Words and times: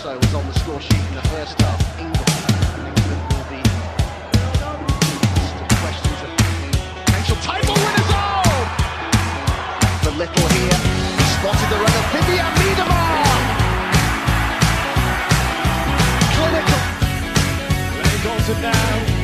also 0.00 0.16
was 0.18 0.34
on 0.34 0.46
the 0.46 0.58
score 0.60 0.80
sheet 0.80 0.96
in 0.96 1.14
the 1.14 1.20
first 1.28 1.60
half. 1.60 2.00
England, 2.00 2.16
England 2.88 3.22
will 3.28 3.44
be 3.52 3.60
questions 5.76 6.20
of 6.24 6.30
potential 7.04 7.36
title 7.44 7.74
winners. 7.74 8.08
Oh, 8.08 8.64
the 10.04 10.12
little 10.12 10.48
here 10.56 10.80
spotted 11.36 11.68
the 11.68 11.76
run 11.84 11.94
of 12.00 12.06
Vivian 12.16 12.52
Miedemar. 12.60 13.28
Clinical. 16.32 16.80
Ray 18.00 18.16
Dalton 18.24 18.58
now, 18.62 19.19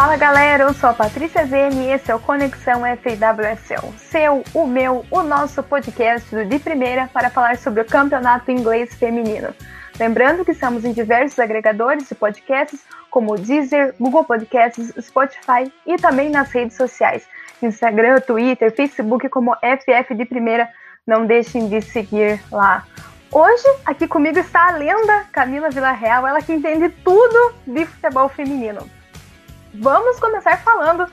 Fala 0.00 0.16
galera, 0.16 0.62
eu 0.62 0.72
sou 0.72 0.88
a 0.88 0.94
Patrícia 0.94 1.44
Zene 1.44 1.84
e 1.84 1.92
esse 1.92 2.10
é 2.10 2.14
o 2.14 2.18
Conexão 2.18 2.80
FWSL, 2.86 3.92
seu, 3.98 4.42
o 4.54 4.66
meu, 4.66 5.04
o 5.10 5.22
nosso 5.22 5.62
podcast 5.62 6.34
do 6.34 6.42
De 6.46 6.58
Primeira 6.58 7.10
para 7.12 7.28
falar 7.28 7.58
sobre 7.58 7.82
o 7.82 7.84
campeonato 7.84 8.50
inglês 8.50 8.94
feminino. 8.94 9.54
Lembrando 9.98 10.42
que 10.42 10.52
estamos 10.52 10.86
em 10.86 10.94
diversos 10.94 11.38
agregadores 11.38 12.08
de 12.08 12.14
podcasts, 12.14 12.80
como 13.10 13.36
Deezer, 13.36 13.94
Google 14.00 14.24
Podcasts, 14.24 14.90
Spotify 14.98 15.70
e 15.86 15.96
também 15.96 16.30
nas 16.30 16.50
redes 16.50 16.78
sociais, 16.78 17.28
Instagram, 17.62 18.20
Twitter, 18.20 18.74
Facebook 18.74 19.28
como 19.28 19.54
FF 19.56 20.14
de 20.14 20.24
Primeira. 20.24 20.66
Não 21.06 21.26
deixem 21.26 21.68
de 21.68 21.82
seguir 21.82 22.40
lá. 22.50 22.86
Hoje, 23.30 23.68
aqui 23.84 24.08
comigo 24.08 24.38
está 24.38 24.68
a 24.68 24.76
lenda 24.78 25.26
Camila 25.30 25.68
Villarreal, 25.68 26.26
ela 26.26 26.40
que 26.40 26.54
entende 26.54 26.88
tudo 27.04 27.52
de 27.66 27.84
futebol 27.84 28.30
feminino 28.30 28.98
vamos 29.74 30.18
começar 30.18 30.58
falando, 30.62 31.06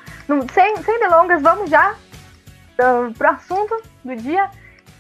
sem, 0.54 0.78
sem 0.78 1.00
delongas, 1.00 1.42
vamos 1.42 1.70
já 1.70 1.94
uh, 1.94 3.14
pro 3.18 3.30
assunto 3.30 3.82
do 4.04 4.16
dia, 4.16 4.50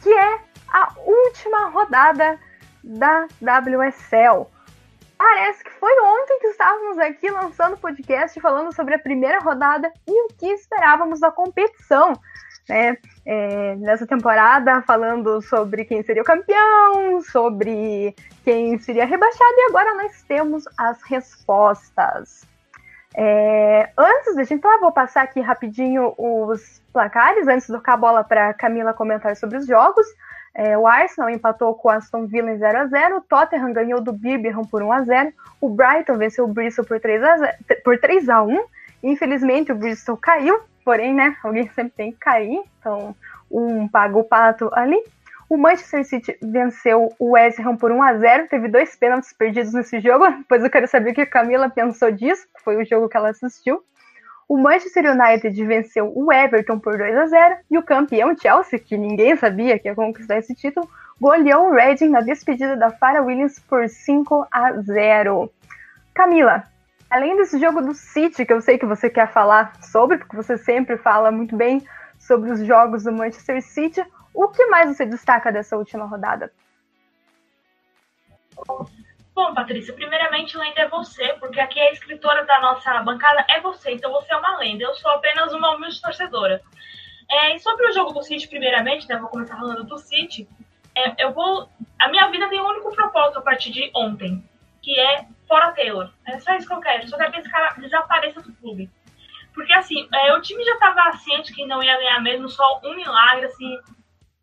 que 0.02 0.12
é 0.12 0.40
a 0.72 0.94
última 0.98 1.70
rodada 1.70 2.40
da 2.84 3.28
WSL. 3.42 4.48
Parece 5.18 5.64
que 5.64 5.72
foi 5.72 5.92
ontem 6.00 6.40
que 6.40 6.48
estávamos 6.48 6.98
aqui 7.00 7.30
lançando 7.32 7.78
podcast 7.78 8.40
falando 8.40 8.74
sobre 8.74 8.94
a 8.94 9.00
primeira 9.00 9.40
rodada 9.40 9.92
e 10.08 10.26
o 10.26 10.28
que 10.28 10.46
esperávamos 10.48 11.20
da 11.20 11.32
competição. 11.32 12.14
Né? 12.70 12.98
É, 13.26 13.76
nessa 13.78 14.06
temporada, 14.06 14.82
falando 14.84 15.42
sobre 15.42 15.86
quem 15.86 16.04
seria 16.04 16.22
o 16.22 16.26
campeão, 16.26 17.22
sobre 17.22 18.14
quem 18.44 18.78
seria 18.78 19.06
rebaixado, 19.06 19.54
e 19.58 19.70
agora 19.70 19.96
nós 19.96 20.22
temos 20.24 20.66
as 20.78 21.02
respostas. 21.04 22.46
É, 23.20 23.90
antes 23.98 24.36
da 24.36 24.44
gente, 24.44 24.60
então, 24.60 24.80
vou 24.80 24.92
passar 24.92 25.24
aqui 25.24 25.42
rapidinho 25.42 26.14
os 26.20 26.80
placares, 26.94 27.48
antes 27.48 27.66
de 27.66 27.74
tocar 27.74 27.94
a 27.94 27.98
bola 27.98 28.24
para 28.24 28.54
Camila 28.54 28.94
comentar 28.94 29.36
sobre 29.36 29.58
os 29.58 29.66
jogos. 29.66 30.06
É, 30.54 30.78
o 30.78 30.86
Arsenal 30.86 31.32
empatou 31.32 31.74
com 31.74 31.88
o 31.88 31.92
Aston 31.92 32.28
Villa 32.28 32.52
em 32.52 32.60
0x0, 32.60 33.18
o 33.18 33.22
Tottenham 33.22 33.74
ganhou 33.74 34.00
do 34.02 34.14
Birmingham 34.14 34.64
por 34.66 34.84
1x0, 34.84 35.34
o 35.60 35.70
Brighton 35.70 36.16
venceu 36.16 36.46
o 36.46 36.48
Bristol 36.48 36.86
por 36.86 37.00
3x0, 37.00 37.56
por 37.84 37.98
3x1. 37.98 38.60
Infelizmente 39.02 39.72
o 39.72 39.76
Bristol 39.76 40.18
caiu, 40.18 40.60
porém, 40.86 41.14
né, 41.14 41.36
alguém 41.44 41.68
sempre 41.74 41.94
tem 41.98 42.12
que 42.12 42.20
cair, 42.20 42.62
então 42.80 43.16
um 43.50 43.88
paga 43.88 44.16
o 44.16 44.24
pato 44.24 44.70
ali. 44.74 45.04
O 45.50 45.56
Manchester 45.56 46.04
City 46.04 46.38
venceu 46.42 47.14
o 47.18 47.32
West 47.32 47.60
Ham 47.60 47.78
por 47.78 47.90
1 47.90 48.04
a 48.04 48.18
0 48.18 48.48
teve 48.50 48.68
dois 48.68 48.96
pênaltis 48.98 49.32
perdidos 49.32 49.74
nesse 49.74 50.00
jogo, 50.02 50.30
depois 50.40 50.62
eu 50.62 50.70
quero 50.70 50.88
saber 50.88 51.12
o 51.12 51.14
que 51.14 51.22
a 51.22 51.26
Camila 51.26 51.70
pensou 51.70 52.12
disso, 52.12 52.46
foi 52.64 52.76
o 52.76 52.86
jogo 52.86 53.08
que 53.08 53.16
ela 53.16 53.30
assistiu. 53.30 53.82
O 54.48 54.58
Manchester 54.58 55.12
United 55.12 55.66
venceu 55.66 56.12
o 56.16 56.32
Everton 56.32 56.80
por 56.80 56.98
2 56.98 57.18
a 57.18 57.26
0 57.28 57.56
e 57.72 57.78
o 57.78 57.84
campeão 57.84 58.38
Chelsea, 58.38 58.80
que 58.80 58.98
ninguém 58.98 59.36
sabia 59.36 59.78
que 59.78 59.88
ia 59.88 59.96
conquistar 59.96 60.38
esse 60.38 60.56
título, 60.56 60.90
goleou 61.20 61.70
o 61.70 61.74
Reading 61.74 62.10
na 62.10 62.22
despedida 62.22 62.76
da 62.76 62.90
Farah 62.90 63.22
Williams 63.22 63.60
por 63.60 63.88
5 63.88 64.48
a 64.52 64.74
0. 64.82 65.52
Camila, 66.14 66.64
além 67.10 67.36
desse 67.36 67.60
jogo 67.60 67.82
do 67.82 67.94
City, 67.94 68.46
que 68.46 68.54
eu 68.54 68.62
sei 68.62 68.78
que 68.78 68.86
você 68.86 69.10
quer 69.10 69.32
falar 69.32 69.74
sobre, 69.82 70.18
porque 70.18 70.36
você 70.36 70.58
sempre 70.58 70.98
fala 70.98 71.32
muito 71.32 71.56
bem 71.56 71.82
sobre 72.18 72.52
os 72.52 72.66
jogos 72.66 73.04
do 73.04 73.12
Manchester 73.12 73.62
City, 73.62 74.04
o 74.38 74.50
que 74.50 74.68
mais 74.68 74.96
você 74.96 75.04
destaca 75.04 75.52
dessa 75.52 75.76
última 75.76 76.06
rodada? 76.06 76.54
Bom, 79.34 79.54
Patrícia, 79.54 79.94
primeiramente, 79.94 80.58
lenda 80.58 80.82
é 80.82 80.88
você, 80.88 81.34
porque 81.40 81.60
aqui 81.60 81.80
a 81.80 81.92
escritora 81.92 82.46
da 82.46 82.60
nossa 82.60 83.02
bancada 83.02 83.46
é 83.50 83.60
você, 83.60 83.92
então 83.92 84.12
você 84.12 84.32
é 84.32 84.38
uma 84.38 84.58
lenda. 84.60 84.84
Eu 84.84 84.94
sou 84.94 85.10
apenas 85.10 85.52
uma 85.54 85.76
humilde 85.76 86.00
torcedora. 86.00 86.62
É, 87.30 87.56
e 87.56 87.60
sobre 87.60 87.88
o 87.88 87.94
jogo 87.94 88.14
do 88.14 88.22
City, 88.22 88.48
primeiramente, 88.48 89.08
né, 89.10 89.18
vou 89.18 89.30
começar 89.30 89.58
falando 89.58 89.84
do 89.84 89.98
City. 89.98 90.48
É, 90.96 91.26
eu 91.26 91.34
vou. 91.34 91.68
A 92.00 92.08
minha 92.10 92.30
vida 92.30 92.48
tem 92.48 92.62
um 92.62 92.68
único 92.68 92.96
propósito 92.96 93.40
a 93.40 93.42
partir 93.42 93.72
de 93.72 93.92
ontem, 93.96 94.48
que 94.84 95.00
é 95.00 95.26
fora 95.48 95.72
Taylor. 95.72 96.12
É 96.28 96.40
só 96.40 96.56
isso 96.56 96.68
que 96.68 96.74
eu 96.74 96.80
quero. 96.80 97.04
Eu 97.04 97.08
só 97.08 97.18
quero 97.18 97.32
que 97.32 97.40
esse 97.40 97.50
cara 97.50 97.74
desapareça 97.80 98.42
do 98.42 98.54
clube. 98.54 98.90
Porque 99.54 99.74
assim, 99.74 100.08
é, 100.14 100.34
o 100.34 100.42
time 100.42 100.64
já 100.64 100.74
estava 100.74 101.12
ciente 101.18 101.54
que 101.54 101.66
não 101.66 101.82
ia 101.82 101.98
ganhar 101.98 102.20
mesmo, 102.22 102.48
só 102.48 102.80
um 102.84 102.96
milagre, 102.96 103.46
assim, 103.46 103.78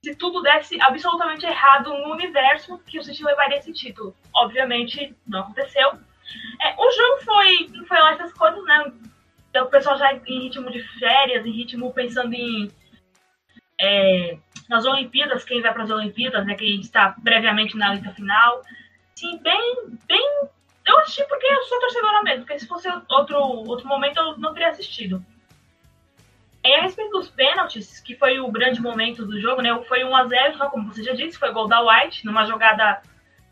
se 0.04 0.14
tudo 0.14 0.42
desse 0.42 0.78
absolutamente 0.82 1.46
errado 1.46 1.90
no 1.90 2.12
universo, 2.12 2.78
que 2.86 2.98
o 2.98 3.02
City 3.02 3.24
levaria 3.24 3.58
esse 3.58 3.72
título. 3.72 4.14
Obviamente, 4.34 5.16
não 5.26 5.40
aconteceu. 5.40 5.92
É, 6.62 6.74
o 6.78 6.90
jogo 6.90 7.22
foi, 7.24 7.86
foi 7.86 7.98
lá 7.98 8.12
essas 8.12 8.32
coisas, 8.34 8.62
né? 8.64 8.92
Então, 9.48 9.64
o 9.64 9.70
pessoal 9.70 9.96
já 9.96 10.12
em 10.12 10.42
ritmo 10.42 10.70
de 10.70 10.82
férias, 10.98 11.46
em 11.46 11.50
ritmo 11.50 11.92
pensando 11.92 12.34
em. 12.34 12.70
É, 13.80 14.36
nas 14.68 14.84
Olimpíadas, 14.84 15.44
quem 15.44 15.60
vai 15.60 15.72
para 15.72 15.84
as 15.84 15.90
Olimpíadas, 15.90 16.46
né? 16.46 16.54
Quem 16.54 16.80
está 16.80 17.16
previamente 17.24 17.76
na 17.76 17.94
lista 17.94 18.12
final. 18.12 18.62
Sim, 19.16 19.38
bem, 19.38 19.98
bem. 20.06 20.48
Eu 20.86 20.98
assisti 20.98 21.24
porque 21.26 21.46
eu 21.46 21.62
sou 21.62 21.80
torcedora 21.80 22.22
mesmo, 22.22 22.44
porque 22.44 22.58
se 22.58 22.66
fosse 22.66 22.88
outro, 23.08 23.38
outro 23.38 23.88
momento 23.88 24.18
eu 24.18 24.36
não 24.36 24.52
teria 24.52 24.68
assistido. 24.68 25.24
Respeito 26.64 27.10
dos 27.10 27.28
pênaltis, 27.28 28.00
que 28.00 28.16
foi 28.16 28.40
o 28.40 28.50
grande 28.50 28.80
momento 28.80 29.26
do 29.26 29.38
jogo, 29.40 29.60
né? 29.60 29.78
Foi 29.86 30.00
1x0, 30.00 30.56
só 30.56 30.70
como 30.70 30.92
você 30.92 31.02
já 31.02 31.12
disse, 31.12 31.38
foi 31.38 31.52
gol 31.52 31.68
da 31.68 31.80
White, 31.80 32.24
numa 32.24 32.44
jogada 32.46 33.02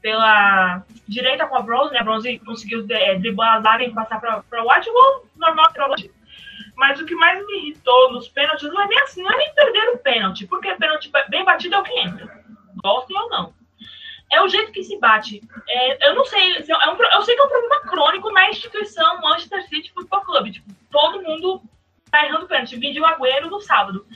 pela 0.00 0.82
direita 1.06 1.46
com 1.46 1.56
a 1.56 1.62
Bronze, 1.62 1.92
né? 1.92 2.00
A 2.00 2.04
Bronze 2.04 2.38
conseguiu 2.40 2.86
é, 2.90 3.16
driblar 3.16 3.56
a 3.56 3.60
zaga 3.60 3.84
e 3.84 3.92
passar 3.92 4.20
para 4.20 4.42
a 4.50 4.62
White, 4.62 4.90
gol 4.90 5.26
normal 5.36 5.72
para 5.72 5.90
White. 5.90 6.10
Mas 6.76 7.00
o 7.00 7.06
que 7.06 7.14
mais 7.14 7.44
me 7.46 7.58
irritou 7.58 8.12
nos 8.12 8.28
pênaltis 8.28 8.68
não 8.72 8.80
é 8.80 8.86
nem 8.86 9.00
assim, 9.00 9.22
não 9.22 9.30
é 9.30 9.36
nem 9.36 9.54
perder 9.54 9.88
o 9.90 9.98
pênalti, 9.98 10.46
porque 10.46 10.74
pênalti 10.74 11.10
bem 11.28 11.44
batido 11.44 11.74
é 11.74 11.78
o 11.78 11.82
que 11.82 11.98
entra. 11.98 12.42
Gostem 12.82 13.16
ou 13.18 13.28
não. 13.28 13.54
É 14.32 14.40
o 14.40 14.48
jeito 14.48 14.72
que 14.72 14.82
se 14.82 14.98
bate. 14.98 15.42
É, 15.68 16.08
eu 16.08 16.14
não 16.14 16.24
sei, 16.24 16.56
é 16.56 16.90
um, 16.90 16.96
eu 16.96 17.22
sei 17.22 17.34
que 17.34 17.40
é 17.40 17.44
um 17.44 17.48
problema 17.48 17.80
crônico 17.82 18.32
na 18.32 18.48
instituição 18.48 19.20
Manchester 19.20 19.68
City 19.68 19.92
Football 19.92 20.22
Club. 20.22 20.50
Tipo, 20.50 20.74
todo 20.90 21.22
mundo 21.22 21.62
tá 22.12 22.26
errando 22.26 22.46
pênalti. 22.46 22.76
Vídeo 22.76 23.02
o 23.02 23.06
Agüero 23.06 23.50
no 23.50 23.60
sábado. 23.60 24.06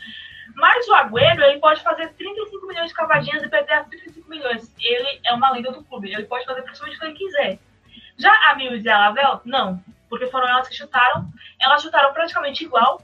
Mas 0.55 0.87
o 0.87 0.95
Agüero, 0.95 1.43
ele 1.43 1.59
pode 1.59 1.83
fazer 1.83 2.12
35 2.15 2.67
milhões 2.67 2.89
de 2.89 2.95
cavadinhas 2.95 3.43
e 3.43 3.49
perder 3.49 3.73
as 3.73 3.89
35 3.89 4.31
milhões. 4.31 4.75
Ele 4.79 5.21
é 5.27 5.33
uma 5.33 5.51
lenda 5.51 5.73
do 5.73 5.83
clube. 5.83 6.12
Ele 6.12 6.25
pode 6.25 6.45
fazer 6.45 6.62
praticamente 6.62 6.97
o 6.97 7.01
que 7.01 7.07
ele 7.07 7.15
quiser. 7.15 7.59
Já 8.19 8.33
a 8.51 8.55
Mil 8.55 8.77
e 8.77 8.89
a 8.89 8.99
Lavelle, 8.99 9.41
não. 9.45 9.83
Porque 10.09 10.27
foram 10.27 10.49
elas 10.49 10.69
que 10.69 10.75
chutaram. 10.75 11.27
Elas 11.61 11.83
chutaram 11.83 12.12
praticamente 12.12 12.65
igual 12.65 13.03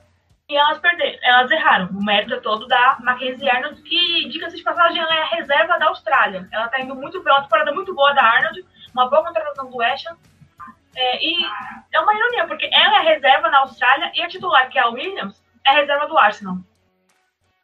e 0.49 0.57
elas 0.57 0.79
perderam. 0.79 1.19
Elas 1.23 1.51
erraram. 1.51 1.89
O 1.89 2.05
mérito 2.05 2.35
é 2.35 2.41
todo 2.41 2.67
da 2.67 2.99
Mackenzie 3.01 3.51
Arnold, 3.51 3.83
que, 3.83 4.29
diga-se 4.29 4.57
de 4.57 4.63
passagem, 4.63 5.01
ela 5.01 5.15
é 5.15 5.23
a 5.23 5.27
reserva 5.27 5.79
da 5.79 5.89
Austrália. 5.89 6.49
Ela 6.53 6.69
tá 6.69 6.81
indo 6.81 6.95
muito 6.95 7.23
bem. 7.23 7.33
Uma 7.33 7.43
temporada 7.43 7.73
muito 7.73 7.95
boa 7.95 8.13
da 8.13 8.23
Arnold. 8.23 8.65
Uma 8.95 9.09
boa 9.09 9.25
contratação 9.25 9.71
do 9.71 9.77
West 9.77 10.07
é, 10.95 11.25
e 11.25 11.35
é 11.93 12.01
uma 12.01 12.15
ironia, 12.15 12.47
porque 12.47 12.69
ela 12.73 13.03
é 13.03 13.15
reserva 13.15 13.49
na 13.49 13.61
Austrália 13.61 14.11
e 14.15 14.23
a 14.23 14.29
titular, 14.29 14.69
que 14.69 14.79
é 14.79 14.83
a 14.83 14.89
Williams, 14.89 15.43
é 15.67 15.73
reserva 15.73 16.07
do 16.07 16.19
Arsenal. 16.19 16.59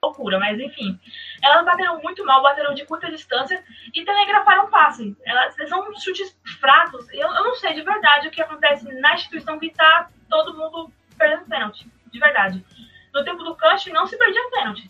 Loucura, 0.02 0.38
mas 0.38 0.58
enfim. 0.60 0.98
Elas 1.42 1.64
bateram 1.64 2.00
muito 2.00 2.24
mal, 2.24 2.42
bateram 2.42 2.72
de 2.72 2.86
curta 2.86 3.10
distância 3.10 3.62
e 3.92 4.04
telegrafaram 4.04 4.70
passe. 4.70 5.16
Elas 5.24 5.54
são 5.68 5.84
chutes 5.96 6.38
fracos. 6.60 7.08
Eu, 7.12 7.28
eu 7.28 7.44
não 7.44 7.54
sei 7.56 7.74
de 7.74 7.82
verdade 7.82 8.28
o 8.28 8.30
que 8.30 8.40
acontece 8.40 8.84
na 9.00 9.14
instituição 9.14 9.58
que 9.58 9.66
está 9.66 10.08
todo 10.30 10.56
mundo 10.56 10.92
perdendo 11.16 11.46
pênalti. 11.46 11.90
De 12.12 12.18
verdade. 12.18 12.64
No 13.12 13.24
tempo 13.24 13.42
do 13.42 13.56
Cush 13.56 13.86
não 13.86 14.06
se 14.06 14.16
perdia 14.16 14.50
pênalti. 14.50 14.88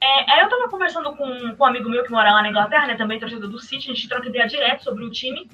É, 0.00 0.32
aí 0.32 0.40
eu 0.40 0.48
tava 0.48 0.70
conversando 0.70 1.14
com, 1.14 1.56
com 1.56 1.64
um 1.64 1.66
amigo 1.66 1.90
meu 1.90 2.04
que 2.04 2.10
mora 2.10 2.32
lá 2.32 2.40
na 2.40 2.48
Inglaterra, 2.48 2.86
né, 2.86 2.96
também 2.96 3.18
torcedor 3.18 3.50
do 3.50 3.58
City, 3.58 3.90
a 3.90 3.94
gente 3.94 4.08
troca 4.08 4.28
ideia 4.28 4.46
direto 4.46 4.84
sobre 4.84 5.04
o 5.04 5.10
time. 5.10 5.50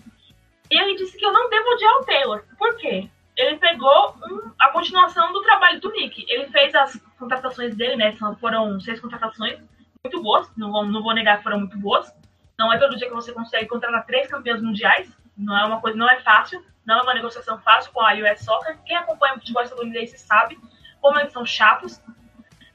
E 0.75 0.77
ele 0.77 0.97
disse 0.97 1.17
que 1.17 1.25
eu 1.25 1.33
não 1.33 1.49
devo 1.49 1.71
odiar 1.71 1.95
o 1.99 2.05
Taylor. 2.05 2.45
Por 2.59 2.77
quê? 2.79 3.09
Ele 3.37 3.57
pegou 3.59 4.17
um, 4.25 4.51
a 4.59 4.71
continuação 4.71 5.33
do 5.33 5.41
trabalho 5.41 5.81
do 5.81 5.93
Nick. 5.93 6.27
Ele 6.29 6.49
fez 6.49 6.75
as 6.75 7.01
contratações 7.17 7.77
dele, 7.77 7.95
né? 7.95 8.17
Foram 8.41 8.81
seis 8.81 8.99
contratações 8.99 9.57
muito 10.05 10.21
boas. 10.21 10.51
Não 10.57 10.73
vou, 10.73 10.85
não 10.85 11.01
vou 11.01 11.15
negar 11.15 11.37
que 11.37 11.45
foram 11.45 11.61
muito 11.61 11.79
boas. 11.79 12.13
Não 12.59 12.73
é 12.73 12.79
todo 12.79 12.97
dia 12.97 13.07
que 13.07 13.15
você 13.15 13.33
consegue 13.33 13.69
contratar 13.69 14.05
três 14.05 14.27
campeões 14.27 14.61
mundiais. 14.61 15.17
Não 15.39 15.57
é 15.57 15.65
uma 15.65 15.81
coisa, 15.81 15.97
não 15.97 16.11
é 16.11 16.21
fácil. 16.23 16.61
Não 16.85 16.99
é 16.99 17.03
uma 17.03 17.15
negociação 17.15 17.57
fácil 17.61 17.93
com 17.93 18.01
a 18.01 18.13
US 18.15 18.45
Soccer. 18.45 18.77
Quem 18.85 18.97
acompanha 18.97 19.35
o 19.35 19.39
futebol 19.39 19.63
estadunidense 19.63 20.19
sabe 20.19 20.59
como 21.01 21.21
eles 21.21 21.33
são 21.33 21.47
chatos. 21.47 22.03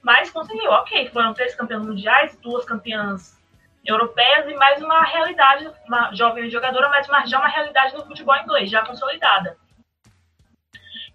Mas 0.01 0.31
conseguiu, 0.31 0.71
ok. 0.71 1.09
Foram 1.09 1.33
três 1.33 1.53
campeãs 1.53 1.85
mundiais, 1.85 2.37
duas 2.41 2.63
campeãs 2.63 3.37
europeias 3.85 4.47
e 4.49 4.55
mais 4.55 4.81
uma 4.81 5.03
realidade, 5.03 5.71
uma 5.87 6.13
jovem 6.13 6.49
jogadora, 6.49 6.89
mas 6.89 7.29
já 7.29 7.39
uma 7.39 7.47
realidade 7.47 7.95
no 7.95 8.05
futebol 8.05 8.35
inglês, 8.35 8.69
já 8.69 8.85
consolidada. 8.85 9.57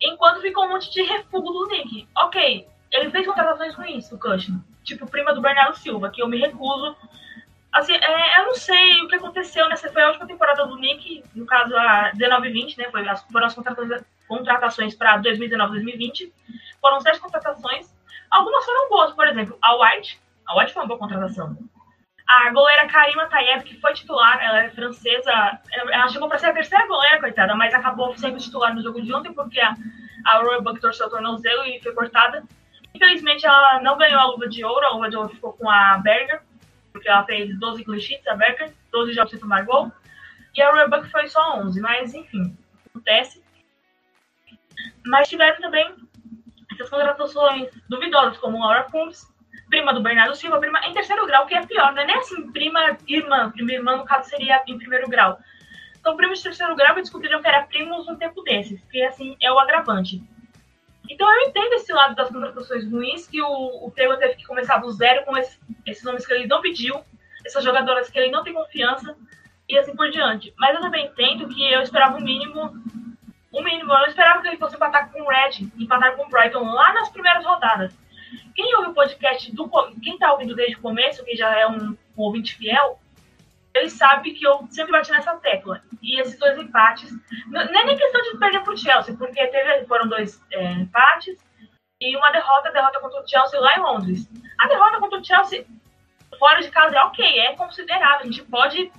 Enquanto 0.00 0.40
ficou 0.40 0.64
um 0.64 0.70
monte 0.70 0.90
de 0.90 1.02
refúgio 1.02 1.52
do 1.52 1.66
Nick. 1.69 2.08
Ok, 2.16 2.66
ele 2.93 3.11
fez 3.11 3.26
contratações 3.26 3.75
ruins, 3.75 4.11
o 4.12 4.19
Cushing. 4.19 4.62
Tipo, 4.82 5.06
prima 5.06 5.32
do 5.32 5.40
Bernardo 5.40 5.76
Silva, 5.76 6.11
que 6.11 6.22
eu 6.22 6.28
me 6.28 6.38
recuso. 6.38 6.96
Assim, 7.72 7.94
é, 7.94 8.40
eu 8.40 8.46
não 8.46 8.55
sei 8.55 9.02
o 9.02 9.08
que 9.08 9.16
aconteceu 9.16 9.69
nessa. 9.69 9.90
Foi 9.90 10.02
a 10.02 10.08
última 10.08 10.26
temporada 10.26 10.66
do 10.66 10.76
Nick, 10.76 11.25
no 11.34 11.46
caso 11.46 11.75
a 11.76 12.12
19-20, 12.12 12.78
né? 12.78 12.90
Foi, 12.90 13.05
foram 13.32 13.46
as 13.46 13.55
contratações 14.28 14.94
para 14.94 15.20
2019-2020. 15.22 16.32
Foram 16.81 17.00
sete 17.00 17.19
contratações. 17.19 17.93
Algumas 18.31 18.64
foram 18.64 18.88
boas, 18.88 19.12
por 19.12 19.26
exemplo, 19.26 19.58
a 19.62 19.75
White. 19.76 20.20
A 20.46 20.58
White 20.58 20.72
foi 20.72 20.82
uma 20.82 20.88
boa 20.88 20.99
contratação. 20.99 21.56
A 22.26 22.50
goleira 22.50 22.88
Karima 22.88 23.26
Tayev, 23.26 23.65
que 23.65 23.79
foi 23.81 23.93
titular, 23.93 24.43
ela 24.43 24.65
é 24.65 24.71
francesa, 24.71 25.61
ela 25.91 26.09
chegou 26.09 26.26
para 26.26 26.38
ser 26.38 26.47
a 26.47 26.55
terceira 26.55 26.87
goleira, 26.87 27.21
coitada, 27.21 27.55
mas 27.55 27.75
acabou 27.75 28.17
sendo 28.17 28.38
titular 28.38 28.75
no 28.75 28.82
jogo 28.82 29.03
de 29.03 29.12
ontem 29.12 29.32
porque 29.32 29.61
a, 29.61 30.38
Royal 30.38 30.62
Buck 30.62 30.81
torceu 30.81 31.06
o 31.06 31.11
tornozelo 31.11 31.65
e 31.65 31.81
foi 31.82 31.93
cortada. 31.93 32.43
Infelizmente, 32.94 33.44
ela 33.44 33.81
não 33.82 33.99
ganhou 33.99 34.21
a 34.21 34.26
luva 34.26 34.49
de 34.49 34.65
ouro, 34.65 34.87
a 34.87 34.91
luva 34.91 35.11
de 35.11 35.17
ouro 35.17 35.29
ficou 35.29 35.53
com 35.53 35.69
a 35.69 35.99
Berger, 35.99 36.41
porque 36.93 37.09
ela 37.09 37.25
fez 37.25 37.59
12 37.59 37.85
clean 37.85 38.00
sheets, 38.00 38.26
a 38.26 38.35
Berger, 38.35 38.73
12 38.91 39.12
jogos 39.12 39.31
sem 39.31 39.41
tomar 39.41 39.65
gol, 39.67 39.93
e 40.55 40.62
a 40.62 40.71
Royal 40.71 40.88
Buck 40.88 41.11
foi 41.11 41.29
só 41.29 41.59
11, 41.59 41.79
mas 41.81 42.15
enfim, 42.15 42.56
acontece. 42.88 43.44
Mas 45.05 45.29
tiveram 45.29 45.61
também 45.61 45.94
essas 46.73 46.88
contratações 46.88 47.69
duvidosas, 47.88 48.38
como 48.38 48.61
Laura 48.61 48.85
Combs, 48.85 49.33
prima 49.75 49.93
do 49.93 50.00
Bernardo 50.00 50.37
Silva, 50.37 50.61
prima 50.61 50.79
em 50.87 50.93
terceiro 50.93 51.26
grau, 51.26 51.47
que 51.47 51.55
é 51.55 51.67
pior, 51.67 51.93
não 51.93 52.03
é 52.03 52.06
nem 52.06 52.17
assim, 52.17 52.49
prima, 52.53 52.97
irmã, 53.09 53.50
prima 53.50 53.73
irmã, 53.73 53.97
no 53.97 54.05
caso 54.05 54.29
seria 54.29 54.62
em 54.69 54.79
primeiro 54.79 55.09
grau. 55.09 55.37
Então, 55.99 56.17
primos 56.17 56.38
de 56.38 56.44
terceiro 56.44 56.76
grau 56.76 56.94
descobriram 56.94 57.43
que 57.43 57.49
era 57.49 57.65
primos 57.65 58.06
um 58.06 58.15
tempo 58.15 58.41
desses, 58.44 58.81
que 58.85 59.03
assim 59.03 59.37
é 59.43 59.50
o 59.50 59.59
agravante. 59.59 60.23
Então, 61.11 61.29
eu 61.29 61.49
entendo 61.49 61.73
esse 61.73 61.93
lado 61.93 62.15
das 62.15 62.31
contratações 62.31 62.88
ruins, 62.88 63.26
que 63.26 63.43
o, 63.43 63.87
o 63.87 63.91
Taylor 63.91 64.17
teve 64.17 64.37
que 64.37 64.44
começar 64.44 64.79
do 64.79 64.93
zero 64.93 65.25
com 65.25 65.37
esse, 65.37 65.59
esses 65.85 66.05
nomes 66.05 66.25
que 66.25 66.32
ele 66.32 66.47
não 66.47 66.61
pediu, 66.61 67.00
essas 67.44 67.65
jogadoras 67.65 68.09
que 68.09 68.17
ele 68.17 68.31
não 68.31 68.44
tem 68.44 68.55
confiança, 68.55 69.17
e 69.69 69.76
assim 69.76 69.97
por 69.97 70.09
diante. 70.09 70.55
Mas 70.56 70.76
eu 70.76 70.82
também 70.82 71.06
entendo 71.06 71.49
que 71.49 71.73
eu 71.73 71.82
esperava 71.82 72.17
o 72.17 72.23
mínimo. 72.23 72.73
O 73.50 73.61
mínimo, 73.61 73.93
eu 73.93 74.06
esperava 74.06 74.41
que 74.41 74.47
ele 74.49 74.56
fosse 74.56 74.76
empatar 74.76 75.11
com 75.11 75.21
o 75.21 75.29
Red, 75.29 75.69
empatar 75.79 76.15
com 76.17 76.26
o 76.26 76.29
Brighton 76.29 76.62
lá 76.62 76.93
nas 76.93 77.09
primeiras 77.09 77.44
rodadas. 77.44 78.03
Quem 78.55 78.75
ouve 78.76 78.91
o 78.91 78.94
podcast 78.94 79.55
do. 79.55 79.71
Quem 80.03 80.19
tá 80.19 80.32
ouvindo 80.32 80.55
desde 80.55 80.76
o 80.76 80.81
começo, 80.81 81.25
que 81.25 81.37
já 81.37 81.56
é 81.59 81.67
um, 81.67 81.91
um 82.17 82.23
ouvinte 82.23 82.55
fiel, 82.56 82.99
ele 83.75 83.91
sabe 83.91 84.32
que 84.32 84.47
eu 84.47 84.67
sempre 84.71 84.93
bati 84.93 85.11
nessa 85.11 85.37
tecla. 85.37 85.82
E 86.03 86.21
esses 86.21 86.38
dois 86.38 86.56
empates. 86.59 87.11
Não 87.49 87.61
é 87.61 87.85
nem 87.85 87.97
questão 87.97 88.23
de 88.23 88.38
perder 88.38 88.61
pro 88.62 88.76
Chelsea, 88.76 89.17
porque 89.17 89.47
teve, 89.49 89.87
foram 89.87 90.09
dois 90.09 90.41
é, 90.53 90.73
empates 90.73 91.37
e 92.00 92.17
uma 92.17 92.31
derrota, 92.31 92.71
derrota 92.71 93.00
contra 93.00 93.21
o 93.21 93.29
Chelsea 93.29 93.61
lá 93.61 93.76
em 93.76 93.81
Londres. 93.81 94.29
A 94.61 94.69
derrota 94.69 94.99
contra 94.99 95.19
o 95.19 95.25
Chelsea 95.25 95.67
fora 96.38 96.61
de 96.61 96.71
casa 96.71 96.97
é 96.97 97.03
ok, 97.05 97.41
é 97.41 97.55
considerável, 97.55 98.21
a 98.21 98.25
gente 98.25 98.43
pode 98.43 98.93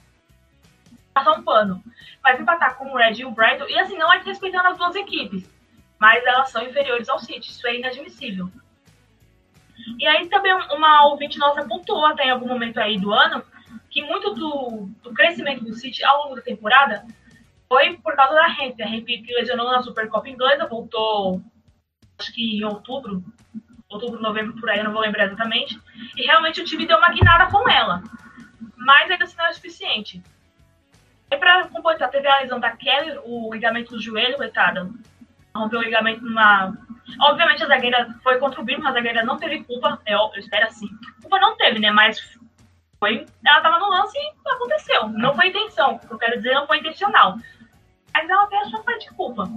passar 1.13 1.31
um 1.33 1.43
pano. 1.43 1.83
Mas 2.23 2.39
empatar 2.39 2.75
com 2.77 2.91
o 2.91 2.97
Red 2.97 3.13
e 3.13 3.25
o 3.25 3.31
Brighton, 3.31 3.67
e 3.67 3.79
assim, 3.79 3.97
não 3.97 4.11
é 4.11 4.19
respeitando 4.19 4.67
as 4.69 4.77
duas 4.77 4.95
equipes, 4.95 5.49
mas 5.99 6.25
elas 6.25 6.49
são 6.49 6.63
inferiores 6.63 7.07
ao 7.07 7.19
City, 7.19 7.51
isso 7.51 7.67
é 7.67 7.75
inadmissível. 7.75 8.49
E 9.99 10.07
aí 10.07 10.27
também 10.29 10.53
uma 10.53 11.05
ouvinte 11.07 11.37
nossa 11.37 11.65
pontuou 11.67 12.05
até 12.05 12.25
em 12.25 12.31
algum 12.31 12.47
momento 12.47 12.77
aí 12.79 12.99
do 12.99 13.13
ano 13.13 13.43
que 13.89 14.01
muito 14.03 14.33
do, 14.33 14.89
do 15.01 15.13
crescimento 15.13 15.63
do 15.63 15.73
City 15.73 16.03
ao 16.03 16.23
longo 16.23 16.35
da 16.35 16.41
temporada 16.41 17.05
foi 17.67 17.97
por 17.97 18.15
causa 18.15 18.35
da 18.35 18.47
Hemp. 18.49 18.79
A 18.81 18.87
Hemp 18.87 19.05
que 19.05 19.33
lesionou 19.33 19.71
na 19.71 19.81
Supercopa 19.81 20.29
Inglesa, 20.29 20.67
voltou 20.67 21.41
acho 22.19 22.33
que 22.33 22.57
em 22.57 22.63
outubro, 22.63 23.23
outubro, 23.89 24.21
novembro, 24.21 24.59
por 24.59 24.69
aí, 24.69 24.79
eu 24.79 24.85
não 24.85 24.91
vou 24.91 25.01
lembrar 25.01 25.25
exatamente. 25.25 25.79
E 26.17 26.23
realmente 26.23 26.61
o 26.61 26.65
time 26.65 26.85
deu 26.85 26.97
uma 26.97 27.09
guinada 27.09 27.47
com 27.51 27.69
ela. 27.69 28.03
Mas 28.77 29.09
ainda 29.09 29.23
assim 29.23 29.37
não 29.37 29.45
é 29.45 29.53
suficiente. 29.53 30.21
E 31.31 31.37
para 31.37 31.67
completar, 31.67 32.09
teve 32.09 32.27
a 32.27 32.39
lesão 32.39 32.59
da 32.59 32.71
Kelly, 32.71 33.19
o 33.23 33.53
ligamento 33.53 33.91
do 33.91 34.01
joelho, 34.01 34.37
coitada. 34.37 34.89
Rompeu 35.55 35.79
o 35.79 35.83
ligamento 35.83 36.21
numa 36.21 36.77
Obviamente 37.19 37.63
a 37.63 37.67
zagueira 37.67 38.15
foi 38.23 38.39
contra 38.39 38.59
o 38.59 38.63
Birman, 38.63 38.89
a 38.89 38.93
zagueira 38.93 39.23
não 39.23 39.37
teve 39.37 39.63
culpa, 39.63 40.01
eu, 40.05 40.31
eu 40.33 40.39
espero 40.39 40.65
assim. 40.65 40.87
Culpa 41.21 41.39
não 41.39 41.55
teve, 41.55 41.79
né? 41.79 41.91
Mas 41.91 42.19
foi. 42.99 43.25
Ela 43.45 43.61
tava 43.61 43.79
no 43.79 43.89
lance 43.89 44.17
e 44.17 44.49
aconteceu. 44.49 45.07
Não 45.09 45.35
foi 45.35 45.47
intenção. 45.47 45.99
O 46.09 46.13
eu 46.13 46.17
quero 46.17 46.37
dizer 46.37 46.53
não 46.55 46.67
foi 46.67 46.79
intencional. 46.79 47.37
Mas 48.13 48.29
ela 48.29 48.47
tem 48.47 48.59
a 48.59 48.65
sua 48.65 48.83
parte 48.83 49.07
de 49.07 49.15
culpa. 49.15 49.47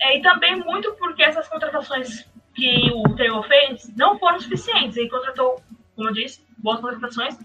É, 0.00 0.16
e 0.16 0.22
também 0.22 0.56
muito 0.56 0.92
porque 0.94 1.22
essas 1.22 1.48
contratações 1.48 2.24
que 2.54 2.90
o 2.92 3.16
Taylor 3.16 3.46
fez 3.46 3.94
não 3.96 4.18
foram 4.18 4.38
suficientes. 4.38 4.96
Ele 4.96 5.10
contratou, 5.10 5.60
como 5.96 6.08
eu 6.08 6.14
disse, 6.14 6.46
boas 6.58 6.80
contratações, 6.80 7.36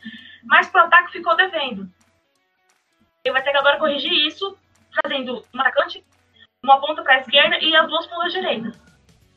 mas 0.44 0.70
pro 0.70 0.82
ataque 0.82 1.12
ficou 1.12 1.36
devendo. 1.36 1.90
Ele 3.24 3.34
vai 3.34 3.42
ter 3.42 3.52
que 3.52 3.58
agora 3.58 3.80
corrigir 3.80 4.12
isso, 4.28 4.56
trazendo 4.92 5.44
um 5.54 5.62
atacante, 5.62 6.06
uma 6.64 6.80
ponta 6.80 7.02
para 7.02 7.16
a 7.16 7.20
esquerda 7.20 7.58
e 7.60 7.76
as 7.76 7.88
duas 7.88 8.06
pontas 8.06 8.34
direitas 8.34 8.93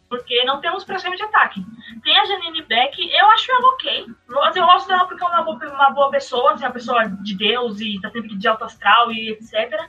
porque 0.08 0.44
não 0.44 0.60
temos 0.60 0.84
praticamente 0.84 1.22
ataque. 1.22 1.64
Tem 2.02 2.18
a 2.18 2.24
Janine 2.24 2.62
Beck, 2.62 2.98
eu 2.98 3.26
acho 3.30 3.50
ela 3.50 3.68
ok. 3.70 4.06
Assim, 4.42 4.60
eu 4.60 4.66
gosto 4.66 4.88
dela 4.88 5.06
porque 5.06 5.24
é 5.24 5.26
uma 5.26 5.42
boa, 5.42 5.68
uma 5.68 5.90
boa 5.90 6.10
pessoa, 6.10 6.52
assim, 6.52 6.64
uma 6.64 6.72
pessoa 6.72 7.08
de 7.08 7.36
Deus 7.36 7.80
e 7.80 8.00
tá 8.00 8.10
sempre 8.10 8.36
de 8.36 8.48
alto 8.48 8.64
astral 8.64 9.10
e 9.10 9.30
etc. 9.30 9.88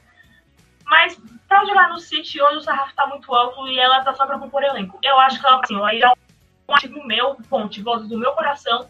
Mas 0.85 1.19
pra 1.47 1.65
jogar 1.65 1.89
no 1.89 1.99
City 1.99 2.41
hoje 2.41 2.57
o 2.57 2.61
sarrafo 2.61 2.95
tá 2.95 3.05
muito 3.07 3.33
alto 3.33 3.67
e 3.67 3.79
ela 3.79 4.03
tá 4.03 4.13
só 4.13 4.25
pra 4.25 4.39
compor 4.39 4.63
elenco. 4.63 4.99
Eu 5.03 5.19
acho 5.19 5.39
que 5.39 5.45
ela, 5.45 5.61
assim, 5.63 5.83
aí 5.83 6.01
é 6.01 6.09
um 6.09 7.05
meu, 7.05 7.35
ponte, 7.49 7.81
voz 7.81 8.07
do 8.07 8.17
meu 8.17 8.33
coração, 8.33 8.89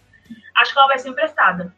acho 0.56 0.74
que 0.74 0.79
ela 0.79 0.88
vai 0.88 1.00
ser 1.00 1.09
emprestada. 1.09 1.74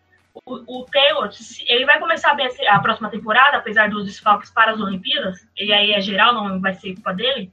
O, 0.45 0.81
o 0.81 0.85
Taylor, 0.85 1.29
ele 1.67 1.85
vai 1.85 1.99
começar 1.99 2.33
bem 2.35 2.47
a 2.67 2.79
próxima 2.79 3.09
temporada, 3.09 3.57
apesar 3.57 3.89
dos 3.89 4.05
desfalques 4.05 4.51
para 4.51 4.71
as 4.71 4.79
Olimpíadas, 4.79 5.45
e 5.57 5.73
aí 5.73 5.91
é 5.91 5.99
geral, 5.99 6.33
não 6.33 6.61
vai 6.61 6.73
ser 6.73 6.93
culpa 6.93 7.13
dele 7.13 7.51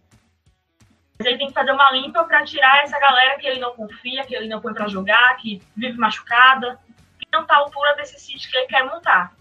mas 1.19 1.27
ele 1.27 1.39
tem 1.39 1.49
que 1.49 1.55
fazer 1.55 1.73
uma 1.73 1.91
limpa 1.93 2.25
para 2.25 2.45
tirar 2.45 2.83
essa 2.83 2.99
galera 2.99 3.39
que 3.39 3.47
ele 3.47 3.61
não 3.61 3.75
confia, 3.75 4.25
que 4.25 4.35
ele 4.35 4.49
não 4.49 4.61
põe 4.61 4.75
para 4.75 4.89
jogar, 4.89 5.37
que 5.37 5.63
vive 5.77 5.99
machucada, 5.99 6.79
que 7.19 7.27
não 7.33 7.43
está 7.43 7.55
à 7.55 7.59
altura 7.59 7.95
desse 7.97 8.21
sítio 8.21 8.51
que 8.51 8.57
ele 8.57 8.67
quer 8.67 8.85
montar. 8.85 9.35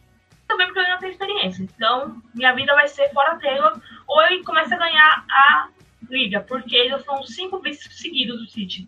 Também 0.47 0.67
porque 0.67 0.79
ele 0.79 0.91
não 0.91 0.99
tem 0.99 1.11
experiência. 1.11 1.63
Então, 1.63 2.21
minha 2.33 2.53
vida 2.53 2.73
vai 2.73 2.87
ser 2.87 3.11
fora 3.11 3.37
Taylor, 3.39 3.79
ou 4.07 4.21
ele 4.23 4.43
começa 4.43 4.75
a 4.75 4.77
ganhar 4.77 5.25
a 5.29 5.69
liga, 6.09 6.41
porque 6.41 6.75
eles 6.75 7.03
são 7.03 7.23
cinco 7.23 7.59
vices 7.59 7.99
seguidos 7.99 8.39
do 8.39 8.47
City. 8.47 8.87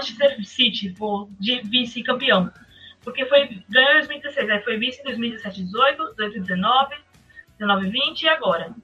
Ser 0.00 0.44
City, 0.44 0.94
for 0.94 1.28
de 1.38 1.60
vice-campeão. 1.62 2.50
Porque 3.02 3.26
foi, 3.26 3.62
ganhou 3.68 3.92
em 3.92 3.98
2016, 3.98 4.50
aí 4.50 4.62
foi 4.62 4.78
vice 4.78 5.00
em 5.00 5.04
2017, 5.04 5.64
18, 5.64 6.14
2019, 6.16 6.96
19, 7.58 7.90
20 7.90 8.22
e 8.22 8.28
agora. 8.28 8.74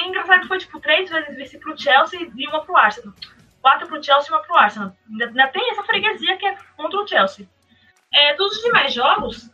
Engraçado 0.00 0.42
que 0.42 0.48
foi, 0.48 0.58
tipo, 0.58 0.80
três 0.80 1.10
vezes 1.10 1.36
vice 1.36 1.58
pro 1.58 1.78
Chelsea 1.78 2.30
e 2.34 2.48
uma 2.48 2.64
pro 2.64 2.76
Arsenal. 2.76 3.12
Quatro 3.60 3.88
pro 3.88 4.02
Chelsea 4.02 4.30
e 4.30 4.34
uma 4.34 4.42
pro 4.42 4.56
Arsenal. 4.56 4.96
Ainda, 5.10 5.26
ainda 5.26 5.48
tem 5.48 5.70
essa 5.70 5.82
freguesia 5.82 6.36
que 6.36 6.46
é 6.46 6.56
contra 6.76 7.00
o 7.00 7.06
Chelsea. 7.06 7.48
É, 8.12 8.34
dos 8.36 8.62
demais 8.62 8.94
jogos, 8.94 9.50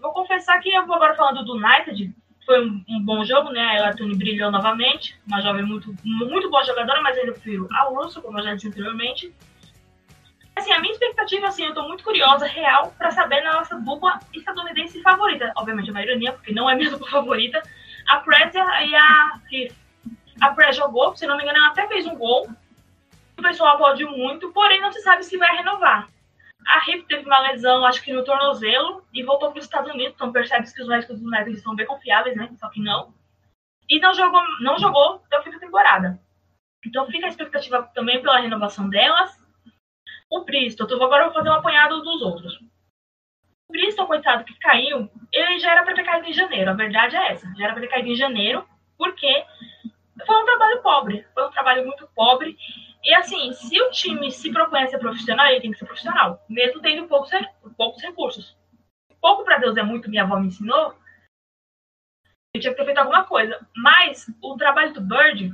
vou 0.00 0.12
confessar 0.12 0.60
que 0.60 0.72
eu 0.72 0.86
vou 0.86 0.96
agora 0.96 1.14
falando 1.14 1.44
do 1.44 1.54
United. 1.54 2.14
Foi 2.44 2.64
um, 2.64 2.84
um 2.88 3.04
bom 3.04 3.24
jogo, 3.24 3.50
né? 3.50 3.82
A 3.82 3.94
Tony 3.94 4.16
brilhou 4.16 4.50
novamente. 4.50 5.18
Uma 5.26 5.40
jovem 5.40 5.64
muito, 5.64 5.94
muito 6.04 6.48
boa 6.48 6.64
jogadora, 6.64 7.02
mas 7.02 7.18
ainda 7.18 7.32
prefiro 7.32 7.68
a 7.72 7.90
Urso, 7.90 8.22
como 8.22 8.38
eu 8.38 8.44
já 8.44 8.54
disse 8.54 8.68
anteriormente. 8.68 9.34
Assim, 10.54 10.72
a 10.72 10.80
minha 10.80 10.92
expectativa, 10.92 11.48
assim, 11.48 11.66
eu 11.66 11.74
tô 11.74 11.86
muito 11.86 12.02
curiosa, 12.02 12.46
real, 12.46 12.94
para 12.96 13.10
saber 13.10 13.42
na 13.42 13.52
nossa 13.52 13.78
dupla 13.78 14.18
estadunidense 14.32 15.02
favorita. 15.02 15.52
Obviamente 15.54 15.90
é 15.90 15.92
uma 15.92 16.02
ironia, 16.02 16.32
porque 16.32 16.52
não 16.52 16.70
é 16.70 16.74
minha 16.74 16.90
dupla 16.90 17.10
favorita, 17.10 17.62
a 18.08 18.18
Prez 18.20 18.54
e 18.54 18.94
a. 18.94 19.40
A 20.40 20.50
Prez 20.54 20.76
jogou, 20.76 21.16
se 21.16 21.26
não 21.26 21.36
me 21.36 21.42
engano, 21.42 21.58
ela 21.58 21.68
até 21.68 21.86
fez 21.88 22.06
um 22.06 22.16
gol. 22.16 22.48
O 23.38 23.42
pessoal 23.42 23.74
aplaudiu 23.74 24.10
muito, 24.10 24.50
porém 24.52 24.80
não 24.80 24.92
se 24.92 25.00
sabe 25.00 25.22
se 25.22 25.36
vai 25.36 25.56
renovar. 25.56 26.08
A 26.66 26.80
Riff 26.80 27.04
teve 27.06 27.24
uma 27.24 27.38
lesão, 27.40 27.84
acho 27.84 28.02
que 28.02 28.12
no 28.12 28.24
tornozelo, 28.24 29.04
e 29.12 29.22
voltou 29.22 29.50
para 29.50 29.58
os 29.58 29.64
Estados 29.64 29.92
Unidos. 29.92 30.14
Então 30.14 30.32
percebe 30.32 30.70
que 30.70 30.82
os 30.82 30.88
médicos 30.88 31.20
do 31.20 31.28
United 31.28 31.60
são 31.60 31.76
bem 31.76 31.86
confiáveis, 31.86 32.36
né? 32.36 32.50
Só 32.58 32.68
que 32.68 32.80
não. 32.80 33.14
E 33.88 34.00
não 34.00 34.12
jogou, 34.14 34.42
não 34.60 34.78
jogou 34.78 35.22
até 35.26 35.38
o 35.38 35.42
fim 35.42 35.50
da 35.50 35.58
temporada. 35.58 36.18
Então 36.84 37.06
fica 37.06 37.26
a 37.26 37.28
expectativa 37.28 37.82
também 37.94 38.20
pela 38.20 38.40
renovação 38.40 38.88
delas. 38.88 39.40
O 40.28 40.44
então 40.48 41.04
agora 41.04 41.22
eu 41.22 41.26
vou 41.26 41.34
fazer 41.34 41.50
um 41.50 41.54
apanhado 41.54 42.02
dos 42.02 42.20
outros. 42.20 42.58
Bristol, 43.70 44.06
coitado, 44.06 44.44
que 44.44 44.58
caiu, 44.58 45.10
ele 45.32 45.58
já 45.58 45.72
era 45.72 45.84
para 45.84 45.94
ter 45.94 46.04
caído 46.04 46.28
em 46.28 46.32
janeiro. 46.32 46.70
A 46.70 46.74
verdade 46.74 47.16
é 47.16 47.32
essa. 47.32 47.52
Já 47.56 47.64
era 47.64 47.72
para 47.72 47.82
ter 47.82 47.88
caído 47.88 48.08
em 48.08 48.16
janeiro, 48.16 48.66
porque 48.96 49.44
foi 50.24 50.42
um 50.42 50.44
trabalho 50.44 50.82
pobre. 50.82 51.26
Foi 51.34 51.46
um 51.46 51.50
trabalho 51.50 51.84
muito 51.84 52.08
pobre. 52.14 52.56
E 53.04 53.14
assim, 53.14 53.52
se 53.52 53.80
o 53.80 53.90
time 53.90 54.30
se 54.30 54.52
propõe 54.52 54.82
a 54.82 54.88
ser 54.88 54.98
profissional, 54.98 55.46
ele 55.46 55.60
tem 55.60 55.70
que 55.70 55.78
ser 55.78 55.86
profissional, 55.86 56.44
mesmo 56.48 56.80
tendo 56.80 57.06
poucos, 57.06 57.30
poucos 57.76 58.02
recursos. 58.02 58.56
Pouco 59.20 59.44
para 59.44 59.58
Deus 59.58 59.76
é 59.76 59.82
muito, 59.82 60.08
minha 60.08 60.22
avó 60.22 60.38
me 60.38 60.48
ensinou. 60.48 60.94
Eu 62.54 62.60
tinha 62.60 62.72
que 62.72 62.78
ter 62.78 62.84
feito 62.84 62.98
alguma 62.98 63.24
coisa. 63.24 63.66
Mas 63.76 64.26
o 64.40 64.56
trabalho 64.56 64.92
do 64.92 65.00
Bird, 65.00 65.52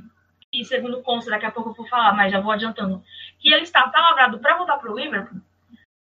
e 0.51 0.63
segundo 0.63 1.01
consta, 1.01 1.31
daqui 1.31 1.45
a 1.45 1.51
pouco 1.51 1.71
eu 1.71 1.73
vou 1.73 1.87
falar, 1.87 2.13
mas 2.13 2.31
já 2.31 2.39
vou 2.39 2.51
adiantando, 2.51 3.03
que 3.39 3.51
ele 3.51 3.63
está 3.63 3.87
palavrado 3.89 4.39
para 4.39 4.57
voltar 4.57 4.77
para 4.77 4.91
o 4.91 4.97
Liverpool, 4.97 5.41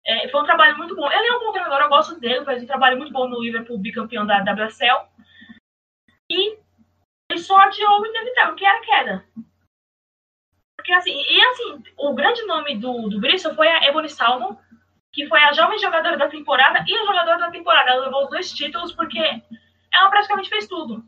é, 0.07 0.29
foi 0.29 0.41
um 0.41 0.45
trabalho 0.45 0.77
muito 0.77 0.95
bom. 0.95 1.11
Ele 1.11 1.27
é 1.27 1.35
um 1.35 1.39
bom 1.39 1.51
treinador, 1.51 1.81
eu 1.81 1.89
gosto 1.89 2.17
dele, 2.17 2.45
fez 2.45 2.63
um 2.63 2.67
trabalho 2.67 2.97
muito 2.97 3.11
bom 3.11 3.27
no 3.27 3.41
Liverpool, 3.41 3.77
bicampeão 3.77 4.25
da 4.25 4.39
WSL. 4.39 5.05
E 6.31 6.57
ele 7.29 7.39
só 7.39 7.59
adiou 7.59 8.01
o 8.01 8.05
inevitável, 8.05 8.55
que 8.55 8.65
era 8.65 8.77
a 8.77 8.81
queda. 8.81 9.25
Porque 10.77 10.93
assim, 10.93 11.11
e 11.11 11.41
assim, 11.41 11.83
o 11.97 12.13
grande 12.13 12.41
nome 12.45 12.77
do, 12.77 13.09
do 13.09 13.19
Bristol 13.19 13.53
foi 13.53 13.67
a 13.67 13.85
Ebony 13.85 14.09
Salmon, 14.09 14.55
que 15.11 15.27
foi 15.27 15.43
a 15.43 15.51
jovem 15.51 15.77
jogadora 15.79 16.17
da 16.17 16.29
temporada 16.29 16.85
e 16.87 16.95
a 16.95 17.05
jogadora 17.05 17.39
da 17.39 17.51
temporada. 17.51 17.91
Ela 17.91 18.05
levou 18.05 18.23
os 18.23 18.29
dois 18.29 18.51
títulos 18.51 18.93
porque 18.93 19.19
ela 19.93 20.09
praticamente 20.09 20.49
fez 20.49 20.67
tudo. 20.67 21.03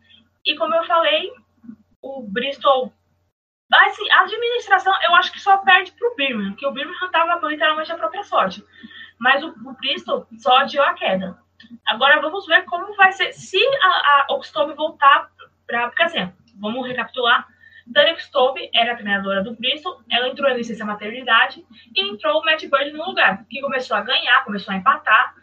E 0.45 0.57
como 0.57 0.75
eu 0.75 0.83
falei, 0.83 1.31
o 2.01 2.21
Bristol. 2.23 2.91
Assim, 3.71 4.11
a 4.11 4.21
administração 4.21 4.93
eu 5.03 5.15
acho 5.15 5.31
que 5.31 5.39
só 5.39 5.57
perde 5.57 5.91
pro 5.91 6.15
Birmingham, 6.15 6.55
que 6.55 6.65
o 6.65 6.71
Birmingham 6.71 7.05
estava 7.05 7.47
literalmente 7.47 7.91
a 7.91 7.97
própria 7.97 8.23
sorte. 8.23 8.63
Mas 9.19 9.43
o, 9.43 9.49
o 9.49 9.73
Bristol 9.73 10.25
só 10.37 10.57
adiou 10.57 10.83
a 10.83 10.93
queda. 10.93 11.37
Agora 11.87 12.21
vamos 12.21 12.47
ver 12.47 12.63
como 12.65 12.95
vai 12.95 13.11
ser. 13.11 13.31
Se 13.33 13.59
a, 13.81 13.87
a 13.87 14.25
Oxtome 14.29 14.73
voltar 14.73 15.29
para. 15.67 15.89
Porque 15.89 16.03
assim, 16.03 16.33
vamos 16.59 16.87
recapitular. 16.87 17.47
Derek 17.85 18.21
Stobe 18.21 18.69
era 18.73 18.93
a 18.93 18.95
treinadora 18.95 19.43
do 19.43 19.55
Bristol, 19.55 19.99
ela 20.11 20.27
entrou 20.27 20.47
em 20.49 20.57
licença 20.57 20.85
maternidade 20.85 21.65
e 21.95 22.07
entrou 22.07 22.39
o 22.39 22.45
Matt 22.45 22.63
Bird 22.65 22.91
no 22.91 23.03
lugar, 23.03 23.43
que 23.49 23.59
começou 23.61 23.97
a 23.97 24.01
ganhar, 24.01 24.43
começou 24.43 24.71
a 24.71 24.77
empatar, 24.77 25.33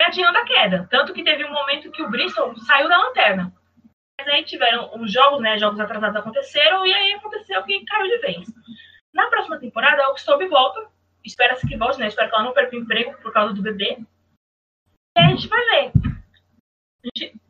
adiando 0.00 0.38
a 0.38 0.44
queda. 0.44 0.86
Tanto 0.88 1.12
que 1.12 1.24
teve 1.24 1.44
um 1.44 1.52
momento 1.52 1.90
que 1.90 2.02
o 2.02 2.08
Bristol 2.08 2.56
saiu 2.58 2.88
da 2.88 2.96
lanterna. 2.96 3.52
Mas 4.20 4.28
aí 4.28 4.44
tiveram 4.44 4.90
os 5.00 5.10
jogos, 5.10 5.40
né? 5.40 5.58
Jogos 5.58 5.80
atrasados 5.80 6.16
aconteceram 6.16 6.86
e 6.86 6.92
aí 6.92 7.14
aconteceu 7.14 7.62
que 7.64 7.84
caiu 7.86 8.06
de 8.06 8.18
vez. 8.18 8.52
Na 9.14 9.26
próxima 9.28 9.58
temporada, 9.58 10.12
o 10.12 10.16
Stobe 10.18 10.46
volta. 10.46 10.88
Espera-se 11.24 11.66
que 11.66 11.76
volte, 11.76 11.98
né? 11.98 12.08
Espero 12.08 12.28
que 12.28 12.34
ela 12.34 12.44
não 12.44 12.52
perca 12.52 12.76
o 12.76 12.78
emprego 12.78 13.16
por 13.22 13.32
causa 13.32 13.54
do 13.54 13.62
bebê. 13.62 13.98
E 15.16 15.20
aí 15.20 15.24
a 15.24 15.28
gente 15.30 15.48
vai 15.48 15.60
ver. 15.64 15.92
A 15.94 17.18
gente 17.18 17.40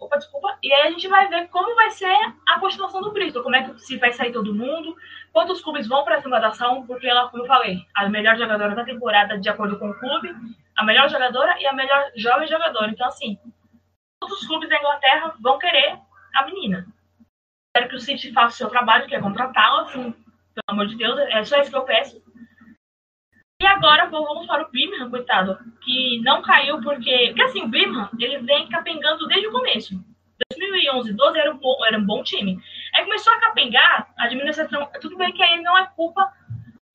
Opa, 0.00 0.16
desculpa. 0.16 0.58
E 0.62 0.72
aí 0.72 0.88
a 0.88 0.90
gente 0.90 1.06
vai 1.08 1.28
ver 1.28 1.48
como 1.48 1.74
vai 1.74 1.90
ser 1.90 2.16
a 2.48 2.60
continuação 2.60 3.00
do 3.00 3.12
Bristol, 3.12 3.42
como 3.42 3.56
é 3.56 3.62
que 3.64 3.78
se 3.80 3.96
vai 3.96 4.12
sair 4.12 4.32
todo 4.32 4.54
mundo, 4.54 4.96
quantos 5.32 5.60
clubes 5.60 5.88
vão 5.88 6.04
para 6.04 6.22
cima 6.22 6.40
da 6.40 6.48
ação, 6.48 6.86
porque 6.86 7.08
ela, 7.08 7.28
como 7.28 7.42
eu 7.42 7.46
falei, 7.48 7.84
a 7.96 8.08
melhor 8.08 8.36
jogadora 8.36 8.76
da 8.76 8.84
temporada 8.84 9.38
de 9.38 9.48
acordo 9.48 9.76
com 9.78 9.90
o 9.90 9.98
clube, 9.98 10.34
a 10.76 10.84
melhor 10.84 11.08
jogadora 11.10 11.60
e 11.60 11.66
a 11.66 11.72
melhor 11.72 12.12
jovem 12.14 12.46
jogadora. 12.46 12.90
Então, 12.90 13.08
assim, 13.08 13.38
todos 14.20 14.40
os 14.40 14.46
clubes 14.46 14.68
da 14.68 14.78
Inglaterra 14.78 15.34
vão 15.40 15.58
querer 15.58 15.98
a 16.40 16.46
menina. 16.46 16.86
Espero 17.68 17.90
que 17.90 17.96
o 17.96 18.00
City 18.00 18.32
faça 18.32 18.54
o 18.54 18.58
seu 18.58 18.68
trabalho, 18.70 19.06
que 19.06 19.14
é 19.14 19.20
contratá-la, 19.20 19.82
assim, 19.82 20.12
pelo 20.12 20.64
amor 20.68 20.86
de 20.86 20.96
Deus, 20.96 21.18
é 21.18 21.44
só 21.44 21.60
isso 21.60 21.70
que 21.70 21.76
eu 21.76 21.84
peço. 21.84 22.22
E 23.60 23.66
agora 23.66 24.08
vamos 24.08 24.46
para 24.46 24.62
o 24.62 24.70
Birmingham, 24.70 25.10
coitado, 25.10 25.58
que 25.82 26.20
não 26.20 26.42
caiu 26.42 26.80
porque. 26.80 27.28
Porque 27.28 27.42
assim, 27.42 27.62
o 27.62 27.68
Birmingham, 27.68 28.08
ele 28.18 28.38
vem 28.38 28.68
capengando 28.68 29.26
desde 29.26 29.48
o 29.48 29.52
começo. 29.52 29.94
2011, 30.56 31.12
12 31.12 31.38
era 31.38 31.52
um 31.52 31.58
bom, 31.58 31.84
era 31.84 31.98
um 31.98 32.06
bom 32.06 32.22
time. 32.22 32.60
Aí 32.94 33.02
começou 33.02 33.32
a 33.32 33.40
capengar, 33.40 34.08
a 34.16 34.24
administração. 34.24 34.88
Tudo 35.00 35.16
bem 35.16 35.32
que 35.32 35.42
aí 35.42 35.60
não 35.60 35.76
é 35.76 35.86
culpa. 35.88 36.32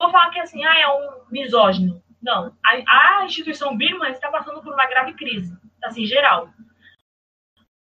Vou 0.00 0.10
falar 0.10 0.30
que 0.30 0.40
assim, 0.40 0.64
ah, 0.64 0.78
é 0.78 0.88
um 0.88 1.24
misógino. 1.30 2.02
Não. 2.22 2.56
A, 2.64 3.20
a 3.20 3.24
instituição 3.26 3.76
Birmingham 3.76 4.08
está 4.08 4.30
passando 4.30 4.62
por 4.62 4.72
uma 4.72 4.86
grave 4.86 5.12
crise, 5.12 5.54
assim, 5.82 6.06
geral. 6.06 6.48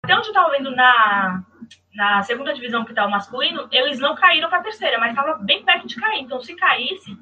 Até 0.03 0.13
onde 0.17 0.27
eu 0.27 0.31
estava 0.31 0.51
vendo 0.51 0.71
na, 0.71 1.45
na 1.93 2.23
segunda 2.23 2.53
divisão 2.53 2.83
que 2.83 2.91
está 2.91 3.05
o 3.05 3.11
masculino, 3.11 3.67
eles 3.71 3.99
não 3.99 4.15
caíram 4.15 4.49
para 4.49 4.59
a 4.59 4.63
terceira, 4.63 4.97
mas 4.97 5.11
estava 5.11 5.35
bem 5.35 5.63
perto 5.63 5.87
de 5.87 5.95
cair. 5.95 6.21
Então, 6.21 6.41
se 6.41 6.55
caísse, 6.55 7.17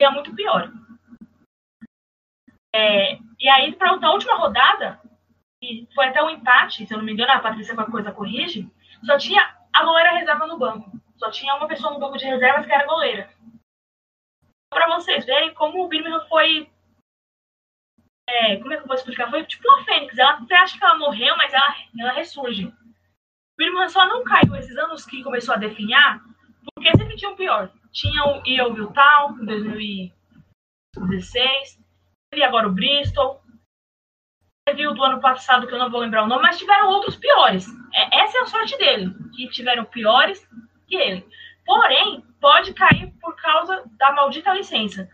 ia 0.00 0.10
muito 0.10 0.34
pior. 0.34 0.72
É, 2.74 3.18
e 3.38 3.48
aí, 3.48 3.74
para 3.74 3.90
a 3.90 4.12
última 4.12 4.36
rodada, 4.36 5.00
e 5.62 5.86
foi 5.94 6.06
até 6.06 6.22
um 6.22 6.30
empate, 6.30 6.86
se 6.86 6.92
eu 6.92 6.98
não 6.98 7.04
me 7.04 7.12
engano, 7.12 7.32
a 7.32 7.40
Patrícia 7.40 7.74
com 7.74 7.80
a 7.80 7.90
coisa 7.90 8.12
corrige, 8.12 8.70
só 9.04 9.18
tinha 9.18 9.56
a 9.72 9.84
goleira 9.84 10.12
reserva 10.12 10.46
no 10.46 10.58
banco. 10.58 10.90
Só 11.16 11.30
tinha 11.30 11.54
uma 11.54 11.68
pessoa 11.68 11.92
no 11.92 12.00
banco 12.00 12.18
de 12.18 12.26
reservas 12.26 12.66
que 12.66 12.72
era 12.72 12.86
goleira. 12.86 13.30
Para 14.70 14.88
vocês 14.94 15.24
verem 15.24 15.54
como 15.54 15.84
o 15.84 15.88
Birmingham 15.88 16.26
foi. 16.28 16.70
É, 18.28 18.56
como 18.56 18.72
é 18.72 18.76
que 18.76 18.82
eu 18.82 18.86
vou 18.86 18.96
explicar? 18.96 19.30
Foi 19.30 19.44
tipo 19.44 19.66
uma 19.68 19.84
fênix. 19.84 20.18
Ela 20.18 20.32
até 20.32 20.56
acha 20.56 20.78
que 20.78 20.84
ela 20.84 20.98
morreu, 20.98 21.36
mas 21.36 21.52
ela, 21.52 21.74
ela 21.98 22.12
ressurge. 22.12 22.72
Birmingham 23.56 23.88
só 23.88 24.06
não 24.06 24.22
caiu 24.22 24.54
esses 24.56 24.76
anos 24.76 25.06
que 25.06 25.22
começou 25.22 25.54
a 25.54 25.58
definhar, 25.58 26.20
porque 26.74 26.94
sempre 26.96 27.16
tinha 27.16 27.30
um 27.30 27.36
pior. 27.36 27.70
Tinha 27.92 28.24
o 28.24 28.42
Yeovil 28.46 28.92
Town 28.92 29.38
em 29.40 29.46
2016, 29.46 31.80
e 32.34 32.42
agora 32.42 32.68
o 32.68 32.72
Bristol. 32.72 33.40
Teve 34.66 34.86
o 34.86 34.94
do 34.94 35.02
ano 35.02 35.20
passado, 35.20 35.66
que 35.66 35.72
eu 35.72 35.78
não 35.78 35.90
vou 35.90 36.00
lembrar 36.00 36.24
o 36.24 36.26
nome, 36.26 36.42
mas 36.42 36.58
tiveram 36.58 36.88
outros 36.88 37.16
piores. 37.16 37.66
É, 37.94 38.22
essa 38.22 38.38
é 38.38 38.42
a 38.42 38.46
sorte 38.46 38.76
dele, 38.76 39.14
que 39.34 39.48
tiveram 39.48 39.84
piores 39.84 40.46
que 40.86 40.96
ele. 40.96 41.26
Porém, 41.64 42.22
pode 42.40 42.74
cair 42.74 43.12
por 43.20 43.34
causa 43.36 43.84
da 43.96 44.12
maldita 44.12 44.52
licença. 44.52 45.08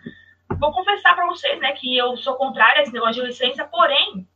Vou 0.58 0.72
confessar 0.72 1.14
para 1.14 1.26
vocês, 1.26 1.60
né, 1.60 1.72
que 1.72 1.96
eu 1.96 2.16
sou 2.16 2.34
contrária 2.36 2.80
a 2.80 2.82
esse 2.82 2.92
negócio 2.92 3.22
de 3.22 3.28
licença, 3.28 3.64
porém, 3.64 4.26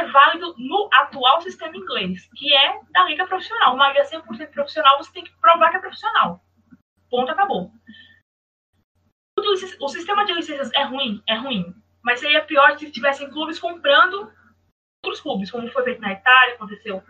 é 0.00 0.06
válido 0.06 0.54
no 0.58 0.88
atual 0.92 1.40
sistema 1.42 1.76
inglês, 1.76 2.28
que 2.34 2.54
é 2.54 2.80
da 2.90 3.04
liga 3.04 3.26
profissional. 3.26 3.74
Uma 3.74 3.88
liga 3.88 4.04
100% 4.04 4.50
profissional, 4.50 4.98
você 4.98 5.12
tem 5.12 5.24
que 5.24 5.36
provar 5.40 5.70
que 5.70 5.76
é 5.76 5.80
profissional. 5.80 6.42
Ponto, 7.10 7.30
acabou. 7.30 7.72
O 9.80 9.88
sistema 9.88 10.24
de 10.24 10.32
licenças 10.34 10.70
é 10.74 10.82
ruim? 10.84 11.22
É 11.26 11.34
ruim. 11.34 11.74
Mas 12.02 12.20
seria 12.20 12.44
pior 12.44 12.78
se 12.78 12.90
tivessem 12.90 13.30
clubes 13.30 13.58
comprando 13.58 14.32
outros 15.04 15.22
clubes, 15.22 15.50
como 15.50 15.70
foi 15.70 15.84
feito 15.84 16.00
na 16.00 16.12
Itália, 16.12 16.54
aconteceu 16.54 17.02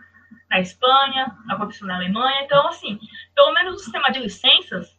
na 0.49 0.59
Espanha, 0.59 1.37
aconteceu 1.49 1.87
na 1.87 1.95
Alemanha. 1.95 2.43
Então, 2.43 2.67
assim, 2.67 2.99
pelo 3.35 3.53
menos 3.53 3.75
o 3.75 3.79
sistema 3.79 4.09
de 4.11 4.19
licenças, 4.19 4.97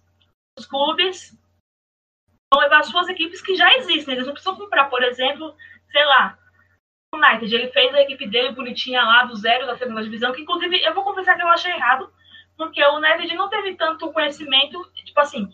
os 0.58 0.66
clubes 0.66 1.36
vão 2.52 2.62
levar 2.62 2.82
suas 2.84 3.08
equipes 3.08 3.40
que 3.42 3.56
já 3.56 3.74
existem. 3.76 4.14
Eles 4.14 4.26
não 4.26 4.34
precisam 4.34 4.56
comprar, 4.56 4.90
por 4.90 5.02
exemplo, 5.02 5.56
sei 5.90 6.04
lá, 6.04 6.38
United. 7.14 7.54
Ele 7.54 7.68
fez 7.68 7.94
a 7.94 8.02
equipe 8.02 8.26
dele 8.26 8.52
bonitinha 8.52 9.02
lá 9.02 9.24
do 9.24 9.36
zero 9.36 9.66
da 9.66 9.76
segunda 9.76 10.02
divisão, 10.02 10.32
que 10.32 10.42
inclusive 10.42 10.82
eu 10.82 10.94
vou 10.94 11.04
confessar 11.04 11.36
que 11.36 11.42
eu 11.42 11.48
achei 11.48 11.72
errado, 11.72 12.12
porque 12.56 12.82
o 12.82 12.96
United 12.96 13.34
não 13.34 13.48
teve 13.48 13.74
tanto 13.76 14.12
conhecimento, 14.12 14.82
tipo 15.04 15.20
assim, 15.20 15.48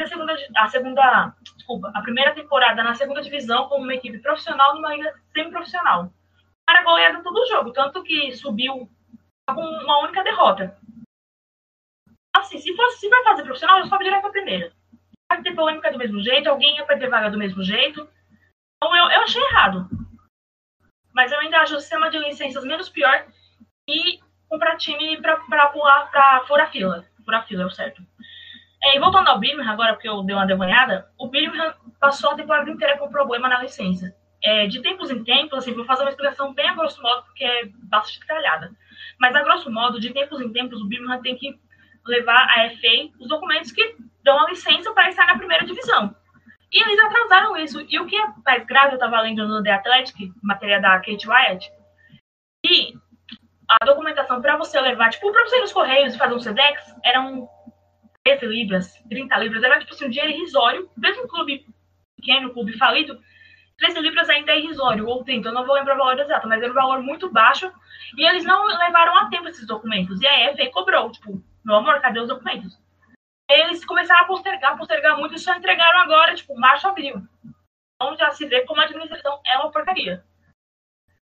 a 0.00 0.06
segunda, 0.06 0.36
a 0.56 0.68
segunda, 0.68 1.34
desculpa, 1.56 1.90
a 1.94 2.02
primeira 2.02 2.34
temporada 2.34 2.82
na 2.82 2.94
segunda 2.94 3.22
divisão 3.22 3.68
como 3.68 3.84
uma 3.84 3.94
equipe 3.94 4.18
profissional 4.18 4.74
numa 4.74 4.94
liga 4.94 5.14
semi-profissional. 5.32 6.12
Era 6.68 6.82
goleada 6.82 7.22
todo 7.22 7.36
o 7.36 7.46
jogo, 7.46 7.72
tanto 7.72 8.02
que 8.02 8.32
subiu 8.32 8.90
com 9.48 9.62
uma 9.62 10.00
única 10.00 10.22
derrota. 10.24 10.76
Assim, 12.36 12.58
se 12.58 12.74
fosse 12.74 13.00
se 13.00 13.08
vai 13.08 13.22
fazer 13.22 13.44
profissional, 13.44 13.78
eu 13.78 13.86
sobe 13.86 14.04
direto 14.04 14.20
para 14.20 14.30
a 14.30 14.32
primeira. 14.32 14.72
Vai 15.30 15.42
ter 15.42 15.54
polêmica 15.54 15.90
do 15.90 15.98
mesmo 15.98 16.20
jeito, 16.20 16.48
alguém 16.48 16.76
ia 16.76 16.84
perder 16.84 17.08
vaga 17.08 17.30
do 17.30 17.38
mesmo 17.38 17.62
jeito. 17.62 18.08
Então 18.76 18.94
eu, 18.94 19.10
eu 19.10 19.22
achei 19.22 19.42
errado. 19.42 19.88
Mas 21.16 21.32
eu 21.32 21.40
ainda 21.40 21.56
acho 21.60 21.74
o 21.74 21.80
sistema 21.80 22.10
de 22.10 22.18
licenças 22.18 22.62
menos 22.62 22.90
pior 22.90 23.24
e 23.88 24.20
comprar 24.50 24.76
time 24.76 25.16
para 25.16 25.68
pular 25.68 26.10
para 26.10 26.44
fora 26.46 26.66
fila. 26.66 27.06
Fora 27.24 27.42
fila 27.44 27.62
é 27.62 27.66
o 27.66 27.70
certo. 27.70 28.02
É, 28.82 28.96
e 28.96 29.00
voltando 29.00 29.28
ao 29.28 29.38
Birmingham, 29.38 29.72
agora 29.72 29.94
porque 29.94 30.06
eu 30.06 30.22
dei 30.22 30.36
uma 30.36 30.46
devanhada, 30.46 31.08
o 31.18 31.26
Birmingham 31.28 31.74
passou 31.98 32.32
a 32.32 32.34
temporada 32.34 32.70
inteira 32.70 32.98
com 32.98 33.08
problema 33.08 33.48
na 33.48 33.62
licença. 33.62 34.14
É, 34.44 34.66
de 34.66 34.82
tempos 34.82 35.10
em 35.10 35.24
tempos, 35.24 35.56
assim, 35.58 35.72
vou 35.72 35.86
fazer 35.86 36.02
uma 36.02 36.10
explicação 36.10 36.52
bem 36.52 36.68
a 36.68 36.74
grosso 36.74 37.00
modo, 37.00 37.22
porque 37.22 37.42
é 37.42 37.64
bastante 37.84 38.20
detalhada. 38.20 38.70
Mas 39.18 39.34
a 39.34 39.42
grosso 39.42 39.70
modo, 39.70 39.98
de 39.98 40.12
tempos 40.12 40.38
em 40.42 40.52
tempos, 40.52 40.82
o 40.82 40.86
Birmingham 40.86 41.22
tem 41.22 41.34
que 41.34 41.58
levar 42.04 42.44
à 42.44 42.68
FA 42.68 43.10
os 43.18 43.26
documentos 43.26 43.72
que 43.72 43.96
dão 44.22 44.38
a 44.38 44.50
licença 44.50 44.92
para 44.92 45.08
estar 45.08 45.26
na 45.26 45.38
primeira 45.38 45.64
divisão. 45.64 46.14
E 46.72 46.82
eles 46.82 46.98
atrasaram 46.98 47.56
isso. 47.56 47.80
E 47.88 47.98
o 47.98 48.06
que 48.06 48.16
é 48.16 48.26
mais 48.44 48.64
grave, 48.66 48.92
eu 48.92 48.94
estava 48.94 49.20
lendo 49.20 49.46
no 49.46 49.62
The 49.62 49.72
Athletic, 49.72 50.32
matéria 50.42 50.80
da 50.80 50.98
Kate 50.98 51.28
Wyatt, 51.28 51.70
e 52.64 52.94
a 53.68 53.84
documentação 53.84 54.40
para 54.40 54.56
você 54.56 54.80
levar, 54.80 55.10
tipo, 55.10 55.30
para 55.32 55.44
você 55.44 55.58
ir 55.58 55.60
nos 55.60 55.72
Correios 55.72 56.14
e 56.14 56.18
fazer 56.18 56.34
um 56.34 56.40
SEDEX, 56.40 56.94
era 57.04 57.20
um 57.20 57.48
13 58.24 58.46
libras, 58.46 58.92
30 59.08 59.36
libras, 59.38 59.62
era 59.62 59.78
tipo 59.78 59.92
assim, 59.92 60.06
um 60.06 60.10
dinheiro 60.10 60.32
irrisório, 60.32 60.90
mesmo 60.96 61.24
um 61.24 61.28
clube 61.28 61.66
pequeno, 62.16 62.48
um 62.48 62.52
clube 62.52 62.76
falido, 62.76 63.20
13 63.78 64.00
libras 64.00 64.28
ainda 64.28 64.52
é 64.52 64.58
irrisório, 64.58 65.06
ou 65.06 65.22
30, 65.22 65.48
eu 65.48 65.52
não 65.52 65.66
vou 65.66 65.74
lembrar 65.74 65.94
o 65.94 65.98
valor 65.98 66.18
exato, 66.18 66.48
mas 66.48 66.62
era 66.62 66.70
um 66.70 66.74
valor 66.74 67.02
muito 67.02 67.30
baixo, 67.30 67.70
e 68.16 68.26
eles 68.26 68.44
não 68.44 68.64
levaram 68.66 69.16
a 69.16 69.28
tempo 69.28 69.48
esses 69.48 69.66
documentos, 69.66 70.20
e 70.20 70.26
a 70.26 70.50
EFA 70.50 70.70
cobrou, 70.70 71.10
tipo, 71.10 71.42
meu 71.64 71.76
amor, 71.76 72.00
cadê 72.00 72.20
os 72.20 72.28
documentos? 72.28 72.78
Eles 73.48 73.84
começaram 73.84 74.22
a 74.22 74.26
postergar, 74.26 74.76
postergar 74.76 75.16
muito 75.16 75.34
e 75.34 75.38
só 75.38 75.54
entregaram 75.54 76.00
agora, 76.00 76.34
tipo, 76.34 76.58
março, 76.58 76.88
abril. 76.88 77.22
Então 77.94 78.16
já 78.16 78.30
se 78.30 78.46
vê 78.46 78.62
como 78.62 78.80
a 78.80 78.84
administração 78.84 79.40
é 79.46 79.58
uma 79.58 79.70
porcaria. 79.70 80.24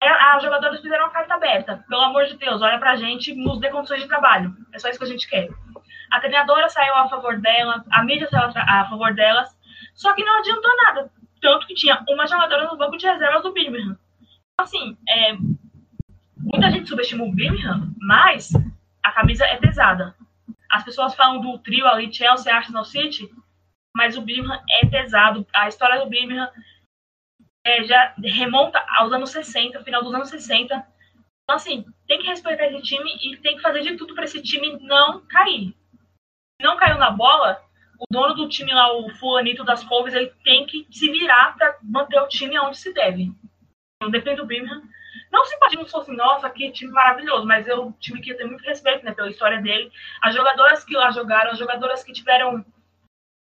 As 0.01 0.41
jogadoras 0.41 0.81
fizeram 0.81 1.05
uma 1.05 1.11
carta 1.11 1.33
aberta. 1.33 1.83
Pelo 1.89 2.01
amor 2.01 2.25
de 2.25 2.37
Deus, 2.37 2.61
olha 2.61 2.79
pra 2.79 2.95
gente, 2.95 3.33
nos 3.33 3.59
dê 3.59 3.69
condições 3.69 4.01
de 4.01 4.07
trabalho. 4.07 4.55
É 4.73 4.79
só 4.79 4.89
isso 4.89 4.99
que 4.99 5.05
a 5.05 5.09
gente 5.09 5.27
quer. 5.27 5.49
A 6.11 6.19
treinadora 6.19 6.69
saiu 6.69 6.95
a 6.95 7.09
favor 7.09 7.39
dela, 7.39 7.83
a 7.91 8.03
mídia 8.03 8.27
saiu 8.29 8.49
a 8.55 8.89
favor 8.89 9.13
delas, 9.13 9.49
só 9.93 10.13
que 10.13 10.23
não 10.23 10.39
adiantou 10.39 10.71
nada. 10.85 11.11
Tanto 11.41 11.67
que 11.67 11.75
tinha 11.75 12.03
uma 12.09 12.27
jogadora 12.27 12.67
no 12.67 12.77
banco 12.77 12.97
de 12.97 13.07
reservas 13.07 13.43
do 13.43 13.51
Birmingham. 13.51 13.97
Então, 14.53 14.65
assim, 14.65 14.97
é, 15.07 15.33
muita 16.37 16.71
gente 16.71 16.87
subestima 16.87 17.25
o 17.25 17.31
Birmingham, 17.31 17.93
mas 17.99 18.51
a 19.03 19.11
camisa 19.11 19.45
é 19.45 19.57
pessoas 20.89 21.15
falam 21.15 21.39
do 21.39 21.57
trio 21.59 21.87
ali, 21.87 22.11
Chelsea, 22.11 22.53
Arsenal 22.53 22.83
City, 22.83 23.29
mas 23.95 24.17
o 24.17 24.21
Birmingham 24.21 24.61
é 24.81 24.85
pesado. 24.85 25.45
A 25.53 25.67
história 25.67 25.99
do 25.99 26.09
Birmingham 26.09 26.49
é, 27.65 27.83
já 27.83 28.15
remonta 28.17 28.83
aos 28.97 29.11
anos 29.11 29.29
60, 29.29 29.83
final 29.83 30.03
dos 30.03 30.13
anos 30.13 30.29
60. 30.29 30.73
Então, 31.43 31.55
assim, 31.55 31.85
tem 32.07 32.19
que 32.19 32.27
respeitar 32.27 32.65
esse 32.65 32.81
time 32.81 33.11
e 33.21 33.37
tem 33.37 33.55
que 33.55 33.61
fazer 33.61 33.81
de 33.81 33.97
tudo 33.97 34.15
para 34.15 34.25
esse 34.25 34.41
time 34.41 34.79
não 34.81 35.25
cair. 35.27 35.75
Não 36.61 36.77
caiu 36.77 36.97
na 36.97 37.11
bola, 37.11 37.63
o 37.99 38.05
dono 38.11 38.33
do 38.33 38.49
time 38.49 38.73
lá, 38.73 38.91
o 38.97 39.09
fulanito 39.15 39.63
das 39.63 39.83
Wolves, 39.83 40.13
ele 40.13 40.33
tem 40.43 40.65
que 40.65 40.87
se 40.91 41.11
virar 41.11 41.55
para 41.55 41.77
manter 41.83 42.19
o 42.19 42.27
time 42.27 42.59
onde 42.59 42.77
se 42.77 42.93
deve. 42.93 43.31
Eu 44.01 44.09
dependo 44.09 44.41
do 44.41 44.47
Birmingham. 44.47 44.81
Não 45.31 45.45
simpatia, 45.45 45.79
não 45.79 45.87
sou 45.87 46.01
assim, 46.01 46.15
nossa, 46.15 46.49
que 46.49 46.71
time 46.71 46.91
maravilhoso, 46.91 47.45
mas 47.45 47.67
é 47.67 47.75
um 47.75 47.91
time 47.93 48.21
que 48.21 48.31
eu 48.31 48.37
tenho 48.37 48.49
muito 48.49 48.63
respeito 48.63 49.05
né, 49.05 49.13
pela 49.13 49.29
história 49.29 49.61
dele. 49.61 49.91
As 50.21 50.33
jogadoras 50.33 50.83
que 50.83 50.95
lá 50.95 51.11
jogaram, 51.11 51.51
as 51.51 51.59
jogadoras 51.59 52.03
que 52.03 52.11
tiveram 52.11 52.65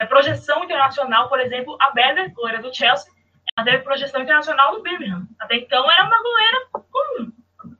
é, 0.00 0.06
projeção 0.06 0.62
internacional, 0.64 1.28
por 1.28 1.40
exemplo, 1.40 1.76
a 1.80 1.90
Beder, 1.90 2.32
goleira 2.32 2.62
do 2.62 2.74
Chelsea, 2.74 3.12
ela 3.56 3.64
teve 3.64 3.82
projeção 3.82 4.22
internacional 4.22 4.74
no 4.74 4.82
Birmingham. 4.82 5.26
Até 5.40 5.56
então 5.56 5.90
era 5.90 6.04
uma 6.04 6.22
goleira 6.22 6.66
comum. 6.72 7.32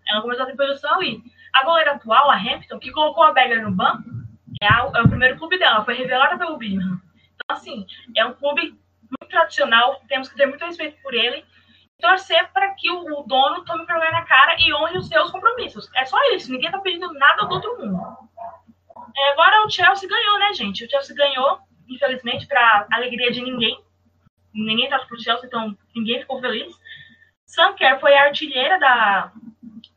Ela 0.09 0.21
começou 0.21 0.45
a 0.45 0.47
ter 0.47 0.57
projeção 0.57 0.95
ali. 0.95 1.23
A 1.55 1.65
goleira 1.65 1.93
atual, 1.93 2.31
a 2.31 2.37
Hampton, 2.37 2.79
que 2.79 2.91
colocou 2.91 3.23
a 3.23 3.33
Beder 3.33 3.63
no 3.63 3.71
banco, 3.71 4.03
é, 4.61 4.67
a, 4.67 4.91
é 4.97 5.03
o 5.03 5.09
primeiro 5.09 5.39
clube 5.39 5.59
dela, 5.59 5.85
foi 5.85 5.95
revelada 5.95 6.37
pelo 6.37 6.57
Birmingham. 6.57 7.01
Então, 7.35 7.57
assim, 7.57 7.87
é 8.17 8.25
um 8.25 8.35
clube 8.35 8.63
muito 8.63 9.31
tradicional, 9.31 10.01
temos 10.09 10.29
que 10.29 10.37
ter 10.37 10.47
muito 10.47 10.65
respeito 10.65 11.01
por 11.03 11.15
ele 11.15 11.45
torcer 12.03 12.53
para 12.53 12.75
que 12.75 12.91
o, 12.91 13.23
dono 13.23 13.65
tome 13.65 13.87
vergonha 13.87 14.11
na 14.11 14.27
cara 14.27 14.57
e 14.59 14.75
honre 14.75 14.99
os 14.99 15.07
seus 15.07 15.31
compromissos. 15.31 15.89
É 15.95 16.05
só 16.05 16.19
isso, 16.35 16.51
ninguém 16.51 16.71
tá 16.71 16.81
pedindo 16.81 17.11
nada 17.15 17.47
do 17.47 17.55
outro 17.55 17.79
mundo. 17.79 17.97
É, 19.17 19.33
agora 19.33 19.65
o 19.65 19.71
Chelsea 19.71 20.09
ganhou, 20.09 20.39
né, 20.41 20.53
gente? 20.53 20.85
O 20.85 20.91
Chelsea 20.91 21.15
ganhou, 21.15 21.61
infelizmente, 21.89 22.47
para 22.49 22.89
alegria 22.93 23.31
de 23.31 23.41
ninguém. 23.41 23.81
Ninguém 24.53 24.91
tá 24.91 24.99
pro 24.99 25.23
Chelsea, 25.23 25.47
então 25.47 25.77
ninguém 25.95 26.21
ficou 26.21 26.41
feliz. 26.41 26.75
Sam 27.47 27.75
Kerr 27.75 28.01
foi 28.01 28.15
a 28.17 28.25
artilheira 28.25 28.79
da, 28.81 29.33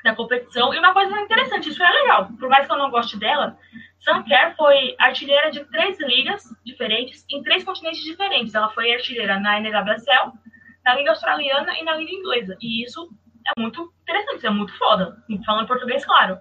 da 0.04 0.16
competição. 0.16 0.74
E 0.74 0.78
uma 0.78 0.94
coisa 0.94 1.20
interessante, 1.20 1.70
isso 1.70 1.84
é 1.84 1.90
legal. 1.90 2.30
Por 2.40 2.50
mais 2.50 2.68
que 2.68 2.72
eu 2.72 2.78
não 2.78 2.92
goste 2.92 3.18
dela, 3.18 3.58
Sam 4.00 4.22
Kerr 4.24 4.56
foi 4.56 4.96
artilheira 5.00 5.50
de 5.50 5.66
três 5.72 6.00
ligas 6.00 6.44
diferentes, 6.64 7.26
em 7.32 7.42
três 7.42 7.64
continentes 7.64 8.04
diferentes. 8.04 8.54
Ela 8.54 8.70
foi 8.70 8.94
artilheira 8.94 9.40
na 9.40 9.60
NWSL, 9.60 10.34
na 10.86 10.96
língua 10.96 11.12
australiana 11.12 11.78
e 11.78 11.84
na 11.84 11.96
língua 11.96 12.14
inglesa. 12.14 12.56
E 12.62 12.84
isso 12.84 13.10
é 13.48 13.60
muito 13.60 13.92
interessante, 14.04 14.46
é 14.46 14.50
muito 14.50 14.78
foda. 14.78 15.18
Falando 15.46 15.68
português, 15.68 16.06
claro. 16.06 16.40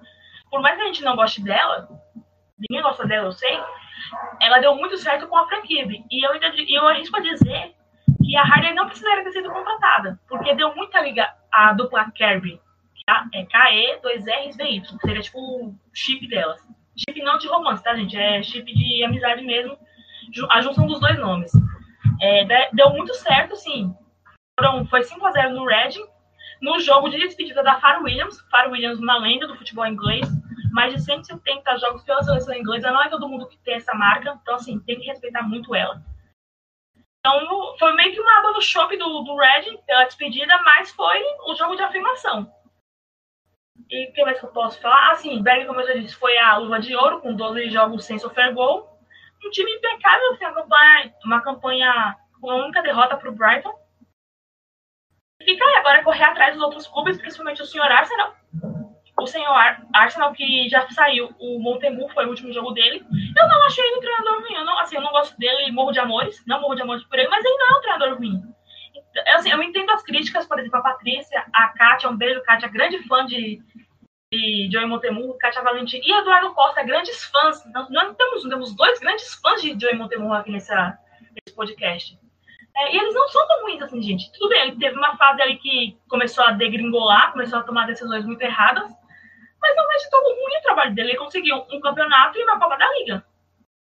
Por 0.50 0.60
mais 0.60 0.76
que 0.76 0.82
a 0.82 0.86
gente 0.86 1.02
não 1.02 1.16
goste 1.16 1.42
dela, 1.42 1.88
ninguém 2.58 2.82
gosta 2.82 3.06
dela, 3.06 3.26
eu 3.26 3.32
sei, 3.32 3.58
ela 4.40 4.60
deu 4.60 4.74
muito 4.76 4.96
certo 4.98 5.26
com 5.26 5.36
a 5.36 5.48
franquia. 5.48 5.86
E 6.10 6.24
eu, 6.24 6.32
ainda, 6.32 6.52
eu 6.68 6.86
arrisco 6.86 7.16
a 7.16 7.20
dizer 7.20 7.74
que 8.22 8.36
a 8.36 8.42
Harder 8.42 8.74
não 8.74 8.86
precisaria 8.86 9.24
ter 9.24 9.32
sido 9.32 9.50
contratada, 9.50 10.20
porque 10.28 10.54
deu 10.54 10.74
muita 10.76 11.00
liga 11.00 11.34
a 11.50 11.72
dupla 11.72 12.10
Kirby. 12.12 12.60
É 13.34 13.44
KE, 13.44 14.00
2 14.02 14.24
VY, 14.24 14.80
que 14.80 15.06
seria 15.06 15.20
tipo 15.20 15.38
o 15.38 15.74
chip 15.92 16.26
delas. 16.26 16.58
Chip 16.96 17.20
não 17.22 17.36
de 17.36 17.48
romance, 17.48 17.82
tá, 17.82 17.94
gente? 17.94 18.16
É 18.16 18.42
chip 18.42 18.72
de 18.72 19.04
amizade 19.04 19.42
mesmo, 19.42 19.76
a 20.50 20.60
junção 20.62 20.86
dos 20.86 21.00
dois 21.00 21.18
nomes. 21.18 21.52
É, 22.22 22.70
deu 22.72 22.90
muito 22.90 23.12
certo, 23.14 23.56
sim 23.56 23.94
foram, 24.58 24.86
foi 24.86 25.02
5 25.02 25.26
a 25.26 25.32
0 25.32 25.54
no 25.54 25.66
Reading, 25.66 26.06
no 26.62 26.78
jogo 26.80 27.08
de 27.08 27.18
despedida 27.18 27.62
da 27.62 27.80
Far 27.80 28.02
Williams. 28.02 28.40
Far 28.50 28.70
Williams, 28.70 28.98
uma 28.98 29.18
lenda 29.18 29.46
do 29.46 29.56
futebol 29.56 29.86
inglês, 29.86 30.26
mais 30.72 30.94
de 30.94 31.02
170 31.02 31.76
jogos 31.78 32.02
pela 32.04 32.22
seleção 32.22 32.54
inglesa. 32.54 32.90
Não 32.90 33.02
é 33.02 33.08
todo 33.08 33.28
mundo 33.28 33.48
que 33.48 33.58
tem 33.58 33.74
essa 33.74 33.94
marca, 33.94 34.38
então, 34.40 34.54
assim, 34.54 34.78
tem 34.80 34.98
que 34.98 35.06
respeitar 35.06 35.42
muito 35.42 35.74
ela. 35.74 36.00
Então, 37.18 37.76
foi 37.78 37.94
meio 37.94 38.12
que 38.12 38.20
uma 38.20 38.38
água 38.38 38.52
no 38.52 38.60
chope 38.60 38.96
do, 38.96 39.22
do 39.22 39.36
Reading 39.36 39.78
pela 39.86 40.04
despedida, 40.04 40.56
mas 40.62 40.90
foi 40.92 41.20
o 41.46 41.54
jogo 41.54 41.74
de 41.74 41.82
afirmação. 41.82 42.50
E 43.90 44.08
o 44.08 44.12
que 44.12 44.24
mais 44.24 44.38
que 44.38 44.46
eu 44.46 44.50
posso 44.50 44.80
falar? 44.80 45.12
Assim, 45.12 45.42
Berg, 45.42 45.66
como 45.66 45.80
eu 45.80 45.86
já 45.86 45.94
disse, 45.94 46.14
foi 46.14 46.36
a 46.38 46.56
luva 46.58 46.78
de 46.80 46.94
ouro, 46.94 47.20
com 47.20 47.34
12 47.34 47.70
jogos 47.70 48.04
sem 48.04 48.18
sofrer 48.18 48.54
gol. 48.54 48.90
Um 49.44 49.50
time 49.50 49.70
impecável, 49.72 50.32
assim, 50.32 50.44
uma 50.44 50.54
campanha, 50.54 51.14
uma 51.24 51.40
campanha 51.42 52.16
com 52.40 52.50
a 52.50 52.56
única 52.56 52.82
derrota 52.82 53.16
para 53.16 53.28
o 53.28 53.34
Brighton 53.34 53.83
fica 55.44 55.64
aí 55.64 55.76
agora 55.76 56.02
correr 56.02 56.24
atrás 56.24 56.54
dos 56.54 56.62
outros 56.62 56.86
clubes, 56.86 57.18
principalmente 57.18 57.62
o 57.62 57.66
senhor 57.66 57.90
Arsenal. 57.90 58.34
O 59.18 59.26
senhor 59.26 59.54
Arsenal, 59.92 60.32
que 60.32 60.68
já 60.68 60.88
saiu, 60.90 61.30
o 61.38 61.60
Montemu 61.60 62.08
foi 62.08 62.26
o 62.26 62.30
último 62.30 62.52
jogo 62.52 62.72
dele. 62.72 63.04
Eu 63.36 63.48
não 63.48 63.64
achei 63.64 63.84
ele 63.84 63.96
um 63.96 64.00
treinador 64.00 64.40
ruim. 64.40 64.54
Eu 64.54 64.64
não, 64.64 64.78
assim, 64.80 64.96
eu 64.96 65.02
não 65.02 65.12
gosto 65.12 65.38
dele, 65.38 65.70
morro 65.70 65.92
de 65.92 66.00
amores. 66.00 66.42
Não 66.46 66.60
morro 66.60 66.74
de 66.74 66.82
amores 66.82 67.04
por 67.04 67.18
ele, 67.18 67.28
mas 67.28 67.44
ele 67.44 67.56
não 67.56 67.66
é 67.66 67.78
um 67.78 67.80
treinador 67.80 68.18
ruim. 68.18 68.42
Eu, 69.14 69.36
assim, 69.36 69.50
eu 69.50 69.62
entendo 69.62 69.90
as 69.90 70.02
críticas, 70.02 70.46
por 70.46 70.58
exemplo, 70.58 70.78
a 70.80 70.82
Patrícia, 70.82 71.44
a 71.52 71.68
Kátia, 71.68 72.10
um 72.10 72.16
beijo, 72.16 72.42
Kátia, 72.42 72.68
grande 72.68 72.98
fã 73.06 73.24
de, 73.24 73.62
de 74.32 74.68
Joey 74.72 74.86
Montemu, 74.86 75.38
Kátia 75.38 75.62
Valentim 75.62 76.00
e 76.02 76.12
Eduardo 76.12 76.52
Costa, 76.52 76.82
grandes 76.82 77.22
fãs. 77.24 77.64
Nós, 77.72 77.88
nós 77.90 78.16
temos, 78.16 78.42
temos 78.42 78.74
dois 78.74 78.98
grandes 78.98 79.32
fãs 79.34 79.62
de 79.62 79.78
Joey 79.80 79.96
Montemu 79.96 80.34
aqui 80.34 80.50
nessa, 80.50 80.98
nesse 81.30 81.54
podcast. 81.54 82.18
É, 82.76 82.94
e 82.94 82.98
eles 82.98 83.14
não 83.14 83.28
são 83.28 83.46
tão 83.46 83.62
ruins 83.62 83.82
assim, 83.82 84.02
gente. 84.02 84.32
Tudo 84.32 84.48
bem, 84.48 84.62
ele 84.62 84.78
teve 84.78 84.96
uma 84.96 85.16
fase 85.16 85.40
ali 85.40 85.58
que 85.58 85.96
começou 86.08 86.44
a 86.44 86.50
degringolar, 86.52 87.32
começou 87.32 87.60
a 87.60 87.62
tomar 87.62 87.86
decisões 87.86 88.24
muito 88.24 88.42
erradas, 88.42 88.90
mas 89.60 89.76
não 89.76 89.88
de 89.88 90.10
todo 90.10 90.24
ruim 90.24 90.58
o 90.58 90.62
trabalho 90.62 90.94
dele. 90.94 91.10
Ele 91.10 91.18
conseguiu 91.18 91.56
um 91.70 91.80
campeonato 91.80 92.36
e 92.38 92.42
uma 92.42 92.58
Copa 92.58 92.76
da 92.76 92.92
Liga. 92.98 93.24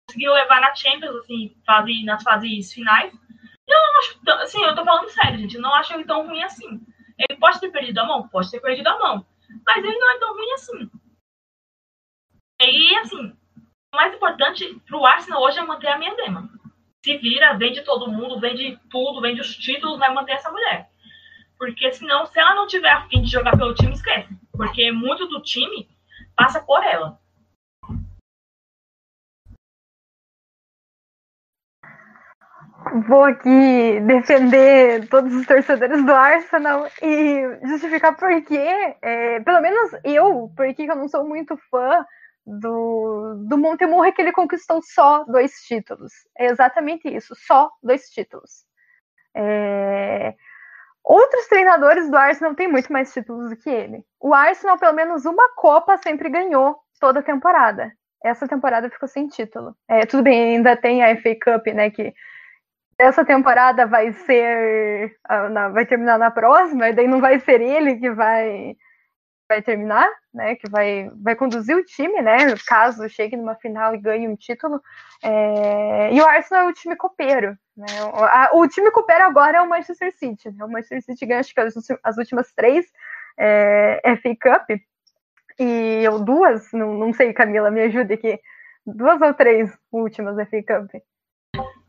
Conseguiu 0.08 0.34
levar 0.34 0.62
na 0.62 0.74
Champions, 0.74 1.16
assim, 1.18 1.56
fase, 1.66 2.04
nas 2.06 2.24
fases 2.24 2.74
finais. 2.74 3.14
Eu 3.68 3.78
não 3.78 4.00
acho, 4.00 4.24
tão, 4.24 4.40
assim, 4.40 4.64
eu 4.64 4.76
tô 4.76 4.86
falando 4.86 5.10
sério, 5.10 5.40
gente, 5.40 5.56
eu 5.56 5.62
não 5.62 5.74
acho 5.76 5.94
ele 5.94 6.06
tão 6.06 6.26
ruim 6.26 6.42
assim. 6.42 6.82
Ele 7.18 7.40
pode 7.40 7.60
ter 7.60 7.70
perdido 7.70 8.00
a 8.00 8.06
mão? 8.06 8.28
Pode 8.30 8.50
ter 8.50 8.62
perdido 8.62 8.88
a 8.88 8.98
mão. 8.98 9.26
Mas 9.66 9.84
ele 9.84 9.98
não 9.98 10.12
é 10.12 10.20
tão 10.20 10.34
ruim 10.34 10.52
assim. 10.54 10.92
E, 12.62 12.96
assim, 12.98 13.38
o 13.94 13.96
mais 13.96 14.14
importante 14.14 14.82
pro 14.88 15.06
Arsenal 15.06 15.42
hoje 15.42 15.60
é 15.60 15.64
manter 15.64 15.88
a 15.88 15.98
minha 15.98 16.16
dema 16.16 16.59
se 17.04 17.18
vira, 17.18 17.58
vende 17.58 17.82
todo 17.82 18.12
mundo, 18.12 18.40
vende 18.40 18.78
tudo, 18.90 19.22
vende 19.22 19.42
os 19.42 19.56
títulos, 19.56 20.00
vai 20.00 20.14
manter 20.14 20.34
essa 20.34 20.52
mulher. 20.52 20.90
Porque 21.58 21.92
senão, 21.92 22.26
se 22.26 22.40
ela 22.40 22.56
não 22.56 22.68
tiver 22.68 22.90
a 22.90 23.08
fim 23.08 23.22
de 23.22 23.32
jogar 23.32 23.58
pelo 23.58 23.74
time, 23.74 23.94
esquece. 23.94 24.30
Porque 24.52 24.92
muito 24.92 25.28
do 25.28 25.42
time 25.42 25.90
passa 26.36 26.62
por 26.62 26.84
ela. 26.84 27.20
Vou 33.08 33.26
aqui 33.26 34.00
defender 34.02 35.08
todos 35.10 35.34
os 35.36 35.46
torcedores 35.46 36.04
do 36.06 36.12
Arsenal 36.14 36.88
e 37.02 37.68
justificar 37.68 38.16
por 38.16 38.42
que, 38.44 38.58
é, 38.58 39.42
pelo 39.42 39.62
menos 39.62 39.92
eu, 40.04 40.50
porque 40.56 40.84
eu 40.84 40.96
não 40.96 41.10
sou 41.10 41.28
muito 41.28 41.58
fã 41.70 42.06
do, 42.50 43.36
do 43.48 43.58
Montemurro 43.58 44.06
é 44.06 44.12
que 44.12 44.22
ele 44.22 44.32
conquistou 44.32 44.82
só 44.82 45.24
dois 45.26 45.52
títulos. 45.68 46.12
É 46.38 46.48
exatamente 46.48 47.08
isso, 47.08 47.36
só 47.36 47.70
dois 47.84 48.10
títulos. 48.10 48.66
É... 49.36 50.34
Outros 51.04 51.48
treinadores 51.48 52.10
do 52.10 52.18
Arsenal 52.18 52.56
têm 52.56 52.68
muito 52.68 52.92
mais 52.92 53.14
títulos 53.14 53.50
do 53.50 53.56
que 53.56 53.70
ele. 53.70 54.04
O 54.20 54.34
Arsenal, 54.34 54.78
pelo 54.78 54.94
menos 54.94 55.26
uma 55.26 55.54
Copa, 55.56 55.98
sempre 55.98 56.30
ganhou 56.30 56.78
toda 57.00 57.20
a 57.20 57.24
temporada. 57.24 57.92
Essa 58.24 58.48
temporada 58.48 58.90
ficou 58.90 59.08
sem 59.08 59.28
título. 59.28 59.76
É, 59.88 60.06
tudo 60.06 60.24
bem, 60.24 60.56
ainda 60.56 60.76
tem 60.76 61.04
a 61.04 61.16
FA 61.22 61.36
Cup, 61.42 61.68
né? 61.68 61.90
Que 61.90 62.14
essa 62.98 63.24
temporada 63.24 63.86
vai 63.86 64.12
ser. 64.12 65.16
vai 65.72 65.86
terminar 65.86 66.20
na 66.20 66.30
próxima, 66.30 66.90
e 66.90 66.94
daí 66.94 67.08
não 67.08 67.22
vai 67.22 67.40
ser 67.40 67.62
ele 67.62 67.96
que 67.98 68.12
vai 68.12 68.76
vai 69.50 69.62
terminar, 69.64 70.08
né, 70.32 70.56
que 70.56 70.70
vai, 70.70 71.10
vai 71.22 71.36
conduzir 71.36 71.76
o 71.76 71.84
time, 71.84 72.22
né, 72.22 72.38
caso 72.68 73.10
chegue 73.10 73.36
numa 73.36 73.56
final 73.56 73.96
e 73.96 73.98
ganhe 73.98 74.28
um 74.28 74.36
título. 74.36 74.80
É... 75.24 76.14
E 76.14 76.22
o 76.22 76.26
Arsenal 76.26 76.68
é 76.68 76.70
o 76.70 76.74
time 76.74 76.96
copeiro, 76.96 77.58
né? 77.76 77.88
O, 78.54 78.60
o 78.60 78.68
time 78.68 78.92
copeiro 78.92 79.24
agora 79.24 79.58
é 79.58 79.62
o 79.62 79.68
Manchester 79.68 80.16
City, 80.16 80.52
né? 80.52 80.64
O 80.64 80.70
Manchester 80.70 81.02
City 81.02 81.26
ganha 81.26 81.40
acho 81.40 81.54
que 81.54 81.60
as, 81.60 81.74
as 82.04 82.18
últimas 82.18 82.54
três 82.54 82.86
é, 83.38 84.02
FA 84.22 84.36
Cup 84.36 84.80
e 85.60 86.04
eu 86.04 86.20
duas, 86.20 86.72
não, 86.72 86.94
não 86.94 87.12
sei, 87.12 87.34
Camila, 87.34 87.70
me 87.70 87.82
ajude 87.82 88.14
aqui. 88.14 88.40
duas 88.86 89.22
ou 89.22 89.34
três 89.34 89.78
últimas 89.92 90.36
FA 90.50 90.64
Cup? 90.66 91.02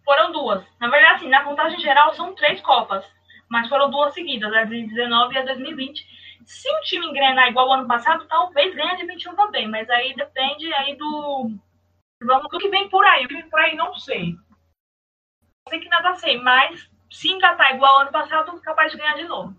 Foram 0.05 0.33
duas. 0.33 0.65
Na 0.81 0.89
verdade, 0.89 1.17
assim, 1.17 1.29
na 1.29 1.45
contagem 1.45 1.79
geral 1.79 2.13
são 2.15 2.35
três 2.35 2.61
Copas, 2.63 3.05
mas 3.49 3.69
foram 3.69 3.91
duas 3.91 4.13
seguidas, 4.13 4.53
a 4.53 4.65
2019 4.65 5.35
e 5.35 5.39
a 5.39 5.45
2020. 5.45 6.20
Se 6.45 6.69
o 6.71 6.81
time 6.83 7.07
engrenar 7.07 7.49
igual 7.49 7.69
o 7.69 7.73
ano 7.73 7.89
passado, 7.89 8.27
talvez 8.27 8.75
ganhe 8.75 8.97
de 8.97 9.07
21 9.07 9.37
também, 9.37 9.69
mas 9.69 9.89
aí 9.91 10.15
depende 10.15 10.73
aí 10.75 10.97
do, 10.97 11.51
do 12.21 12.59
que 12.59 12.69
vem 12.69 12.89
por 12.89 13.05
aí. 13.05 13.25
O 13.25 13.29
que 13.29 13.35
vem 13.35 13.49
por 13.49 13.61
aí 13.61 13.77
não 13.77 13.95
sei. 13.95 14.33
Não 14.33 15.71
sei 15.71 15.81
que 15.81 15.89
nada 15.89 16.15
sei, 16.17 16.39
mas 16.39 16.89
se 17.11 17.29
engatar 17.29 17.75
igual 17.75 17.95
ao 17.97 18.01
ano 18.03 18.13
passado, 18.13 18.61
capaz 18.61 18.93
de 18.93 18.99
ganhar 18.99 19.15
de 19.15 19.25
novo. 19.25 19.55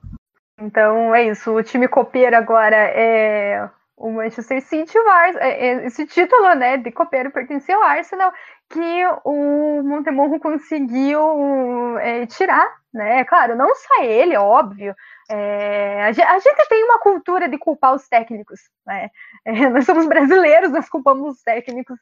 Então 0.59 1.13
é 1.13 1.23
isso, 1.27 1.51
o 1.51 1.63
time 1.63 1.87
copeiro 1.87 2.35
agora 2.35 2.75
é 2.75 3.69
o 3.97 4.11
Manchester 4.11 4.61
City, 4.61 4.97
o 4.97 5.09
Ars 5.09 5.35
é, 5.37 5.67
é, 5.67 5.85
esse 5.85 6.05
título 6.07 6.55
né, 6.55 6.77
de 6.77 6.91
copeiro 6.91 7.31
pertencia 7.31 7.75
ao 7.75 7.83
Arsenal, 7.83 8.33
que 8.69 9.05
o 9.23 9.83
Montemurro 9.83 10.39
conseguiu 10.39 11.97
é, 11.99 12.25
tirar, 12.25 12.67
né? 12.93 13.23
Claro, 13.25 13.55
não 13.55 13.73
só 13.75 14.03
ele, 14.03 14.35
óbvio. 14.37 14.95
É, 15.33 16.03
a, 16.03 16.11
gente 16.39 16.67
tem 16.67 16.83
uma 16.83 16.99
cultura 16.99 17.47
de 17.47 17.57
culpar 17.57 17.93
os 17.93 18.05
técnicos, 18.09 18.59
né? 18.85 19.09
É, 19.45 19.51
nós 19.69 19.85
somos 19.85 20.05
brasileiros, 20.05 20.71
nós 20.71 20.89
culpamos 20.89 21.37
os 21.37 21.43
técnicos, 21.43 21.97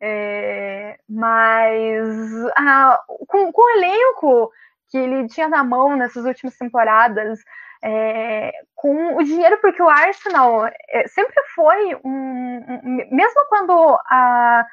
é, 0.00 0.98
mas 1.06 2.08
ah, 2.56 2.98
com, 3.28 3.52
com 3.52 3.62
o 3.62 3.70
elenco 3.76 4.50
que 4.88 4.96
ele 4.96 5.28
tinha 5.28 5.46
na 5.48 5.62
mão 5.62 5.94
nessas 5.94 6.24
últimas 6.24 6.56
temporadas, 6.56 7.40
é, 7.82 8.50
com 8.74 9.16
o 9.16 9.22
dinheiro, 9.22 9.58
porque 9.60 9.82
o 9.82 9.88
Arsenal 9.88 10.66
é, 10.66 11.06
sempre 11.08 11.34
foi 11.54 11.94
um, 12.02 12.10
um, 12.10 13.08
mesmo 13.10 13.46
quando 13.48 13.72
a, 14.06 14.66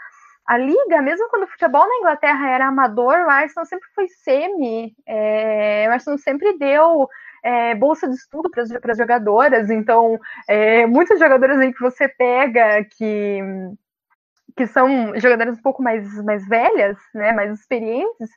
a 0.46 0.58
liga, 0.58 1.02
mesmo 1.02 1.28
quando 1.30 1.44
o 1.44 1.48
futebol 1.48 1.88
na 1.88 1.96
Inglaterra 1.98 2.50
era 2.50 2.68
amador, 2.68 3.20
o 3.20 3.30
Arsenal 3.30 3.66
sempre 3.66 3.88
foi 3.94 4.08
semi, 4.08 4.96
é, 5.06 5.88
o 5.90 5.92
Arsenal 5.92 6.18
sempre 6.18 6.58
deu 6.58 7.10
é, 7.48 7.74
bolsa 7.76 8.10
de 8.10 8.16
estudo 8.16 8.50
para 8.50 8.64
as 8.92 8.98
jogadoras, 8.98 9.70
então 9.70 10.20
é, 10.50 10.86
muitas 10.86 11.18
jogadoras 11.18 11.58
aí 11.60 11.74
que 11.74 11.82
você 11.82 12.08
pega 12.10 12.84
que 12.84 13.40
que 14.56 14.66
são 14.68 15.18
jogadoras 15.20 15.58
um 15.58 15.62
pouco 15.62 15.84
mais, 15.84 16.12
mais 16.24 16.46
velhas, 16.48 16.98
né, 17.14 17.32
mais 17.32 17.52
experientes, 17.54 18.30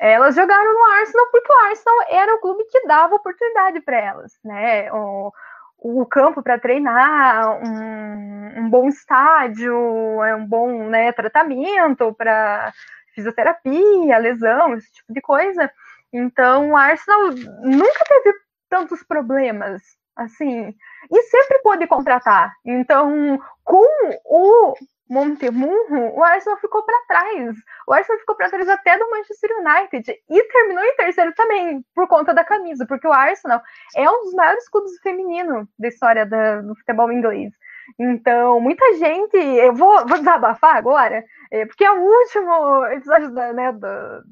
elas 0.00 0.34
jogaram 0.34 0.74
no 0.74 0.84
Arsenal 0.94 1.26
porque 1.30 1.52
o 1.52 1.68
Arsenal 1.68 1.96
era 2.10 2.34
o 2.34 2.40
clube 2.40 2.64
que 2.68 2.86
dava 2.88 3.14
oportunidade 3.14 3.80
para 3.80 3.96
elas, 3.96 4.32
né? 4.44 4.92
O, 4.92 5.32
o 5.78 6.06
campo 6.06 6.42
para 6.42 6.58
treinar, 6.58 7.62
um, 7.62 8.62
um, 8.62 8.70
bom 8.70 8.88
estádio, 8.88 10.24
é 10.24 10.34
um 10.34 10.44
bom 10.44 10.88
né, 10.88 11.12
tratamento 11.12 12.12
para 12.14 12.72
fisioterapia, 13.14 14.18
lesão, 14.18 14.74
esse 14.74 14.90
tipo 14.92 15.12
de 15.12 15.20
coisa. 15.20 15.70
Então, 16.12 16.70
o 16.70 16.76
Arsenal 16.76 17.30
nunca 17.62 18.04
teve 18.08 18.34
tantos 18.70 19.02
problemas, 19.02 19.82
assim, 20.16 20.74
e 21.10 21.22
sempre 21.24 21.58
pôde 21.58 21.86
contratar. 21.86 22.52
Então, 22.64 23.38
com 23.64 23.86
o 24.24 24.74
Montemurro, 25.10 26.16
o 26.16 26.22
Arsenal 26.22 26.58
ficou 26.60 26.84
para 26.84 27.04
trás. 27.08 27.56
O 27.86 27.92
Arsenal 27.92 28.20
ficou 28.20 28.36
para 28.36 28.48
trás 28.48 28.68
até 28.68 28.96
do 28.96 29.10
Manchester 29.10 29.50
United 29.58 30.22
e 30.30 30.44
terminou 30.44 30.84
em 30.84 30.96
terceiro 30.96 31.34
também 31.34 31.84
por 31.94 32.06
conta 32.06 32.32
da 32.32 32.44
camisa, 32.44 32.86
porque 32.86 33.08
o 33.08 33.12
Arsenal 33.12 33.60
é 33.96 34.08
um 34.08 34.24
dos 34.24 34.34
maiores 34.34 34.68
clubes 34.68 34.92
femininos 35.02 35.66
da 35.76 35.88
história 35.88 36.24
do 36.24 36.76
futebol 36.76 37.10
inglês. 37.10 37.52
Então, 37.98 38.60
muita 38.60 38.94
gente. 38.94 39.36
Eu 39.36 39.74
vou, 39.74 40.06
vou 40.06 40.18
desabafar 40.18 40.76
agora, 40.76 41.24
é, 41.50 41.66
porque 41.66 41.84
é 41.84 41.90
o 41.90 42.00
último 42.00 42.86
episódio 42.86 43.34
da, 43.34 43.52
né, 43.52 43.72
da, 43.72 44.22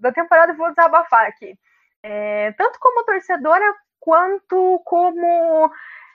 da 0.00 0.12
temporada, 0.12 0.52
eu 0.52 0.56
vou 0.56 0.68
desabafar 0.68 1.26
aqui. 1.26 1.58
É, 2.02 2.52
tanto 2.52 2.78
como 2.78 3.04
torcedora 3.04 3.74
quanto 4.06 4.80
como 4.84 5.68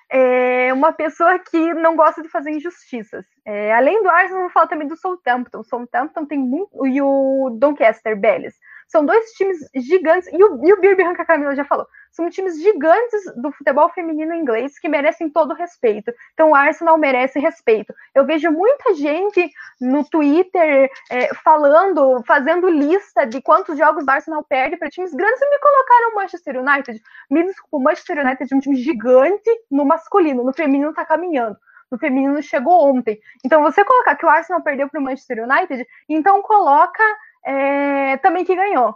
é 0.10 0.72
uma 0.74 0.94
pessoa 0.94 1.38
que 1.40 1.74
não 1.74 1.94
gosta 1.94 2.22
de 2.22 2.30
fazer 2.30 2.52
injustiças. 2.52 3.26
É, 3.46 3.74
além 3.74 4.02
do 4.02 4.10
Arsenal, 4.10 4.44
vou 4.44 4.50
falar 4.50 4.68
também 4.68 4.88
do 4.88 4.96
Southampton. 4.96 5.60
O 5.60 5.64
Southampton 5.64 6.26
tem 6.26 6.40
muito. 6.40 6.88
E 6.88 7.02
o 7.02 7.50
Doncaster 7.60 8.18
Bellis. 8.18 8.56
São 8.88 9.06
dois 9.06 9.32
times 9.32 9.58
gigantes. 9.76 10.30
E 10.32 10.42
o, 10.42 10.66
e 10.66 10.74
o 10.74 10.80
Birmingham, 10.80 11.14
que 11.14 11.22
a 11.22 11.26
Camila 11.26 11.54
já 11.54 11.66
falou. 11.66 11.86
São 12.12 12.30
times 12.30 12.62
gigantes 12.62 13.22
do 13.38 13.52
futebol 13.52 13.90
feminino 13.90 14.34
inglês 14.34 14.78
que 14.78 14.90
merecem 14.90 15.30
todo 15.30 15.54
respeito. 15.54 16.12
Então 16.34 16.52
o 16.52 16.56
Arsenal 16.56 16.98
merece 16.98 17.40
respeito. 17.40 17.94
Eu 18.14 18.26
vejo 18.26 18.52
muita 18.52 18.94
gente 18.94 19.50
no 19.80 20.04
Twitter 20.04 20.90
é, 21.10 21.34
falando, 21.36 22.22
fazendo 22.28 22.70
lista 22.70 23.26
de 23.26 23.42
quantos 23.42 23.78
jogos 23.78 24.06
o 24.06 24.12
Arsenal 24.12 24.44
perde 24.44 24.78
para 24.78 24.90
times 24.90 25.14
grandes 25.14 25.42
e 25.42 25.50
me 25.50 25.60
colocaram 25.60 26.12
o 26.12 26.16
Manchester 26.16 26.58
United. 26.58 27.02
Me 27.30 27.44
desculpa, 27.44 27.78
o 27.78 27.80
Manchester 27.80 28.26
United 28.26 28.54
é 28.54 28.56
um 28.56 28.60
time 28.60 28.76
gigante 28.76 29.50
no 29.70 29.86
masculino, 29.86 30.44
no 30.44 30.54
feminino 30.54 30.90
está 30.90 31.06
caminhando 31.06 31.58
no 31.92 32.00
feminino 32.00 32.42
chegou 32.42 32.90
ontem. 32.90 33.20
Então, 33.44 33.62
você 33.62 33.84
colocar 33.84 34.16
que 34.16 34.26
o 34.26 34.30
Arsenal 34.30 34.64
perdeu 34.64 34.88
para 34.88 34.98
o 34.98 35.04
Manchester 35.04 35.44
United, 35.44 35.86
então 36.08 36.42
coloca 36.42 37.04
é, 37.46 38.16
também 38.20 38.46
que 38.46 38.56
ganhou. 38.56 38.96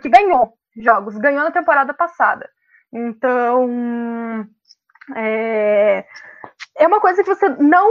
Que 0.00 0.08
ganhou 0.08 0.56
jogos, 0.76 1.16
ganhou 1.18 1.44
na 1.44 1.50
temporada 1.50 1.92
passada. 1.94 2.48
Então, 2.92 4.46
é, 5.16 6.04
é 6.76 6.86
uma 6.86 7.00
coisa 7.00 7.22
que 7.22 7.34
você 7.34 7.48
não 7.48 7.90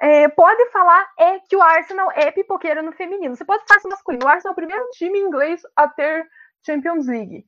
é, 0.00 0.28
pode 0.28 0.70
falar 0.70 1.06
é 1.18 1.38
que 1.40 1.56
o 1.56 1.62
Arsenal 1.62 2.10
é 2.12 2.30
pipoqueiro 2.30 2.82
no 2.82 2.92
feminino. 2.92 3.36
Você 3.36 3.44
pode 3.44 3.64
falar 3.66 3.78
isso 3.78 3.88
masculino. 3.88 4.24
O 4.24 4.28
Arsenal 4.28 4.52
é 4.52 4.52
o 4.52 4.56
primeiro 4.56 4.88
time 4.90 5.18
inglês 5.18 5.62
a 5.74 5.88
ter 5.88 6.28
Champions 6.64 7.06
League. 7.06 7.44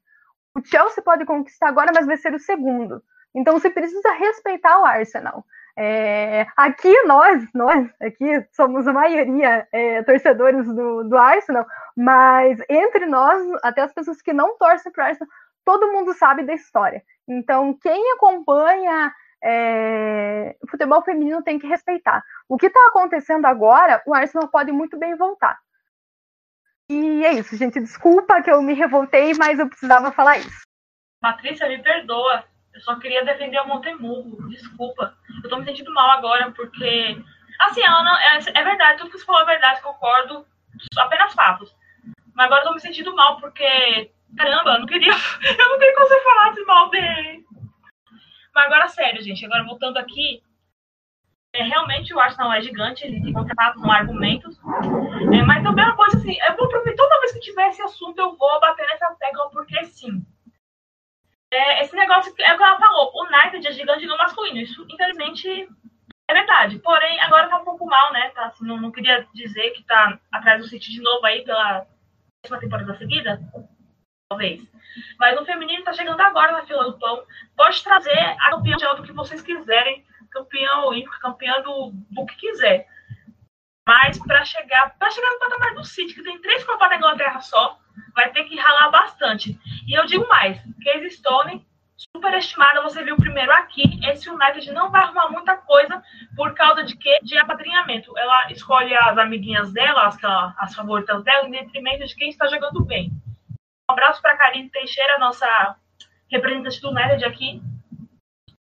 O 0.57 0.65
Chelsea 0.65 1.03
pode 1.03 1.25
conquistar 1.25 1.69
agora, 1.69 1.93
mas 1.95 2.07
vai 2.07 2.17
ser 2.17 2.35
o 2.35 2.39
segundo. 2.39 3.03
Então 3.35 3.59
você 3.59 3.71
precisa 3.71 4.13
respeitar 4.13 4.81
o 4.81 4.85
Arsenal. 4.85 5.45
É, 5.81 6.45
aqui 6.57 6.93
nós, 7.05 7.45
nós 7.55 7.89
aqui 8.03 8.45
somos 8.51 8.89
a 8.89 8.93
maioria 8.93 9.65
é, 9.71 10.03
torcedores 10.03 10.67
do, 10.67 11.05
do 11.05 11.17
Arsenal, 11.17 11.65
mas 11.97 12.59
entre 12.69 13.07
nós, 13.07 13.41
até 13.63 13.83
as 13.83 13.93
pessoas 13.93 14.21
que 14.21 14.33
não 14.33 14.59
torcem 14.59 14.91
para 14.91 15.05
o 15.05 15.07
Arsenal, 15.07 15.33
todo 15.65 15.93
mundo 15.93 16.13
sabe 16.15 16.43
da 16.43 16.53
história. 16.53 17.01
Então, 17.29 17.79
quem 17.81 18.13
acompanha 18.15 19.13
é, 19.41 20.57
o 20.61 20.69
futebol 20.69 21.01
feminino 21.03 21.45
tem 21.45 21.61
que 21.61 21.67
respeitar. 21.69 22.25
O 22.49 22.57
que 22.57 22.67
está 22.67 22.81
acontecendo 22.89 23.47
agora, 23.47 24.03
o 24.05 24.13
Arsenal 24.13 24.49
pode 24.49 24.73
muito 24.73 24.99
bem 24.99 25.15
voltar. 25.15 25.57
E 26.91 27.25
é 27.25 27.35
isso, 27.35 27.57
gente. 27.57 27.79
Desculpa 27.79 28.43
que 28.43 28.51
eu 28.51 28.61
me 28.63 28.75
revoltei, 28.75 29.33
mas 29.35 29.61
eu 29.61 29.69
precisava 29.69 30.11
falar 30.11 30.39
isso. 30.39 30.63
Patrícia, 31.21 31.69
me 31.69 31.81
perdoa. 31.81 32.45
Eu 32.79 32.83
só 32.83 32.95
queria 32.97 33.25
defender 33.25 33.59
o 33.61 33.67
Montemurro. 33.67 34.49
Desculpa. 34.49 35.13
Eu 35.43 35.51
tô 35.51 35.57
me 35.57 35.65
sentindo 35.65 35.93
mal 35.93 36.11
agora, 36.11 36.53
porque. 36.53 37.21
Assim, 37.59 37.83
ela 37.83 38.05
não. 38.05 38.17
É, 38.17 38.39
é 38.55 38.63
verdade, 38.63 38.99
tudo 38.99 39.11
que 39.11 39.19
você 39.19 39.25
falou 39.25 39.43
é 39.43 39.47
verdade, 39.47 39.83
concordo. 39.83 40.47
Apenas 40.97 41.35
fatos. 41.35 41.75
Mas 42.35 42.47
agora 42.47 42.63
eu 42.63 42.69
tô 42.69 42.75
me 42.75 42.81
sentindo 42.81 43.15
mal, 43.17 43.41
porque. 43.41 44.13
Caramba, 44.37 44.75
eu 44.75 44.81
não 44.81 44.87
queria. 44.87 45.11
Eu 45.59 45.69
não 45.69 45.79
queria 45.79 45.95
que 45.95 46.01
você 46.01 46.23
falasse 46.23 46.65
mal 46.65 46.91
dele. 46.91 47.45
Mas 48.55 48.67
agora, 48.67 48.89
sério, 48.89 49.23
gente. 49.23 49.45
Agora 49.45 49.65
voltando 49.65 49.97
aqui. 49.97 50.41
É, 51.53 51.65
realmente 51.65 52.15
o 52.15 52.21
Arsenal 52.21 52.53
é 52.53 52.61
gigante, 52.61 53.05
ele 53.05 53.23
tem 53.23 53.33
contratado 53.33 53.81
com 53.81 53.91
argumentos. 53.91 54.57
É, 55.33 55.43
mas 55.43 55.63
também 55.65 55.83
é 55.83 55.89
uma 55.89 55.97
coisa 55.97 56.19
assim, 56.19 56.37
eu 56.47 56.57
vou 56.57 56.67
aproveitar 56.67 57.03
toda 57.03 57.21
vez 57.21 57.33
que 57.33 57.41
tiver 57.41 57.69
esse 57.69 57.81
assunto, 57.81 58.19
eu 58.19 58.37
vou 58.37 58.61
bater 58.61 58.87
nessa 58.87 59.17
tecla, 59.19 59.49
porque 59.51 59.83
sim 59.87 60.23
é, 61.51 61.83
esse 61.83 61.97
negócio 61.97 62.33
é 62.39 62.55
o 62.55 62.57
que 62.57 62.63
ela 62.63 62.79
falou, 62.79 63.11
o 63.15 63.25
United 63.25 63.67
é 63.67 63.73
gigante 63.73 64.07
no 64.07 64.19
masculino. 64.19 64.59
Isso, 64.59 64.87
infelizmente, 64.89 65.69
é 66.29 66.35
verdade. 66.35 66.79
Porém, 66.79 67.19
agora 67.21 67.49
tá 67.49 67.59
um 67.59 67.65
pouco 67.65 67.87
mal, 67.87 68.13
né? 68.13 68.31
Tá, 68.31 68.47
assim, 68.47 68.67
não, 68.67 68.77
não 68.79 68.93
queria 68.93 69.27
dizer 69.35 69.71
que 69.71 69.83
tá 69.85 70.19
atrás 70.33 70.61
do 70.61 70.69
City 70.69 70.91
de 70.91 71.01
novo 71.01 71.25
aí 71.25 71.43
pela 71.43 71.87
décima 72.43 72.61
temporada 72.61 72.99
seguida. 72.99 73.41
Talvez. 74.29 74.63
Mas 75.19 75.41
o 75.41 75.45
feminino 75.45 75.85
tá 75.85 75.93
chegando 75.95 76.21
agora 76.21 76.53
na 76.53 76.67
fila 76.67 76.85
do 76.85 76.99
pão. 76.99 77.25
Pode 77.57 77.83
trazer 77.83 78.19
a 78.19 78.51
campeã 78.51 78.77
do 78.95 79.03
que 79.03 79.13
vocês 79.13 79.41
quiserem. 79.41 80.05
Campeão 80.31 80.87
olímpico, 80.87 81.19
campeã 81.21 81.63
do, 81.63 81.93
do 82.11 82.27
que 82.27 82.37
quiser. 82.37 82.87
Mas 83.87 84.19
para 84.19 84.45
chegar, 84.45 84.95
para 84.99 85.11
chegar 85.11 85.31
no 85.31 85.39
patamar 85.39 85.75
do 85.75 85.83
City, 85.83 86.13
que 86.13 86.23
tem 86.23 86.39
três 86.43 86.63
Copas 86.63 86.91
da 86.91 86.97
Inglaterra 86.97 87.41
só, 87.41 87.79
vai 88.15 88.31
ter 88.33 88.45
que 88.45 88.57
ralar 88.57 88.91
bastante. 88.91 89.59
E 89.87 89.99
eu 89.99 90.07
digo 90.07 90.29
mais, 90.29 90.59
Casey 90.85 91.11
Stone, 91.11 91.67
superestimada, 92.15 92.83
você 92.83 93.03
viu 93.03 93.17
primeiro 93.17 93.53
aqui, 93.53 94.01
esse 94.09 94.31
United 94.31 94.71
não 94.73 94.91
vai 94.91 95.03
arrumar 95.03 95.29
muita 95.31 95.57
coisa 95.57 96.03
por 96.37 96.55
causa 96.55 96.85
de 96.85 96.97
quê? 96.97 97.19
De 97.23 97.37
apadrinhamento. 97.37 98.17
Ela 98.17 98.53
escolhe 98.53 98.95
as 98.95 99.19
amiguinhas 99.19 99.73
dela, 99.73 100.07
as, 100.07 100.17
as 100.59 100.75
favoritas 100.75 101.23
dela, 101.25 101.47
em 101.47 101.51
detrimento 101.51 102.07
de 102.07 102.15
quem 102.15 102.31
está 102.31 102.47
jogando 102.47 102.85
bem. 102.85 103.11
Um 103.91 103.93
abraço 103.93 104.21
para 104.23 104.37
Karine 104.37 104.71
Teixeira, 104.71 105.19
nossa 105.19 105.77
representante 106.31 106.81
do 106.81 106.91
United 106.91 107.25
aqui. 107.25 107.63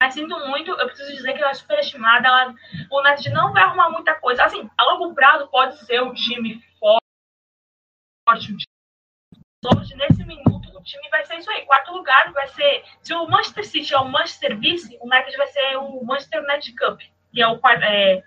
Mas 0.02 0.14
sinto 0.14 0.40
muito, 0.48 0.70
eu 0.70 0.86
preciso 0.86 1.12
dizer 1.12 1.34
que 1.34 1.42
ela 1.42 1.52
é 1.52 1.56
superestimada. 1.56 2.28
Ela, 2.28 2.54
o 2.92 3.00
United 3.02 3.30
não 3.32 3.52
vai 3.52 3.64
arrumar 3.64 3.90
muita 3.90 4.14
coisa. 4.16 4.44
Assim, 4.44 4.70
a 4.78 4.84
longo 4.84 5.14
prazo 5.16 5.48
pode 5.48 5.78
ser 5.86 6.02
um 6.04 6.14
time 6.14 6.64
forte, 6.80 8.54
um 8.54 8.58
hoje, 9.66 9.96
nesse 9.96 10.24
minuto, 10.26 10.70
o 10.78 10.84
time 10.84 11.10
vai 11.10 11.26
ser 11.26 11.38
isso 11.38 11.50
aí. 11.50 11.66
Quarto 11.66 11.92
lugar 11.92 12.32
vai 12.32 12.48
ser. 12.50 12.84
Se 13.02 13.14
o 13.14 13.28
Manchester 13.28 13.66
City 13.66 13.94
é 13.94 14.00
o 14.00 14.08
Manchester 14.08 14.58
Vice, 14.58 14.98
o 15.02 15.08
United 15.08 15.38
vai 15.38 15.48
ser 15.48 15.78
o 15.78 16.04
Manchester 16.04 16.44
United 16.44 16.76
Cup, 16.76 17.02
que 17.32 17.42
é 17.42 17.48
o, 17.48 17.60
é, 17.68 18.24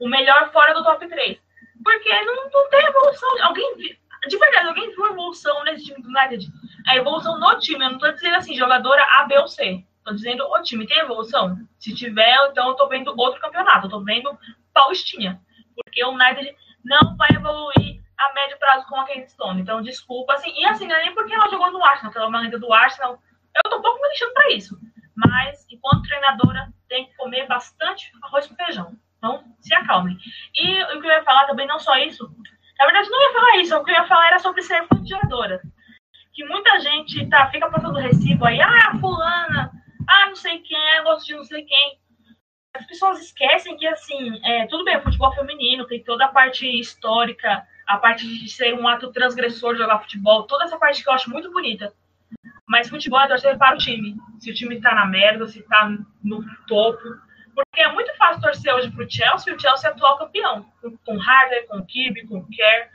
o 0.00 0.08
melhor 0.08 0.52
fora 0.52 0.74
do 0.74 0.84
top 0.84 1.06
3. 1.08 1.38
Porque 1.82 2.24
não, 2.24 2.50
não 2.50 2.70
tem 2.70 2.84
evolução. 2.84 3.44
Alguém. 3.44 3.98
De 4.26 4.38
verdade, 4.38 4.68
alguém 4.68 4.90
viu 4.90 5.06
evolução 5.06 5.64
nesse 5.64 5.84
time 5.84 6.02
do 6.02 6.08
United? 6.08 6.46
A 6.86 6.96
evolução 6.96 7.38
no 7.38 7.58
time, 7.58 7.84
eu 7.84 7.90
não 7.90 7.98
tô 7.98 8.10
dizendo 8.10 8.36
assim, 8.36 8.56
jogadora 8.56 9.02
A, 9.18 9.26
B 9.26 9.38
ou 9.38 9.48
C. 9.48 9.84
Tô 10.02 10.12
dizendo 10.12 10.44
o 10.44 10.62
time 10.62 10.86
tem 10.86 10.98
evolução. 10.98 11.56
Se 11.78 11.94
tiver, 11.94 12.36
então 12.50 12.68
eu 12.68 12.74
tô 12.74 12.88
vendo 12.88 13.14
outro 13.18 13.40
campeonato. 13.40 13.86
Eu 13.86 13.90
tô 13.90 14.00
vendo 14.02 14.38
Paulistinha. 14.72 15.40
Porque 15.74 16.04
o 16.04 16.10
United 16.10 16.54
não 16.84 17.16
vai 17.16 17.30
evoluir 17.30 18.03
a 18.18 18.32
médio 18.34 18.58
prazo 18.58 18.86
com 18.86 18.96
a 18.96 19.06
Kate 19.06 19.30
Stone. 19.30 19.60
Então, 19.60 19.82
desculpa, 19.82 20.34
assim, 20.34 20.52
e 20.56 20.64
assim, 20.66 20.86
não 20.86 20.96
é 20.96 21.02
nem 21.02 21.14
porque 21.14 21.32
ela 21.32 21.48
jogou 21.48 21.70
no 21.70 21.84
Arsenal, 21.84 22.12
que 22.12 22.18
ela 22.18 22.26
é 22.26 22.28
uma 22.28 22.40
lenda 22.40 22.58
do 22.58 22.72
Arsenal. 22.72 23.18
Eu 23.54 23.70
tô 23.70 23.78
um 23.78 23.82
pouco 23.82 24.00
me 24.00 24.08
deixando 24.08 24.32
pra 24.32 24.52
isso. 24.52 24.78
Mas, 25.16 25.66
enquanto 25.70 26.02
treinadora, 26.02 26.72
tem 26.88 27.06
que 27.06 27.16
comer 27.16 27.46
bastante 27.46 28.12
arroz 28.22 28.46
com 28.46 28.54
feijão. 28.56 28.92
Então, 29.18 29.44
se 29.60 29.74
acalmem. 29.74 30.16
E 30.54 30.82
o 30.96 31.00
que 31.00 31.06
eu 31.06 31.12
ia 31.12 31.24
falar 31.24 31.46
também, 31.46 31.66
não 31.66 31.78
só 31.78 31.96
isso. 31.96 32.28
Na 32.78 32.84
verdade, 32.86 33.10
não 33.10 33.22
ia 33.22 33.32
falar 33.32 33.56
isso. 33.58 33.76
O 33.76 33.84
que 33.84 33.90
eu 33.90 33.94
ia 33.94 34.06
falar 34.06 34.26
era 34.28 34.38
sobre 34.38 34.62
ser 34.62 34.86
jogadora. 35.04 35.60
Que 36.32 36.44
muita 36.44 36.80
gente 36.80 37.28
tá, 37.28 37.48
fica 37.50 37.70
passando 37.70 37.98
recibo 37.98 38.44
aí. 38.44 38.60
Ah, 38.60 38.98
fulana. 39.00 39.70
Ah, 40.08 40.26
não 40.26 40.36
sei 40.36 40.58
quem. 40.58 40.96
Eu 40.96 41.04
gosto 41.04 41.26
de 41.26 41.34
não 41.34 41.44
sei 41.44 41.64
quem 41.64 41.98
as 42.74 42.84
pessoas 42.86 43.20
esquecem 43.20 43.76
que, 43.76 43.86
assim, 43.86 44.40
é, 44.44 44.66
tudo 44.66 44.84
bem, 44.84 45.00
futebol 45.00 45.32
feminino 45.32 45.86
tem 45.86 46.02
toda 46.02 46.24
a 46.24 46.32
parte 46.32 46.66
histórica 46.66 47.64
a 47.86 47.98
parte 47.98 48.26
de 48.26 48.48
ser 48.48 48.74
um 48.74 48.86
ato 48.88 49.12
transgressor 49.12 49.76
jogar 49.76 50.00
futebol, 50.00 50.44
toda 50.44 50.64
essa 50.64 50.78
parte 50.78 51.02
que 51.02 51.08
eu 51.08 51.12
acho 51.12 51.30
muito 51.30 51.50
bonita. 51.50 51.92
Mas 52.66 52.88
futebol 52.88 53.20
é 53.20 53.28
torcer 53.28 53.58
para 53.58 53.74
o 53.74 53.78
time. 53.78 54.16
Se 54.40 54.50
o 54.50 54.54
time 54.54 54.80
tá 54.80 54.94
na 54.94 55.06
merda, 55.06 55.46
se 55.46 55.62
tá 55.62 55.90
no 56.22 56.44
topo. 56.66 57.02
Porque 57.54 57.80
é 57.80 57.92
muito 57.92 58.14
fácil 58.16 58.42
torcer 58.42 58.74
hoje 58.74 58.90
pro 58.90 59.08
Chelsea 59.08 59.54
o 59.54 59.60
Chelsea 59.60 59.88
é 59.88 59.92
atual 59.92 60.18
campeão. 60.18 60.66
Com 61.04 61.20
Harder, 61.20 61.66
com 61.68 61.84
Kirby, 61.84 62.26
com 62.26 62.44
Kerr. 62.46 62.88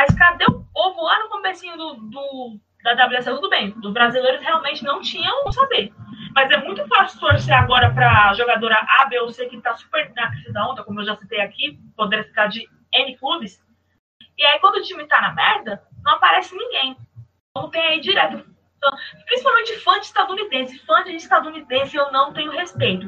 Mas 0.00 0.14
cadê 0.14 0.44
o 0.46 0.64
povo 0.72 1.02
lá 1.02 1.18
no 1.18 1.28
comecinho 1.28 1.76
do, 1.76 1.94
do, 1.94 2.58
da 2.82 3.06
WSL? 3.06 3.34
Tudo 3.34 3.50
bem, 3.50 3.74
os 3.76 3.92
brasileiros 3.92 4.40
realmente 4.40 4.82
não 4.82 5.02
tinham 5.02 5.40
como 5.40 5.52
saber. 5.52 5.92
Mas 6.34 6.50
é 6.50 6.56
muito 6.58 6.86
fácil 6.88 7.20
torcer 7.20 7.52
agora 7.52 7.92
para 7.92 8.32
jogadora 8.32 8.78
A, 9.00 9.04
B 9.06 9.20
ou 9.20 9.30
C 9.30 9.46
que 9.46 9.60
tá 9.60 9.76
super 9.76 10.10
na 10.14 10.30
crise 10.30 10.52
da 10.52 10.66
onda, 10.66 10.82
como 10.84 11.00
eu 11.00 11.04
já 11.04 11.16
citei 11.16 11.40
aqui, 11.40 11.78
poder 11.96 12.24
ficar 12.24 12.46
de 12.46 12.66
N 12.94 13.16
clubes. 13.16 13.62
E 14.36 14.44
aí, 14.44 14.58
quando 14.60 14.76
o 14.76 14.82
time 14.82 15.06
tá 15.06 15.20
na 15.20 15.34
merda, 15.34 15.82
não 16.02 16.14
aparece 16.14 16.56
ninguém. 16.56 16.96
Não 17.54 17.68
tem 17.70 17.82
aí 17.82 18.00
direto. 18.00 18.44
Então, 18.76 18.92
principalmente 19.26 19.78
fã 19.80 19.98
de 20.00 20.06
estadunidense. 20.06 20.78
Fã 20.80 21.04
de 21.04 21.14
estadunidense 21.14 21.96
eu 21.96 22.10
não 22.10 22.32
tenho 22.32 22.50
respeito. 22.50 23.06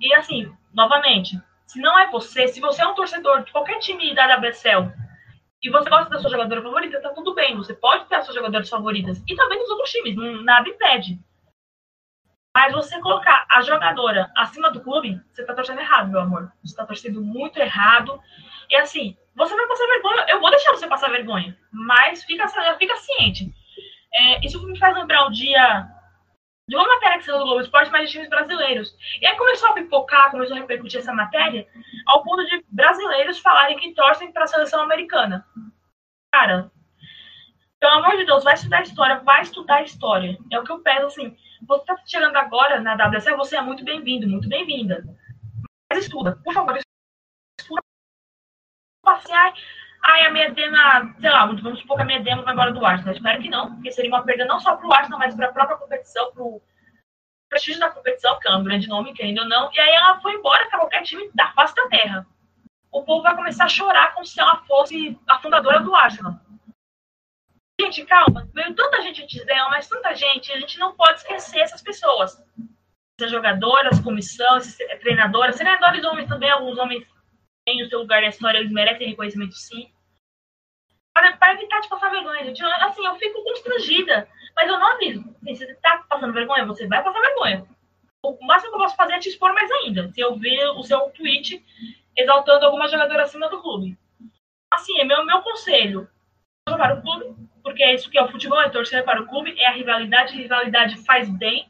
E 0.00 0.14
assim, 0.14 0.52
novamente, 0.72 1.40
se 1.66 1.80
não 1.80 1.98
é 1.98 2.10
você, 2.10 2.48
se 2.48 2.60
você 2.60 2.82
é 2.82 2.86
um 2.86 2.94
torcedor 2.94 3.44
de 3.44 3.52
qualquer 3.52 3.78
time 3.78 4.14
da 4.14 4.36
WSL 4.36 4.92
e 5.62 5.70
você 5.70 5.88
gosta 5.90 6.10
da 6.10 6.18
sua 6.18 6.30
jogadora 6.30 6.62
favorita, 6.62 7.00
tá 7.00 7.10
tudo 7.10 7.34
bem. 7.34 7.56
Você 7.56 7.74
pode 7.74 8.04
ter 8.06 8.16
as 8.16 8.24
suas 8.24 8.36
jogadoras 8.36 8.68
favoritas. 8.68 9.22
E 9.26 9.34
também 9.34 9.58
dos 9.58 9.70
outros 9.70 9.90
times, 9.90 10.44
nada 10.44 10.68
impede. 10.68 11.18
Mas 12.54 12.72
você 12.72 13.00
colocar 13.00 13.46
a 13.50 13.60
jogadora 13.62 14.30
acima 14.36 14.70
do 14.70 14.80
clube, 14.80 15.20
você 15.32 15.44
tá 15.44 15.54
torcendo 15.54 15.80
errado, 15.80 16.10
meu 16.10 16.20
amor. 16.20 16.52
Você 16.64 16.74
tá 16.74 16.84
torcendo 16.84 17.22
muito 17.22 17.58
errado. 17.58 18.20
E 18.70 18.76
assim, 18.76 19.16
você 19.34 19.54
vai 19.54 19.66
passar 19.66 19.86
vergonha, 19.86 20.26
eu 20.28 20.40
vou 20.40 20.50
deixar 20.50 20.72
você 20.72 20.86
passar 20.86 21.10
vergonha, 21.10 21.56
mas 21.72 22.24
fica, 22.24 22.46
fica 22.78 22.96
ciente. 22.96 23.52
É, 24.12 24.44
isso 24.44 24.64
me 24.66 24.78
faz 24.78 24.94
lembrar 24.94 25.26
o 25.26 25.30
dia 25.30 25.88
de 26.68 26.76
uma 26.76 26.86
matéria 26.86 27.18
que 27.18 27.24
saiu 27.24 27.38
do 27.38 27.44
Globo 27.44 27.60
Esporte, 27.60 27.90
mas 27.90 28.06
de 28.06 28.12
times 28.12 28.28
brasileiros. 28.28 28.94
E 29.20 29.26
aí 29.26 29.36
começou 29.36 29.70
a 29.70 29.72
pipocar, 29.74 30.30
começou 30.30 30.56
a 30.56 30.60
repercutir 30.60 31.00
essa 31.00 31.14
matéria, 31.14 31.66
ao 32.06 32.22
ponto 32.22 32.44
de 32.44 32.62
brasileiros 32.68 33.38
falarem 33.38 33.78
que 33.78 33.94
torcem 33.94 34.32
para 34.32 34.44
a 34.44 34.48
seleção 34.48 34.82
americana. 34.82 35.46
Cara, 36.32 36.70
pelo 37.80 37.92
amor 37.92 38.16
de 38.16 38.26
Deus, 38.26 38.44
vai 38.44 38.54
estudar 38.54 38.82
história, 38.82 39.20
vai 39.20 39.42
estudar 39.42 39.82
história. 39.82 40.36
É 40.52 40.58
o 40.58 40.64
que 40.64 40.72
eu 40.72 40.80
peço, 40.80 41.06
assim. 41.06 41.36
Você 41.66 41.80
está 41.80 41.96
chegando 42.04 42.36
agora 42.36 42.80
na 42.80 42.94
WC, 42.94 43.34
você 43.34 43.56
é 43.56 43.62
muito 43.62 43.84
bem-vindo, 43.84 44.28
muito 44.28 44.48
bem-vinda. 44.48 45.04
Mas 45.90 46.04
estuda, 46.04 46.38
por 46.44 46.52
favor, 46.52 46.78
assim, 49.10 49.32
ai, 49.32 49.52
ai, 50.04 50.26
a 50.26 50.30
minha 50.30 50.50
dema, 50.50 51.14
sei 51.20 51.30
lá, 51.30 51.46
vamos 51.46 51.80
supor 51.80 51.96
que 51.96 52.02
a 52.02 52.06
minha 52.06 52.22
demo 52.22 52.42
vai 52.42 52.52
embora 52.52 52.72
do 52.72 52.84
Arsenal. 52.84 53.14
espero 53.14 53.42
que 53.42 53.50
não, 53.50 53.74
porque 53.74 53.92
seria 53.92 54.10
uma 54.10 54.24
perda 54.24 54.44
não 54.44 54.60
só 54.60 54.76
para 54.76 54.86
o 54.86 54.92
Arsenal, 54.92 55.18
mas 55.18 55.34
para 55.34 55.46
a 55.46 55.52
própria 55.52 55.76
competição, 55.76 56.32
para 56.32 56.42
o 56.42 56.62
prestígio 57.48 57.80
da 57.80 57.90
competição, 57.90 58.38
que 58.38 58.48
é 58.48 58.54
um 58.54 58.64
grande 58.64 58.88
nome, 58.88 59.14
querendo 59.14 59.40
ou 59.40 59.48
não. 59.48 59.70
E 59.72 59.80
aí 59.80 59.90
ela 59.90 60.20
foi 60.20 60.34
embora 60.34 60.68
para 60.68 60.78
qualquer 60.78 61.02
time 61.02 61.30
da 61.34 61.50
face 61.52 61.74
da 61.74 61.88
terra. 61.88 62.26
O 62.90 63.02
povo 63.02 63.22
vai 63.22 63.34
começar 63.34 63.64
a 63.64 63.68
chorar 63.68 64.14
como 64.14 64.24
se 64.24 64.40
ela 64.40 64.56
fosse 64.64 65.18
a 65.28 65.38
fundadora 65.38 65.80
do 65.80 65.94
Arsenal. 65.94 66.34
Gente, 67.80 68.04
calma, 68.06 68.48
veio 68.52 68.74
tanta 68.74 69.00
gente 69.02 69.22
antes 69.22 69.44
dela, 69.46 69.70
mas 69.70 69.88
tanta 69.88 70.14
gente, 70.14 70.52
a 70.52 70.58
gente 70.58 70.78
não 70.78 70.94
pode 70.94 71.18
esquecer 71.18 71.60
essas 71.60 71.80
pessoas. 71.80 72.36
Essas 73.18 73.30
jogadoras, 73.30 74.00
comissão, 74.00 74.58
treinadoras, 75.00 75.56
treinadores 75.56 76.04
homens 76.04 76.28
também, 76.28 76.50
alguns 76.50 76.76
homens 76.76 77.06
tem 77.68 77.82
o 77.82 77.88
seu 77.88 77.98
lugar 77.98 78.22
na 78.22 78.28
história, 78.28 78.58
eles 78.58 78.72
merecem 78.72 79.08
reconhecimento 79.08 79.54
sim. 79.54 79.90
Para, 81.12 81.36
para 81.36 81.52
evitar 81.52 81.80
de 81.80 81.88
passar 81.88 82.10
vergonha, 82.10 82.44
gente. 82.44 82.64
Assim, 82.64 83.04
eu 83.04 83.14
fico 83.16 83.44
constrangida. 83.44 84.26
Mas 84.56 84.68
eu 84.68 84.78
não 84.78 84.86
aviso. 84.86 85.22
Se 85.44 85.56
você 85.56 85.74
tá 85.74 86.02
passando 86.08 86.32
vergonha, 86.32 86.64
você 86.64 86.86
vai 86.86 87.02
passar 87.02 87.20
vergonha. 87.20 87.66
O 88.24 88.46
máximo 88.46 88.70
que 88.70 88.76
eu 88.76 88.80
posso 88.80 88.96
fazer 88.96 89.14
é 89.14 89.18
te 89.18 89.28
expor 89.28 89.52
mais 89.52 89.70
ainda. 89.70 90.10
Se 90.12 90.20
eu 90.20 90.34
ver 90.36 90.68
o 90.70 90.82
seu 90.82 91.10
tweet 91.10 91.62
exaltando 92.16 92.64
alguma 92.64 92.88
jogadora 92.88 93.24
acima 93.24 93.50
do 93.50 93.60
clube. 93.60 93.98
Assim, 94.72 94.98
é 94.98 95.04
meu, 95.04 95.24
meu 95.26 95.42
conselho. 95.42 96.08
Para 96.66 96.94
o 96.94 97.02
clube, 97.02 97.36
porque 97.62 97.82
é 97.82 97.94
isso 97.94 98.10
que 98.10 98.18
é 98.18 98.22
o 98.22 98.30
futebol, 98.30 98.60
é 98.60 98.68
torcer 98.68 99.04
para 99.04 99.22
o 99.22 99.26
clube, 99.26 99.54
é 99.58 99.66
a 99.66 99.72
rivalidade. 99.72 100.36
Rivalidade 100.36 100.96
faz 101.04 101.28
bem, 101.28 101.68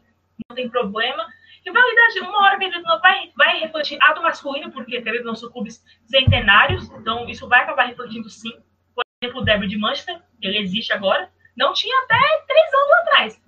não 0.49 0.55
tem 0.55 0.69
problema. 0.69 1.27
Rivalidade, 1.69 2.21
uma 2.21 2.43
hora 2.45 2.59
não 2.83 3.01
vai, 3.01 3.31
vai 3.37 3.61
refletir 3.61 3.99
a 4.01 4.15
do 4.15 4.23
masculino, 4.23 4.73
porque 4.73 5.03
teve 5.03 5.21
não 5.21 5.35
são 5.35 5.51
clubes 5.51 5.85
centenários, 6.07 6.91
então 6.93 7.29
isso 7.29 7.47
vai 7.47 7.63
acabar 7.63 7.85
refletindo 7.85 8.31
sim. 8.31 8.59
Por 8.95 9.05
exemplo, 9.23 9.43
o 9.43 9.45
Derby 9.45 9.69
de 9.69 9.77
Manchester, 9.77 10.19
ele 10.41 10.59
existe 10.59 10.95
agora, 10.95 11.31
não 11.55 11.75
tinha 11.75 11.95
até 12.05 12.17
três 12.47 12.73
anos 12.73 12.93
atrás. 12.93 13.43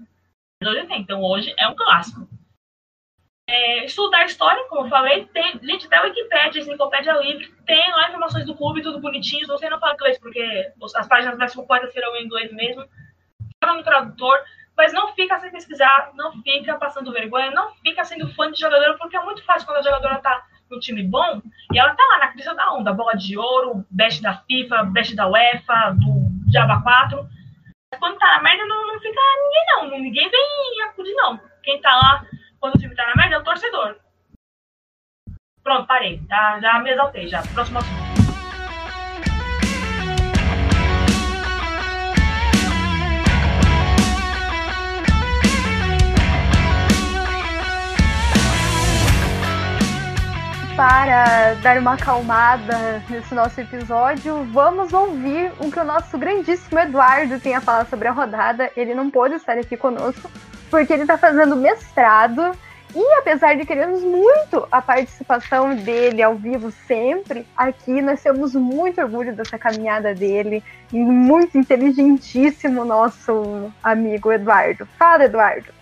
Hoje 0.63 0.87
tem, 0.87 1.01
então 1.01 1.23
hoje 1.23 1.55
é 1.59 1.67
um 1.67 1.75
clássico. 1.75 2.29
É, 3.49 3.87
estudar 3.87 4.27
história, 4.27 4.69
como 4.69 4.85
eu 4.85 4.91
falei, 4.91 5.25
tem, 5.27 5.59
gente, 5.63 5.87
até 5.87 5.97
a 5.97 6.03
Wikipédia, 6.03 6.61
Enciclopédia 6.61 7.15
Livre, 7.15 7.51
tem 7.67 7.91
lá 7.91 8.09
informações 8.09 8.45
do 8.45 8.55
clube, 8.55 8.83
tudo 8.83 9.01
bonitinho. 9.01 9.47
Você 9.47 9.69
não 9.71 9.81
fala 9.81 9.95
inglês, 9.95 10.19
porque 10.19 10.73
as 10.95 11.09
páginas 11.09 11.39
mais 11.39 11.55
completas 11.55 11.93
serão 11.93 12.15
em 12.17 12.27
inglês 12.27 12.53
mesmo. 12.53 12.85
Joga 13.65 13.77
no 13.77 13.83
tradutor, 13.83 14.39
mas 14.77 14.93
não 14.93 15.15
fica 15.15 15.39
sem 15.39 15.51
pesquisar, 15.51 16.11
não 16.15 16.33
fica 16.43 16.77
passando 16.77 17.13
vergonha, 17.13 17.51
não 17.51 17.75
fica 17.77 18.05
sendo 18.05 18.33
fã 18.35 18.51
de 18.51 18.61
jogadora, 18.61 18.97
porque 18.97 19.17
é 19.17 19.25
muito 19.25 19.45
fácil 19.45 19.67
quando 19.67 19.79
a 19.79 19.83
jogadora 19.83 20.19
tá 20.21 20.43
no 20.71 20.79
time 20.79 21.03
bom 21.03 21.43
e 21.73 21.79
ela 21.79 21.95
tá 21.95 22.03
lá 22.11 22.19
na 22.19 22.29
crise 22.29 22.55
da 22.55 22.73
onda, 22.73 22.93
bola 22.93 23.15
de 23.15 23.37
ouro, 23.37 23.85
best 23.91 24.23
da 24.23 24.35
FIFA, 24.35 24.85
best 24.85 25.15
da 25.15 25.29
UEFA, 25.29 25.97
do 25.99 26.53
Java 26.53 26.83
4. 26.83 27.29
Mas 27.93 28.01
quando 28.01 28.19
tá 28.19 28.37
na 28.37 28.43
merda, 28.43 28.65
não, 28.67 28.87
não 28.87 29.01
fica 29.01 29.21
ninguém 29.43 29.67
não, 29.67 29.99
ninguém 29.99 30.31
vem 30.31 30.83
acudir 30.85 31.15
não. 31.15 31.41
Quem 31.63 31.81
tá 31.81 31.91
lá 31.91 32.25
quando 32.61 32.77
o 32.77 32.79
time 32.79 32.95
tá 32.95 33.07
na 33.07 33.17
merda 33.17 33.37
é 33.37 33.39
o 33.39 33.45
torcedor. 33.45 33.97
Pronto, 35.63 35.87
parei, 35.87 36.21
já, 36.29 36.61
já 36.61 36.79
me 36.79 36.91
exaltei, 36.91 37.29
já. 37.29 37.43
Próximo 37.55 37.79
assunto. 37.79 38.30
Para 51.11 51.55
dar 51.55 51.79
uma 51.79 51.95
acalmada 51.95 53.03
nesse 53.11 53.35
nosso 53.35 53.61
episódio, 53.61 54.45
vamos 54.53 54.93
ouvir 54.93 55.51
o 55.59 55.69
que 55.69 55.81
o 55.81 55.85
nosso 55.85 56.17
grandíssimo 56.17 56.79
Eduardo 56.79 57.41
tem 57.41 57.57
a 57.57 57.61
falar 57.61 57.85
sobre 57.87 58.07
a 58.07 58.13
rodada. 58.13 58.71
Ele 58.77 58.95
não 58.95 59.11
pôde 59.11 59.35
estar 59.35 59.59
aqui 59.59 59.77
conosco, 59.77 60.31
porque 60.71 60.93
ele 60.93 61.03
está 61.03 61.19
fazendo 61.19 61.57
mestrado. 61.57 62.53
E 62.95 63.15
apesar 63.19 63.57
de 63.57 63.67
queremos 63.67 64.05
muito 64.05 64.69
a 64.71 64.81
participação 64.81 65.75
dele 65.75 66.23
ao 66.23 66.37
vivo 66.37 66.71
sempre, 66.87 67.45
aqui 67.57 68.01
nós 68.01 68.23
temos 68.23 68.55
muito 68.55 69.01
orgulho 69.01 69.35
dessa 69.35 69.59
caminhada 69.59 70.15
dele 70.15 70.63
e 70.93 70.99
muito 70.99 71.59
inteligentíssimo 71.59 72.85
nosso 72.85 73.73
amigo 73.83 74.31
Eduardo. 74.31 74.87
Fala, 74.97 75.25
Eduardo. 75.25 75.73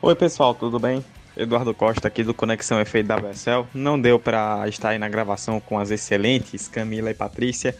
Oi 0.00 0.14
pessoal, 0.14 0.54
tudo 0.54 0.78
bem? 0.78 1.04
Eduardo 1.38 1.72
Costa 1.72 2.08
aqui 2.08 2.24
do 2.24 2.34
Conexão 2.34 2.80
Efeito 2.80 3.06
da 3.06 3.16
WSL. 3.16 3.64
Não 3.72 3.98
deu 3.98 4.18
para 4.18 4.66
estar 4.68 4.90
aí 4.90 4.98
na 4.98 5.08
gravação 5.08 5.60
com 5.60 5.78
as 5.78 5.92
excelentes 5.92 6.66
Camila 6.66 7.12
e 7.12 7.14
Patrícia, 7.14 7.76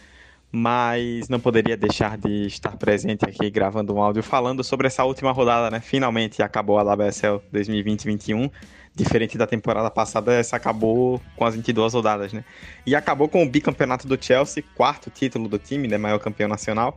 mas 0.52 1.28
não 1.28 1.40
poderia 1.40 1.76
deixar 1.76 2.16
de 2.16 2.46
estar 2.46 2.76
presente 2.76 3.24
aqui 3.24 3.50
gravando 3.50 3.92
um 3.92 4.00
áudio 4.00 4.22
falando 4.22 4.62
sobre 4.62 4.86
essa 4.86 5.04
última 5.04 5.32
rodada, 5.32 5.70
né? 5.70 5.80
Finalmente 5.80 6.40
acabou 6.40 6.78
a 6.78 6.94
WSL 6.94 7.42
2020-21. 7.52 8.48
Diferente 8.94 9.36
da 9.36 9.46
temporada 9.46 9.90
passada, 9.90 10.32
essa 10.32 10.56
acabou 10.56 11.20
com 11.36 11.44
as 11.44 11.54
22 11.54 11.94
rodadas, 11.94 12.32
né? 12.32 12.44
E 12.86 12.94
acabou 12.94 13.28
com 13.28 13.42
o 13.42 13.48
bicampeonato 13.48 14.06
do 14.06 14.16
Chelsea, 14.22 14.62
quarto 14.76 15.10
título 15.10 15.48
do 15.48 15.58
time, 15.58 15.88
né? 15.88 15.98
Maior 15.98 16.18
campeão 16.20 16.48
nacional 16.48 16.96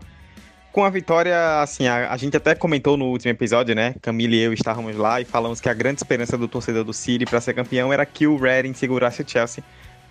com 0.71 0.85
a 0.85 0.89
vitória, 0.89 1.61
assim, 1.61 1.87
a, 1.87 2.11
a, 2.11 2.17
gente 2.17 2.37
até 2.37 2.55
comentou 2.55 2.95
no 2.95 3.05
último 3.05 3.31
episódio, 3.31 3.75
né? 3.75 3.93
Camille 4.01 4.37
e 4.37 4.41
eu 4.43 4.53
estávamos 4.53 4.95
lá 4.95 5.19
e 5.19 5.25
falamos 5.25 5.59
que 5.59 5.67
a 5.67 5.73
grande 5.73 5.97
esperança 5.97 6.37
do 6.37 6.47
torcedor 6.47 6.83
do 6.83 6.93
City 6.93 7.25
para 7.25 7.41
ser 7.41 7.53
campeão 7.53 7.91
era 7.91 8.05
que 8.05 8.25
o 8.25 8.37
Reading 8.37 8.73
segurasse 8.73 9.21
o 9.21 9.29
Chelsea. 9.29 9.63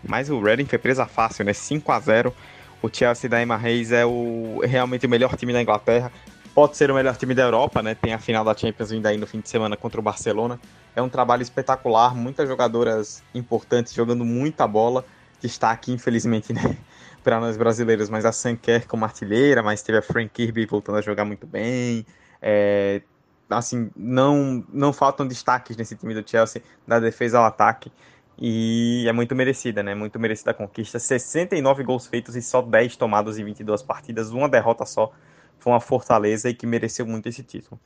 Mas 0.06 0.28
o 0.28 0.40
Reading 0.40 0.66
foi 0.66 0.78
presa 0.78 1.06
fácil, 1.06 1.44
né? 1.44 1.52
5 1.52 1.90
a 1.90 2.00
0 2.00 2.34
O 2.82 2.90
Chelsea 2.92 3.28
da 3.28 3.42
Emma 3.42 3.56
Reis 3.56 3.90
é 3.90 4.04
o, 4.04 4.60
realmente 4.62 5.06
o 5.06 5.08
melhor 5.08 5.34
time 5.36 5.52
da 5.52 5.62
Inglaterra. 5.62 6.12
Pode 6.54 6.76
ser 6.76 6.90
o 6.90 6.94
melhor 6.94 7.16
time 7.16 7.34
da 7.34 7.42
Europa, 7.42 7.82
né? 7.82 7.94
Tem 7.94 8.12
a 8.12 8.18
final 8.18 8.44
da 8.44 8.54
Champions 8.54 8.92
ainda 8.92 9.08
aí 9.08 9.16
no 9.16 9.26
fim 9.26 9.40
de 9.40 9.48
semana 9.48 9.76
contra 9.76 9.98
o 9.98 10.02
Barcelona. 10.02 10.60
É 10.94 11.00
um 11.00 11.08
trabalho 11.08 11.42
espetacular, 11.42 12.14
muitas 12.14 12.46
jogadoras 12.48 13.22
importantes 13.34 13.94
jogando 13.94 14.24
muita 14.24 14.66
bola. 14.66 15.04
Destaque, 15.40 15.90
infelizmente, 15.90 16.52
né? 16.52 16.76
Para 17.22 17.40
nós 17.40 17.56
brasileiros, 17.56 18.08
mas 18.08 18.24
a 18.24 18.32
Sanker 18.32 18.86
como 18.86 19.04
artilheira, 19.04 19.62
mas 19.62 19.82
teve 19.82 19.98
a 19.98 20.02
Frank 20.02 20.30
Kirby 20.30 20.66
voltando 20.66 20.98
a 20.98 21.00
jogar 21.02 21.24
muito 21.24 21.46
bem. 21.46 22.06
É, 22.40 23.02
assim, 23.48 23.90
não, 23.96 24.64
não 24.72 24.92
faltam 24.92 25.26
destaques 25.26 25.76
nesse 25.76 25.96
time 25.96 26.14
do 26.14 26.28
Chelsea, 26.28 26.62
da 26.86 26.98
defesa 26.98 27.38
ao 27.38 27.44
ataque. 27.44 27.92
E 28.38 29.04
é 29.06 29.12
muito 29.12 29.34
merecida, 29.36 29.82
né? 29.82 29.94
Muito 29.94 30.18
merecida 30.18 30.52
a 30.52 30.54
conquista. 30.54 30.98
69 30.98 31.84
gols 31.84 32.06
feitos 32.06 32.34
e 32.36 32.40
só 32.40 32.62
10 32.62 32.96
tomados 32.96 33.38
em 33.38 33.44
22 33.44 33.82
partidas, 33.82 34.30
uma 34.30 34.48
derrota 34.48 34.86
só. 34.86 35.12
Foi 35.58 35.72
uma 35.72 35.80
fortaleza 35.80 36.48
e 36.48 36.54
que 36.54 36.66
mereceu 36.66 37.04
muito 37.04 37.28
esse 37.28 37.42
título. 37.42 37.78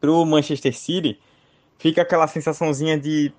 Para 0.00 0.10
o 0.10 0.24
Manchester 0.24 0.74
City, 0.74 1.20
fica 1.78 2.00
aquela 2.00 2.26
sensaçãozinha 2.26 2.98
de 2.98 3.32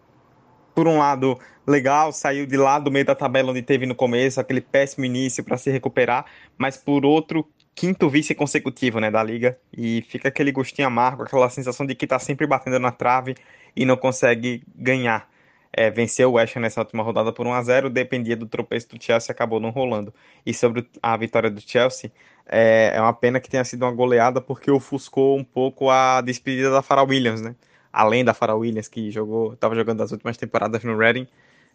por 0.74 0.88
um 0.88 0.98
lado, 0.98 1.40
legal, 1.68 2.12
saiu 2.12 2.46
de 2.46 2.58
lá 2.58 2.80
do 2.80 2.92
meio 2.92 3.06
da 3.06 3.16
tabela 3.16 3.52
onde 3.52 3.62
teve 3.62 3.86
no 3.86 3.96
começo, 3.96 4.40
aquele 4.40 4.62
péssimo 4.62 5.06
início 5.06 5.44
para 5.44 5.58
se 5.58 5.70
recuperar, 5.70 6.26
mas 6.58 6.78
por 6.78 7.06
outro, 7.06 7.48
quinto 7.76 8.10
vice 8.10 8.36
consecutivo, 8.36 9.00
né, 9.00 9.10
da 9.10 9.24
liga, 9.24 9.58
e 9.76 10.04
fica 10.10 10.28
aquele 10.28 10.52
gostinho 10.52 10.88
amargo, 10.88 11.24
aquela 11.24 11.50
sensação 11.50 11.86
de 11.86 11.96
que 11.96 12.06
está 12.06 12.20
sempre 12.20 12.46
batendo 12.46 12.80
na 12.80 12.92
trave 12.92 13.36
e 13.76 13.86
não 13.86 13.96
consegue 13.96 14.64
ganhar. 14.76 15.30
É, 15.72 15.90
venceu 15.90 16.32
o 16.32 16.34
West 16.34 16.58
Ham 16.58 16.62
nessa 16.62 16.82
última 16.82 17.04
rodada 17.04 17.32
por 17.32 17.46
1 17.46 17.54
a 17.54 17.62
0 17.62 17.90
dependia 17.90 18.36
do 18.36 18.48
tropeço 18.48 18.90
do 18.90 19.02
Chelsea, 19.02 19.32
acabou 19.32 19.60
não 19.60 19.70
rolando. 19.70 20.14
E 20.46 20.54
sobre 20.54 20.90
a 21.02 21.16
vitória 21.16 21.50
do 21.50 21.62
Chelsea, 21.62 22.12
é, 22.48 22.92
é 22.96 23.02
uma 23.02 23.14
pena 23.14 23.40
que 23.40 23.48
tenha 23.50 23.64
sido 23.64 23.84
uma 23.84 23.92
goleada 23.92 24.42
porque 24.42 24.72
ofuscou 24.72 25.38
um 25.38 25.44
pouco 25.44 25.90
a 25.90 26.22
despedida 26.22 26.72
da 26.72 26.82
Farah 26.82 27.04
Williams, 27.04 27.42
né? 27.42 27.56
Além 27.92 28.24
da 28.24 28.34
Farah 28.34 28.56
Williams, 28.56 28.88
que 28.88 29.12
jogou, 29.12 29.54
estava 29.54 29.76
jogando 29.76 30.02
as 30.02 30.12
últimas 30.12 30.38
temporadas 30.38 30.84
no 30.84 30.98
Reading, 30.98 31.28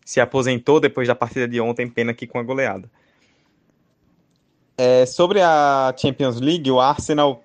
se 0.05 0.21
aposentou 0.21 0.81
depois 0.81 1.09
da 1.09 1.15
partida 1.15 1.49
de 1.49 1.61
ontem, 1.61 1.89
pena 1.89 2.13
que 2.13 2.27
com 2.27 2.39
a 2.39 2.43
goleada. 2.43 2.91
É, 4.77 5.07
sobre 5.07 5.41
a 5.41 5.95
Champions 5.97 6.41
League, 6.41 6.71
o 6.71 6.81
Arsenal 6.81 7.43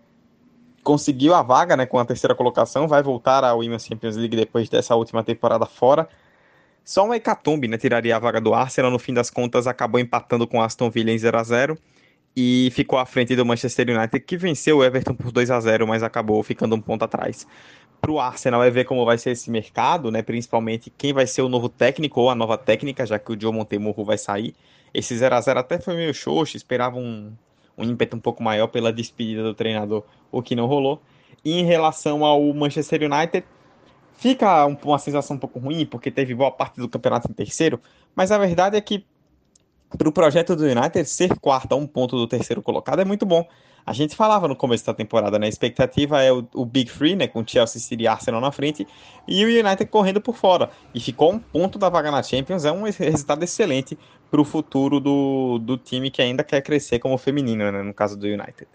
conseguiu 0.83 1.33
a 1.33 1.41
vaga 1.41 1.77
né, 1.77 1.85
com 1.85 1.99
a 1.99 2.05
terceira 2.05 2.33
colocação, 2.33 2.87
vai 2.87 3.03
voltar 3.03 3.43
à 3.43 3.53
Women's 3.53 3.85
Champions 3.85 4.15
League 4.15 4.35
depois 4.35 4.67
dessa 4.69 4.95
última 4.95 5.23
temporada 5.23 5.65
fora. 5.65 6.07
Só 6.83 7.05
uma 7.05 7.15
hecatombe 7.15 7.67
né, 7.67 7.77
tiraria 7.77 8.15
a 8.15 8.19
vaga 8.19 8.41
do 8.41 8.53
Arsenal, 8.53 8.89
no 8.89 8.97
fim 8.97 9.13
das 9.13 9.29
contas 9.29 9.67
acabou 9.67 9.99
empatando 9.99 10.47
com 10.47 10.61
Aston 10.61 10.89
Villa 10.89 11.11
em 11.11 11.17
0 11.17 11.37
a 11.37 11.43
0 11.43 11.77
e 12.35 12.69
ficou 12.73 12.97
à 12.97 13.05
frente 13.05 13.35
do 13.35 13.45
Manchester 13.45 13.89
United, 13.89 14.19
que 14.25 14.37
venceu 14.37 14.77
o 14.77 14.83
Everton 14.83 15.13
por 15.13 15.31
2 15.31 15.51
a 15.51 15.59
0 15.59 15.85
mas 15.85 16.01
acabou 16.01 16.41
ficando 16.41 16.75
um 16.75 16.81
ponto 16.81 17.03
atrás 17.03 17.45
para 18.01 18.11
o 18.11 18.19
Arsenal 18.19 18.63
é 18.63 18.69
ver 18.69 18.85
como 18.85 19.05
vai 19.05 19.17
ser 19.17 19.31
esse 19.31 19.49
mercado, 19.51 20.11
né? 20.11 20.21
Principalmente 20.21 20.91
quem 20.97 21.13
vai 21.13 21.27
ser 21.27 21.41
o 21.41 21.49
novo 21.49 21.69
técnico 21.69 22.21
ou 22.21 22.29
a 22.29 22.35
nova 22.35 22.57
técnica, 22.57 23.05
já 23.05 23.19
que 23.19 23.31
o 23.31 23.39
Joe 23.39 23.53
Montemurro 23.53 24.03
vai 24.05 24.17
sair. 24.17 24.55
Esse 24.93 25.15
0 25.17 25.35
a 25.35 25.41
0 25.41 25.59
até 25.59 25.79
foi 25.79 25.95
meio 25.95 26.13
xoxo, 26.13 26.57
esperava 26.57 26.97
um, 26.97 27.31
um 27.77 27.83
ímpeto 27.83 28.15
um 28.15 28.19
pouco 28.19 28.41
maior 28.41 28.67
pela 28.67 28.91
despedida 28.91 29.43
do 29.43 29.53
treinador, 29.53 30.03
o 30.31 30.41
que 30.41 30.55
não 30.55 30.65
rolou. 30.65 31.01
E 31.43 31.59
em 31.59 31.63
relação 31.63 32.25
ao 32.25 32.41
Manchester 32.53 33.01
United, 33.03 33.45
fica 34.17 34.65
uma 34.65 34.99
sensação 34.99 35.37
um 35.37 35.39
pouco 35.39 35.59
ruim, 35.59 35.85
porque 35.85 36.11
teve 36.11 36.35
boa 36.35 36.51
parte 36.51 36.77
do 36.79 36.89
campeonato 36.89 37.29
em 37.29 37.33
terceiro, 37.33 37.79
mas 38.15 38.31
a 38.31 38.37
verdade 38.37 38.75
é 38.75 38.81
que 38.81 39.05
para 39.97 40.07
o 40.07 40.11
projeto 40.11 40.55
do 40.55 40.65
United 40.65 41.05
ser 41.05 41.39
quarto 41.39 41.73
a 41.73 41.75
um 41.75 41.87
ponto 41.87 42.15
do 42.15 42.27
terceiro 42.27 42.61
colocado 42.61 42.99
é 42.99 43.05
muito 43.05 43.25
bom. 43.25 43.47
A 43.89 43.93
gente 43.93 44.15
falava 44.15 44.47
no 44.47 44.55
começo 44.55 44.85
da 44.85 44.93
temporada, 44.93 45.39
né? 45.39 45.47
A 45.47 45.49
expectativa 45.49 46.21
é 46.21 46.31
o, 46.31 46.47
o 46.53 46.63
Big 46.63 46.91
Three, 46.91 47.15
né? 47.15 47.27
Com 47.27 47.43
Chelsea, 47.43 47.81
City 47.81 48.03
e 48.03 48.07
Arsenal 48.07 48.39
na 48.39 48.51
frente 48.51 48.87
e 49.27 49.43
o 49.43 49.47
United 49.47 49.87
correndo 49.87 50.21
por 50.21 50.35
fora. 50.35 50.69
E 50.93 50.99
ficou 50.99 51.33
um 51.33 51.39
ponto 51.39 51.79
da 51.79 51.89
vaga 51.89 52.11
na 52.11 52.21
Champions. 52.21 52.65
É 52.65 52.71
um 52.71 52.83
resultado 52.83 53.43
excelente 53.43 53.97
para 54.29 54.39
o 54.39 54.45
futuro 54.45 54.99
do, 54.99 55.57
do 55.57 55.75
time 55.75 56.11
que 56.11 56.21
ainda 56.21 56.43
quer 56.43 56.61
crescer 56.61 56.99
como 56.99 57.17
feminino, 57.17 57.71
né? 57.71 57.81
No 57.81 57.91
caso 57.91 58.15
do 58.15 58.27
United. 58.27 58.67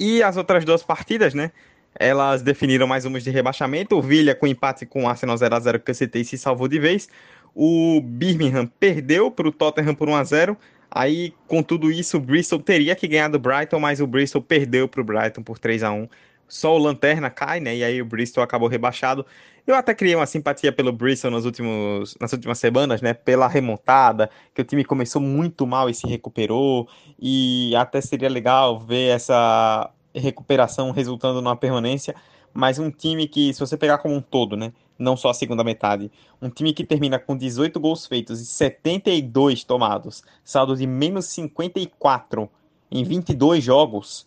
E 0.00 0.22
as 0.22 0.38
outras 0.38 0.64
duas 0.64 0.82
partidas, 0.82 1.34
né? 1.34 1.52
Elas 1.94 2.40
definiram 2.40 2.86
mais 2.86 3.04
umas 3.04 3.22
de 3.22 3.30
rebaixamento. 3.30 3.98
O 3.98 4.00
Villa, 4.00 4.34
com 4.34 4.46
empate 4.46 4.86
com 4.86 5.04
o 5.04 5.08
Arsenal 5.10 5.36
0x0 5.36 5.78
que 5.78 5.90
eu 5.90 5.94
citei, 5.94 6.24
se 6.24 6.38
salvou 6.38 6.68
de 6.68 6.78
vez. 6.78 7.06
O 7.54 8.00
Birmingham 8.02 8.64
perdeu 8.80 9.30
para 9.30 9.46
o 9.46 9.52
Tottenham 9.52 9.94
por 9.94 10.08
1 10.08 10.16
a 10.16 10.24
0 10.24 10.56
Aí, 10.90 11.34
com 11.46 11.62
tudo 11.62 11.90
isso, 11.90 12.16
o 12.16 12.20
Bristol 12.20 12.58
teria 12.60 12.96
que 12.96 13.06
ganhar 13.06 13.28
do 13.28 13.38
Brighton, 13.38 13.78
mas 13.78 14.00
o 14.00 14.06
Bristol 14.06 14.42
perdeu 14.42 14.88
para 14.88 15.00
o 15.00 15.04
Brighton 15.04 15.42
por 15.42 15.58
3 15.58 15.82
a 15.82 15.92
1 15.92 16.08
Só 16.48 16.74
o 16.74 16.78
Lanterna 16.78 17.28
cai, 17.30 17.60
né? 17.60 17.76
E 17.76 17.84
aí 17.84 18.00
o 18.00 18.06
Bristol 18.06 18.42
acabou 18.42 18.68
rebaixado. 18.68 19.24
Eu 19.66 19.74
até 19.74 19.94
criei 19.94 20.14
uma 20.14 20.24
simpatia 20.26 20.72
pelo 20.72 20.90
Bristol 20.92 21.30
nos 21.30 21.44
últimos, 21.44 22.16
nas 22.18 22.32
últimas 22.32 22.58
semanas, 22.58 23.02
né? 23.02 23.12
Pela 23.12 23.46
remontada, 23.46 24.30
que 24.54 24.62
o 24.62 24.64
time 24.64 24.82
começou 24.84 25.20
muito 25.20 25.66
mal 25.66 25.90
e 25.90 25.94
se 25.94 26.06
recuperou. 26.06 26.88
E 27.18 27.76
até 27.76 28.00
seria 28.00 28.30
legal 28.30 28.80
ver 28.80 29.08
essa 29.14 29.90
recuperação 30.14 30.90
resultando 30.90 31.42
numa 31.42 31.56
permanência. 31.56 32.14
Mas 32.54 32.78
um 32.78 32.90
time 32.90 33.28
que, 33.28 33.52
se 33.52 33.60
você 33.60 33.76
pegar 33.76 33.98
como 33.98 34.14
um 34.14 34.22
todo, 34.22 34.56
né? 34.56 34.72
Não 34.98 35.16
só 35.16 35.30
a 35.30 35.34
segunda 35.34 35.62
metade. 35.62 36.10
Um 36.42 36.50
time 36.50 36.72
que 36.72 36.84
termina 36.84 37.18
com 37.18 37.36
18 37.36 37.78
gols 37.78 38.06
feitos 38.06 38.40
e 38.40 38.46
72 38.46 39.64
tomados, 39.64 40.22
saldo 40.44 40.76
de 40.76 40.86
menos 40.86 41.26
54 41.26 42.50
em 42.90 43.04
22 43.04 43.62
jogos, 43.62 44.26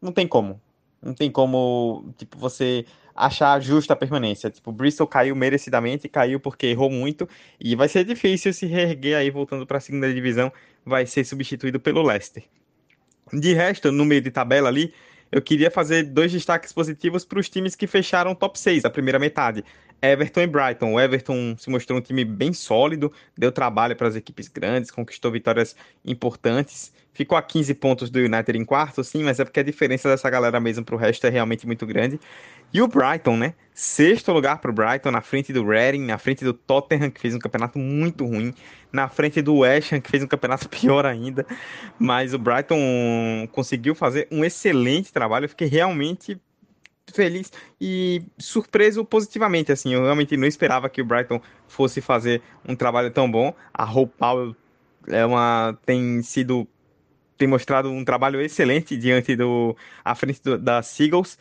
não 0.00 0.12
tem 0.12 0.26
como. 0.26 0.60
Não 1.02 1.14
tem 1.14 1.30
como, 1.30 2.12
tipo, 2.18 2.36
você 2.36 2.84
achar 3.14 3.60
justa 3.60 3.94
a 3.94 3.96
permanência. 3.96 4.50
Tipo, 4.50 4.72
Bristol 4.72 5.06
caiu 5.06 5.34
merecidamente, 5.34 6.08
caiu 6.08 6.38
porque 6.38 6.66
errou 6.66 6.90
muito 6.90 7.28
e 7.58 7.74
vai 7.74 7.88
ser 7.88 8.04
difícil 8.04 8.52
se 8.52 8.66
reerguer 8.66 9.16
aí 9.16 9.30
voltando 9.30 9.66
para 9.66 9.78
a 9.78 9.80
segunda 9.80 10.12
divisão, 10.12 10.52
vai 10.84 11.06
ser 11.06 11.24
substituído 11.24 11.80
pelo 11.80 12.02
Leicester. 12.02 12.44
De 13.32 13.54
resto, 13.54 13.92
no 13.92 14.04
meio 14.04 14.20
de 14.20 14.30
tabela 14.30 14.68
ali, 14.68 14.92
eu 15.30 15.40
queria 15.40 15.70
fazer 15.70 16.02
dois 16.02 16.32
destaques 16.32 16.72
positivos 16.72 17.24
para 17.24 17.38
os 17.38 17.48
times 17.48 17.76
que 17.76 17.86
fecharam 17.86 18.34
top 18.34 18.58
6, 18.58 18.84
a 18.84 18.90
primeira 18.90 19.18
metade. 19.18 19.64
Everton 20.02 20.40
e 20.40 20.46
Brighton. 20.46 20.92
O 20.94 21.00
Everton 21.00 21.56
se 21.58 21.68
mostrou 21.70 21.98
um 21.98 22.02
time 22.02 22.24
bem 22.24 22.52
sólido, 22.52 23.12
deu 23.36 23.52
trabalho 23.52 23.94
para 23.94 24.08
as 24.08 24.16
equipes 24.16 24.48
grandes, 24.48 24.90
conquistou 24.90 25.30
vitórias 25.30 25.76
importantes. 26.04 26.92
Ficou 27.12 27.36
a 27.36 27.42
15 27.42 27.74
pontos 27.74 28.08
do 28.08 28.18
United 28.18 28.56
em 28.56 28.64
quarto, 28.64 29.02
sim, 29.02 29.22
mas 29.24 29.40
é 29.40 29.44
porque 29.44 29.60
a 29.60 29.62
diferença 29.62 30.08
dessa 30.08 30.30
galera 30.30 30.60
mesmo 30.60 30.84
para 30.84 30.94
o 30.94 30.98
resto 30.98 31.26
é 31.26 31.30
realmente 31.30 31.66
muito 31.66 31.84
grande. 31.84 32.20
E 32.72 32.80
o 32.80 32.86
Brighton, 32.86 33.36
né? 33.36 33.54
Sexto 33.74 34.30
lugar 34.32 34.58
para 34.58 34.70
o 34.70 34.74
Brighton, 34.74 35.10
na 35.10 35.20
frente 35.20 35.52
do 35.52 35.66
Reading, 35.66 36.06
na 36.06 36.18
frente 36.18 36.44
do 36.44 36.52
Tottenham, 36.52 37.10
que 37.10 37.20
fez 37.20 37.34
um 37.34 37.38
campeonato 37.38 37.78
muito 37.78 38.24
ruim, 38.24 38.54
na 38.92 39.08
frente 39.08 39.42
do 39.42 39.56
West 39.56 39.92
Ham, 39.92 40.00
que 40.00 40.10
fez 40.10 40.22
um 40.22 40.28
campeonato 40.28 40.68
pior 40.70 41.04
ainda. 41.04 41.44
Mas 41.98 42.32
o 42.32 42.38
Brighton 42.38 43.48
conseguiu 43.50 43.94
fazer 43.94 44.28
um 44.30 44.44
excelente 44.44 45.12
trabalho. 45.12 45.46
Eu 45.46 45.48
fiquei 45.48 45.66
realmente 45.66 46.40
feliz 47.12 47.52
e 47.80 48.22
surpreso 48.38 49.04
positivamente, 49.04 49.72
assim, 49.72 49.94
eu 49.94 50.02
realmente 50.02 50.36
não 50.36 50.46
esperava 50.46 50.88
que 50.88 51.02
o 51.02 51.04
Brighton 51.04 51.40
fosse 51.68 52.00
fazer 52.00 52.42
um 52.68 52.74
trabalho 52.74 53.10
tão 53.10 53.30
bom. 53.30 53.54
A 53.72 53.84
Hope 53.84 54.14
Powell 54.18 54.56
é 55.08 55.24
uma 55.24 55.78
tem 55.84 56.22
sido 56.22 56.66
tem 57.36 57.48
mostrado 57.48 57.90
um 57.90 58.04
trabalho 58.04 58.40
excelente 58.40 58.96
diante 58.96 59.34
do 59.34 59.74
à 60.04 60.14
frente 60.14 60.42
do, 60.42 60.58
da 60.58 60.82
Seagulls 60.82 61.38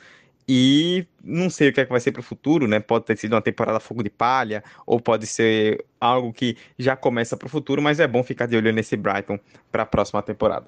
e 0.52 1.06
não 1.24 1.48
sei 1.50 1.70
o 1.70 1.74
que, 1.74 1.82
é 1.82 1.86
que 1.86 1.92
vai 1.92 2.00
ser 2.00 2.12
para 2.12 2.22
o 2.22 2.24
futuro, 2.24 2.68
né? 2.68 2.80
Pode 2.80 3.06
ter 3.06 3.16
sido 3.18 3.34
uma 3.34 3.42
temporada 3.42 3.80
fogo 3.80 4.02
de 4.02 4.10
palha 4.10 4.64
ou 4.86 5.00
pode 5.00 5.28
ser 5.28 5.86
algo 6.02 6.34
que 6.34 6.58
já 6.78 6.96
começa 6.96 7.38
para 7.38 7.46
o 7.46 7.50
futuro, 7.50 7.82
mas 7.84 8.00
é 8.00 8.08
bom 8.08 8.24
ficar 8.24 8.48
de 8.48 8.58
olho 8.58 8.74
nesse 8.74 8.98
Brighton 8.98 9.40
para 9.72 9.84
a 9.84 9.86
próxima 9.86 10.24
temporada. 10.24 10.66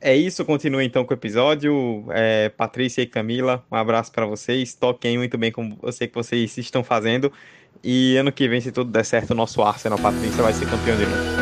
É 0.00 0.14
isso, 0.14 0.44
continua 0.44 0.84
então 0.84 1.04
com 1.04 1.12
o 1.12 1.16
episódio. 1.16 2.04
É, 2.10 2.48
Patrícia 2.50 3.02
e 3.02 3.06
Camila, 3.06 3.64
um 3.70 3.74
abraço 3.74 4.12
para 4.12 4.26
vocês. 4.26 4.74
Toquem 4.74 5.18
muito 5.18 5.36
bem 5.36 5.50
como 5.50 5.78
eu 5.82 5.90
sei 5.90 6.06
que 6.06 6.14
vocês 6.14 6.56
estão 6.56 6.84
fazendo. 6.84 7.32
E 7.82 8.16
ano 8.16 8.32
que 8.32 8.48
vem, 8.48 8.60
se 8.60 8.72
tudo 8.72 8.90
der 8.90 9.04
certo, 9.04 9.30
o 9.32 9.34
nosso 9.34 9.62
Arsenal 9.62 9.98
Patrícia 9.98 10.42
vai 10.42 10.52
ser 10.52 10.68
campeão 10.68 10.96
de 10.96 11.06
novo. 11.06 11.37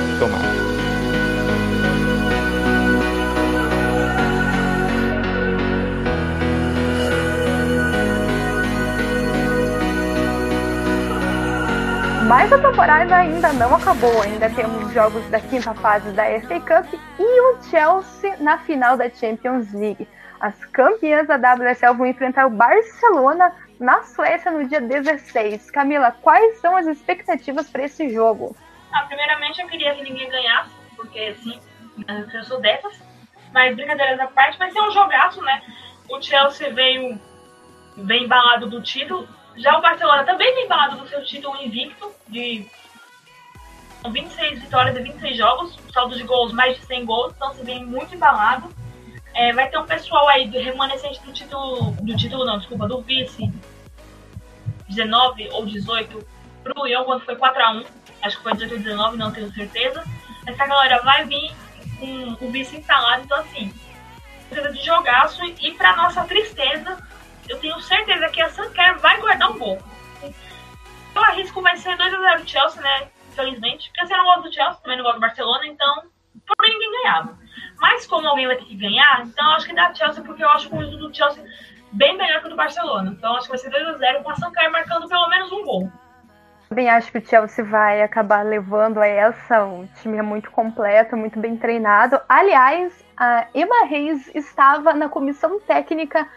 Mas 12.48 12.52
a 12.52 12.70
temporada 12.70 13.16
ainda 13.16 13.52
não 13.54 13.74
acabou, 13.74 14.22
ainda 14.22 14.48
temos 14.48 14.92
jogos 14.92 15.28
da 15.30 15.40
quinta 15.40 15.74
fase 15.74 16.12
da 16.12 16.22
FA 16.42 16.60
Cup 16.60 16.94
e 17.18 17.40
o 17.40 17.60
Chelsea 17.64 18.36
na 18.38 18.56
final 18.58 18.96
da 18.96 19.10
Champions 19.10 19.72
League. 19.72 20.06
As 20.38 20.64
campeãs 20.66 21.26
da 21.26 21.34
WSL 21.34 21.94
vão 21.94 22.06
enfrentar 22.06 22.46
o 22.46 22.50
Barcelona 22.50 23.52
na 23.80 24.04
Suécia 24.04 24.52
no 24.52 24.64
dia 24.68 24.80
16. 24.80 25.72
Camila, 25.72 26.12
quais 26.22 26.60
são 26.60 26.76
as 26.76 26.86
expectativas 26.86 27.68
para 27.68 27.82
esse 27.82 28.10
jogo? 28.10 28.54
Ah, 28.92 29.02
primeiramente 29.08 29.60
eu 29.60 29.66
queria 29.66 29.96
que 29.96 30.04
ninguém 30.04 30.30
ganhasse, 30.30 30.70
porque 30.94 31.34
sim, 31.42 31.60
eu 32.32 32.44
sou 32.44 32.60
dessas. 32.60 33.02
Mas 33.52 33.74
brincadeiras 33.74 34.20
à 34.20 34.28
parte, 34.28 34.56
vai 34.56 34.70
ser 34.70 34.80
um 34.82 34.92
jogaço, 34.92 35.42
né? 35.42 35.62
O 36.08 36.22
Chelsea 36.22 36.72
veio 36.72 37.20
bem 37.96 38.22
embalado 38.22 38.70
do 38.70 38.80
título 38.80 39.26
já 39.56 39.76
o 39.78 39.80
Barcelona 39.80 40.24
também 40.24 40.54
tem 40.54 40.64
embalado 40.64 40.98
do 40.98 41.08
seu 41.08 41.24
título 41.24 41.56
invicto, 41.62 42.12
de 42.28 42.66
26 44.10 44.60
vitórias 44.60 44.96
e 44.96 45.00
26 45.00 45.36
jogos, 45.36 45.78
saldo 45.92 46.16
de 46.16 46.22
gols 46.22 46.52
mais 46.52 46.76
de 46.76 46.84
100 46.86 47.04
gols, 47.04 47.32
então 47.34 47.54
se 47.54 47.64
vem 47.64 47.84
muito 47.84 48.14
embalado. 48.14 48.68
É, 49.34 49.52
vai 49.52 49.68
ter 49.68 49.78
um 49.78 49.84
pessoal 49.84 50.28
aí 50.28 50.48
do 50.48 50.58
remanescente 50.58 51.20
do 51.20 51.32
título, 51.32 51.92
do 52.00 52.16
título 52.16 52.44
não, 52.44 52.58
desculpa, 52.58 52.88
do 52.88 53.02
vice 53.02 53.52
19 54.88 55.50
ou 55.52 55.66
18 55.66 56.26
pro 56.62 56.84
Lyon 56.84 57.04
quando 57.04 57.24
foi 57.24 57.36
4x1, 57.36 57.86
acho 58.22 58.36
que 58.38 58.42
foi 58.42 58.52
18 58.54 58.72
ou 58.72 58.78
19, 58.78 59.16
não 59.16 59.30
tenho 59.30 59.52
certeza. 59.52 60.02
Essa 60.46 60.66
galera 60.66 61.02
vai 61.02 61.24
vir 61.26 61.52
com 61.98 62.46
o 62.46 62.50
vice 62.50 62.76
instalado, 62.78 63.24
então 63.24 63.38
assim, 63.38 63.72
precisa 64.48 64.72
de 64.72 64.84
jogaço 64.84 65.44
e 65.44 65.72
para 65.72 65.96
nossa 65.96 66.24
tristeza, 66.24 66.96
eu 67.48 67.58
tenho 67.58 67.80
certeza 67.80 68.28
que 68.28 68.40
a 68.40 68.48
Sanker 68.48 68.98
vai 68.98 69.20
guardar 69.20 69.50
um 69.50 69.58
gol. 69.58 69.78
Eu 71.14 71.24
arrisco 71.24 71.62
vai 71.62 71.76
ser 71.76 71.96
2x0 71.96 72.46
Chelsea, 72.46 72.82
né? 72.82 73.08
Infelizmente. 73.32 73.88
Porque 73.90 74.06
você 74.06 74.16
não 74.16 74.24
gosta 74.24 74.42
do 74.42 74.52
Chelsea, 74.52 74.80
também 74.82 74.96
não 74.96 75.04
gosta 75.04 75.18
do 75.18 75.26
Barcelona, 75.26 75.66
então 75.66 76.02
por 76.46 76.56
mim 76.62 76.72
ninguém 76.74 77.02
ganhava. 77.02 77.38
Mas 77.80 78.06
como 78.06 78.26
alguém 78.28 78.46
vai 78.46 78.56
ter 78.56 78.64
que 78.64 78.76
ganhar, 78.76 79.22
então 79.24 79.44
eu 79.44 79.56
acho 79.56 79.66
que 79.66 79.74
dá 79.74 79.94
Chelsea, 79.94 80.22
porque 80.22 80.44
eu 80.44 80.48
acho 80.50 80.68
o 80.68 80.70
conjunto 80.70 80.96
do 80.96 81.14
Chelsea 81.14 81.44
bem 81.92 82.16
melhor 82.16 82.40
que 82.40 82.46
o 82.46 82.50
do 82.50 82.56
Barcelona. 82.56 83.14
Então 83.16 83.34
acho 83.36 83.44
que 83.44 83.50
vai 83.50 83.58
ser 83.58 83.70
2x0 83.70 84.22
com 84.22 84.30
a 84.30 84.36
Sanker 84.36 84.70
marcando 84.70 85.08
pelo 85.08 85.28
menos 85.28 85.50
um 85.52 85.64
gol. 85.64 85.92
Também 86.68 86.90
acho 86.90 87.12
que 87.12 87.18
o 87.18 87.24
Chelsea 87.24 87.64
vai 87.64 88.02
acabar 88.02 88.44
levando 88.44 88.98
a 88.98 89.06
essa. 89.06 89.64
O 89.64 89.88
time 90.00 90.18
é 90.18 90.22
muito 90.22 90.50
completo, 90.50 91.16
muito 91.16 91.38
bem 91.38 91.56
treinado. 91.56 92.20
Aliás, 92.28 92.92
a 93.16 93.46
Emma 93.54 93.86
Reis 93.86 94.30
estava 94.34 94.92
na 94.92 95.08
comissão 95.08 95.60
técnica 95.60 96.28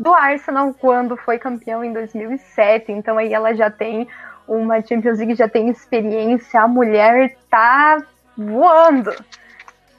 do 0.00 0.14
Arsenal 0.14 0.72
quando 0.72 1.14
foi 1.14 1.38
campeão 1.38 1.84
em 1.84 1.92
2007. 1.92 2.90
Então 2.90 3.18
aí 3.18 3.34
ela 3.34 3.54
já 3.54 3.70
tem 3.70 4.08
uma 4.48 4.80
Champions 4.80 5.18
League, 5.18 5.34
já 5.34 5.46
tem 5.46 5.68
experiência. 5.68 6.62
A 6.62 6.66
mulher 6.66 7.36
tá 7.50 8.02
voando. 8.34 9.14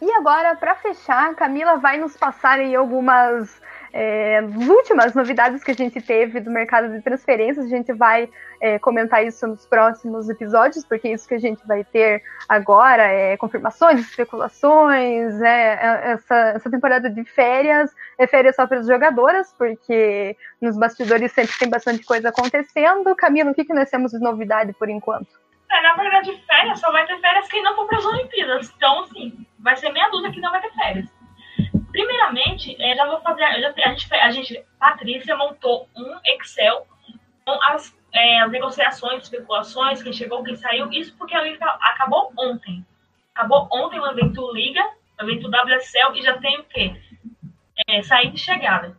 E 0.01 0.11
agora, 0.13 0.55
para 0.55 0.73
fechar, 0.73 1.35
Camila 1.35 1.77
vai 1.77 1.99
nos 1.99 2.17
passar 2.17 2.57
aí 2.57 2.75
algumas 2.75 3.61
é, 3.93 4.41
últimas 4.41 5.13
novidades 5.13 5.63
que 5.63 5.71
a 5.71 5.73
gente 5.73 6.01
teve 6.01 6.39
do 6.39 6.49
mercado 6.49 6.89
de 6.91 7.01
transferências. 7.01 7.65
A 7.65 7.69
gente 7.69 7.91
vai 7.93 8.29
é, 8.59 8.79
comentar 8.79 9.25
isso 9.25 9.45
nos 9.47 9.65
próximos 9.65 10.29
episódios, 10.29 10.85
porque 10.85 11.09
é 11.09 11.13
isso 11.13 11.27
que 11.27 11.33
a 11.33 11.39
gente 11.39 11.65
vai 11.67 11.83
ter 11.83 12.23
agora 12.47 13.03
é 13.03 13.35
confirmações, 13.37 13.99
especulações. 13.99 15.41
É, 15.41 15.73
é, 15.73 16.11
essa, 16.11 16.35
essa 16.55 16.71
temporada 16.71 17.09
de 17.09 17.23
férias 17.25 17.93
é 18.17 18.27
férias 18.27 18.55
só 18.55 18.65
para 18.65 18.79
as 18.79 18.87
jogadoras, 18.87 19.53
porque 19.57 20.35
nos 20.61 20.77
bastidores 20.77 21.31
sempre 21.31 21.57
tem 21.57 21.69
bastante 21.69 22.03
coisa 22.05 22.29
acontecendo. 22.29 23.15
Camila, 23.15 23.51
o 23.51 23.53
que, 23.53 23.65
que 23.65 23.73
nós 23.73 23.89
temos 23.89 24.11
de 24.11 24.19
novidade 24.19 24.73
por 24.73 24.89
enquanto? 24.89 25.27
É, 25.69 25.81
na 25.81 25.93
verdade, 25.93 26.43
férias 26.45 26.79
só 26.79 26.91
vai 26.91 27.05
ter 27.07 27.19
férias 27.19 27.47
quem 27.47 27.63
não 27.63 27.75
for 27.75 27.87
para 27.87 27.97
as 27.97 28.05
Olimpíadas. 28.05 28.73
Então, 28.75 29.03
assim, 29.03 29.45
vai 29.59 29.75
ser 29.75 29.89
meia 29.91 30.09
dúzia 30.09 30.31
que 30.31 30.41
não 30.41 30.51
vai 30.51 30.61
ter 30.61 30.71
férias. 30.73 31.20
Primeiramente, 31.91 32.75
é, 32.81 32.95
já 32.95 33.05
vou 33.05 33.19
fazer. 33.21 33.41
Já, 33.59 33.69
a, 33.69 33.89
gente, 33.89 34.13
a 34.13 34.31
gente, 34.31 34.65
Patrícia, 34.79 35.35
montou 35.35 35.89
um 35.95 36.17
Excel 36.25 36.87
com 37.45 37.61
as, 37.63 37.95
é, 38.13 38.39
as 38.39 38.51
negociações, 38.51 39.23
especulações, 39.23 40.01
quem 40.01 40.13
chegou, 40.13 40.43
quem 40.43 40.55
saiu. 40.55 40.91
Isso 40.91 41.15
porque 41.17 41.35
a 41.35 41.43
Liga 41.43 41.65
acabou 41.65 42.31
ontem. 42.37 42.85
Acabou 43.35 43.67
ontem 43.71 43.99
o 43.99 44.07
evento 44.07 44.51
Liga, 44.53 44.83
o 45.19 45.23
evento 45.23 45.49
WSL, 45.49 46.17
e 46.17 46.21
já 46.21 46.37
tem 46.37 46.59
o 46.59 46.63
quê? 46.63 46.95
É, 47.87 48.01
saída 48.03 48.35
e 48.35 48.39
chegada. 48.39 48.97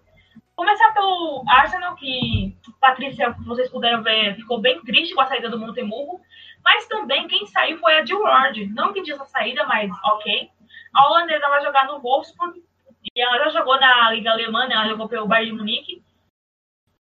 Começar 0.54 0.92
pelo 0.92 1.44
Arsenal, 1.48 1.94
que 1.96 2.56
Patrícia, 2.80 3.34
vocês 3.46 3.70
puderam 3.70 4.02
ver, 4.02 4.36
ficou 4.36 4.60
bem 4.60 4.82
triste 4.82 5.14
com 5.14 5.20
a 5.22 5.26
saída 5.26 5.48
do 5.48 5.58
Montemurro. 5.58 6.20
Mas 6.64 6.86
também 6.86 7.26
quem 7.26 7.46
saiu 7.46 7.78
foi 7.78 7.94
a 7.98 8.04
Jill 8.04 8.20
Ward. 8.20 8.66
Não 8.74 8.92
pedi 8.92 9.12
essa 9.12 9.24
saída, 9.24 9.66
mas 9.66 9.90
ok. 10.04 10.50
A 10.94 11.08
holandesa 11.08 11.48
vai 11.48 11.62
jogar 11.62 11.86
no 11.86 12.00
Wolfsburg 12.00 12.62
e 13.04 13.20
ela 13.20 13.38
já 13.38 13.48
jogou 13.50 13.78
na 13.80 14.10
Liga 14.12 14.30
Alemã, 14.30 14.66
né? 14.66 14.74
ela 14.74 14.88
jogou 14.88 15.08
pelo 15.08 15.26
Bayern 15.26 15.52
de 15.52 15.58
Munique. 15.58 16.04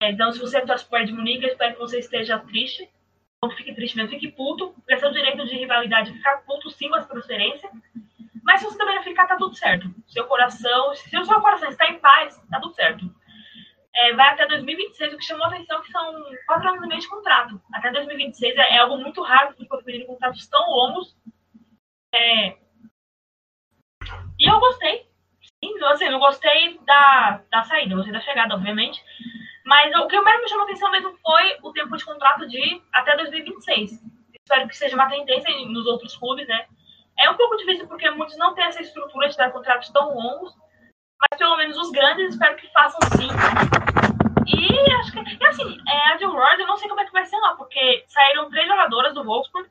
É, 0.02 0.10
então, 0.10 0.32
se 0.32 0.38
você 0.38 0.60
torce 0.64 0.84
pro 0.84 0.92
Bayern 0.92 1.12
de 1.12 1.18
Munique, 1.18 1.44
eu 1.44 1.50
espero 1.50 1.74
que 1.74 1.80
você 1.80 1.98
esteja 1.98 2.38
triste. 2.38 2.88
Não 3.42 3.50
fique 3.50 3.74
triste 3.74 3.96
mesmo, 3.96 4.10
fique 4.10 4.30
puto. 4.30 4.72
Porque 4.74 4.94
é 4.94 4.98
seu 4.98 5.10
direito 5.10 5.44
de 5.46 5.56
rivalidade 5.56 6.12
ficar 6.12 6.38
puto 6.44 6.70
sim 6.70 6.88
com 6.88 6.94
as 6.94 7.06
transferências. 7.06 7.70
Mas 8.42 8.60
se 8.60 8.66
você 8.66 8.78
também 8.78 8.94
não 8.94 9.02
ficar, 9.02 9.26
tá 9.26 9.36
tudo 9.36 9.54
certo. 9.54 9.92
Seu 10.08 10.26
coração, 10.26 10.94
se 10.94 11.16
o 11.18 11.24
seu 11.24 11.40
coração 11.40 11.68
está 11.68 11.86
em 11.86 11.98
paz, 11.98 12.40
tá 12.50 12.60
tudo 12.60 12.74
certo. 12.74 13.04
É, 13.94 14.14
vai 14.14 14.28
até 14.28 14.46
2026, 14.46 15.12
o 15.12 15.18
que 15.18 15.24
chamou 15.24 15.44
a 15.44 15.48
atenção 15.48 15.78
é 15.78 15.82
que 15.82 15.90
são 15.90 16.24
quatro 16.46 16.68
anos 16.68 16.84
e 16.84 16.86
meio 16.86 17.00
de 17.00 17.08
contrato. 17.08 17.60
Até 17.74 17.90
2026 17.90 18.56
é, 18.56 18.76
é 18.76 18.78
algo 18.78 18.96
muito 18.96 19.20
raro 19.22 19.54
de 19.58 19.66
pedir 19.84 20.06
contratos 20.06 20.46
tão 20.46 20.64
longos. 20.70 21.16
É... 22.14 22.56
E 24.38 24.48
eu 24.48 24.58
gostei. 24.60 25.09
Então, 25.62 25.88
assim, 25.90 26.08
não 26.08 26.18
gostei 26.18 26.78
da, 26.86 27.42
da 27.50 27.62
saída, 27.64 27.94
gostei 27.94 28.12
da 28.12 28.20
chegada, 28.20 28.54
obviamente. 28.54 29.02
Mas 29.64 29.94
o 29.94 30.06
que 30.06 30.20
mais 30.20 30.40
me 30.40 30.48
chamou 30.48 30.64
atenção 30.64 30.90
mesmo 30.90 31.16
foi 31.22 31.56
o 31.62 31.72
tempo 31.72 31.96
de 31.96 32.04
contrato 32.04 32.48
de 32.48 32.82
até 32.92 33.16
2026. 33.16 34.02
Espero 34.34 34.68
que 34.68 34.76
seja 34.76 34.96
uma 34.96 35.08
tendência 35.08 35.54
nos 35.66 35.86
outros 35.86 36.16
clubes, 36.16 36.48
né? 36.48 36.66
É 37.18 37.30
um 37.30 37.36
pouco 37.36 37.56
difícil 37.56 37.86
porque 37.86 38.10
muitos 38.10 38.36
não 38.38 38.54
têm 38.54 38.64
essa 38.64 38.80
estrutura 38.80 39.28
de 39.28 39.36
dar 39.36 39.52
contratos 39.52 39.90
tão 39.90 40.14
longos, 40.14 40.54
mas 41.20 41.38
pelo 41.38 41.56
menos 41.56 41.76
os 41.76 41.90
grandes 41.90 42.30
espero 42.30 42.56
que 42.56 42.66
façam 42.72 42.98
sim. 43.16 43.28
E 44.46 44.92
acho 44.94 45.12
que, 45.12 45.18
e 45.18 45.46
assim, 45.46 45.78
é, 45.86 46.12
a 46.12 46.16
Jill 46.16 46.32
Ward, 46.32 46.60
eu 46.60 46.66
não 46.66 46.76
sei 46.76 46.88
como 46.88 47.00
é 47.00 47.04
que 47.04 47.12
vai 47.12 47.24
ser 47.26 47.36
lá, 47.36 47.54
porque 47.54 48.04
saíram 48.08 48.50
três 48.50 48.66
jogadoras 48.66 49.14
do 49.14 49.22
Wolfsburg, 49.22 49.68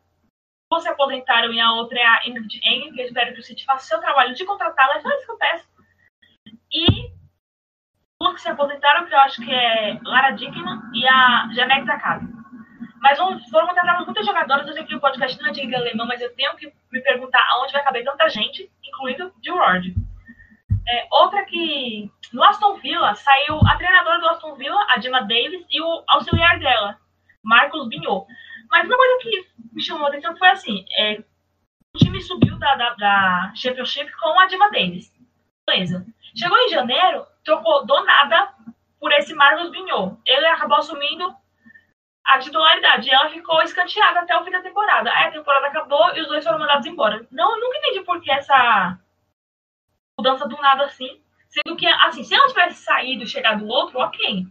duas 0.72 0.84
se 0.84 0.90
aposentaram 0.90 1.52
e 1.52 1.60
a 1.60 1.74
outra 1.74 2.00
é 2.00 2.06
a 2.06 2.22
Ingrid 2.28 2.62
Eng, 2.64 2.94
que 2.94 3.02
eu 3.02 3.06
espero 3.06 3.34
que 3.34 3.40
o 3.40 3.44
City 3.44 3.66
faça 3.66 3.86
o 3.86 3.88
seu 3.88 4.00
trabalho 4.00 4.36
de 4.36 4.46
contratá-la, 4.46 4.96
é 4.96 5.02
só 5.02 5.10
isso 5.10 5.26
que 5.26 5.32
eu 5.32 5.38
peço. 5.38 5.69
E 6.72 7.12
duas 8.20 8.36
que 8.36 8.42
se 8.42 8.50
aposentaram, 8.50 9.06
que 9.06 9.14
eu 9.14 9.20
acho 9.20 9.42
que 9.42 9.52
é 9.52 10.00
Lara 10.04 10.32
Dickman 10.32 10.82
e 10.94 11.08
a 11.08 11.50
Janete 11.54 11.86
Zakari. 11.86 12.28
Mas 13.02 13.18
foram 13.18 13.68
contratadas 13.68 14.06
muitas 14.06 14.26
jogadoras, 14.26 14.68
eu 14.68 14.74
sei 14.74 14.84
que 14.84 14.96
o 14.96 15.00
podcast 15.00 15.40
não 15.42 15.50
é 15.50 15.52
de 15.52 15.62
liga 15.62 15.78
alemã, 15.78 16.06
mas 16.06 16.22
eu 16.22 16.36
tenho 16.36 16.56
que 16.58 16.72
me 16.92 17.02
perguntar 17.02 17.42
aonde 17.52 17.72
vai 17.72 17.84
caber 17.84 18.04
tanta 18.04 18.28
gente, 18.30 18.70
incluindo 18.84 19.34
Jill 19.42 19.56
Ward. 19.56 19.96
É, 20.88 21.08
outra 21.12 21.46
que 21.46 22.12
no 22.34 22.44
Aston 22.44 22.76
Villa 22.78 23.16
saiu 23.16 23.60
a 23.66 23.78
treinadora 23.78 24.20
do 24.20 24.28
Aston 24.28 24.56
Villa, 24.56 24.86
a 24.90 24.98
Dima 24.98 25.22
Davis, 25.22 25.66
e 25.70 25.82
o 25.82 26.04
auxiliar 26.08 26.60
dela, 26.60 27.00
Marcos 27.44 27.88
Bignot. 27.88 28.26
Mas 28.70 28.86
uma 28.86 28.98
coisa 28.98 29.20
que 29.22 29.48
me 29.72 29.82
chamou 29.82 30.06
a 30.06 30.10
atenção 30.10 30.36
foi 30.36 30.50
assim: 30.50 30.86
é, 30.98 31.24
o 31.96 31.98
time 31.98 32.22
subiu 32.22 32.58
da, 32.60 32.76
da, 32.76 32.94
da 32.96 33.52
Championship 33.56 34.12
com 34.18 34.40
a 34.40 34.46
Dima 34.48 34.70
Davis. 34.72 35.12
Beleza. 35.68 36.06
Chegou 36.36 36.58
em 36.58 36.70
janeiro, 36.70 37.26
trocou 37.44 37.86
do 37.86 38.04
nada 38.04 38.54
por 39.00 39.12
esse 39.14 39.34
Marcos 39.34 39.70
Bignot. 39.72 40.18
Ele 40.26 40.46
acabou 40.48 40.78
assumindo 40.78 41.36
a 42.26 42.40
titularidade. 42.40 43.10
E 43.10 43.14
ela 43.14 43.30
ficou 43.30 43.62
escanteada 43.62 44.20
até 44.20 44.38
o 44.38 44.44
fim 44.44 44.52
da 44.52 44.62
temporada. 44.62 45.12
Aí 45.12 45.28
a 45.28 45.32
temporada 45.32 45.68
acabou 45.68 46.16
e 46.16 46.22
os 46.22 46.28
dois 46.28 46.44
foram 46.44 46.60
mandados 46.60 46.86
embora. 46.86 47.26
Não, 47.32 47.56
eu 47.56 47.60
nunca 47.60 47.78
entendi 47.78 48.02
por 48.02 48.22
que 48.22 48.32
essa 48.32 49.00
mudança 50.18 50.48
do 50.48 50.58
nada 50.58 50.86
assim. 50.86 51.22
Sendo 51.48 51.76
que, 51.76 51.88
assim, 51.88 52.24
se 52.24 52.36
ela 52.36 52.48
tivesse 52.48 52.84
saído 52.84 53.24
e 53.24 53.28
chegado 53.28 53.66
o 53.66 53.68
outro, 53.68 54.00
ok. 54.00 54.46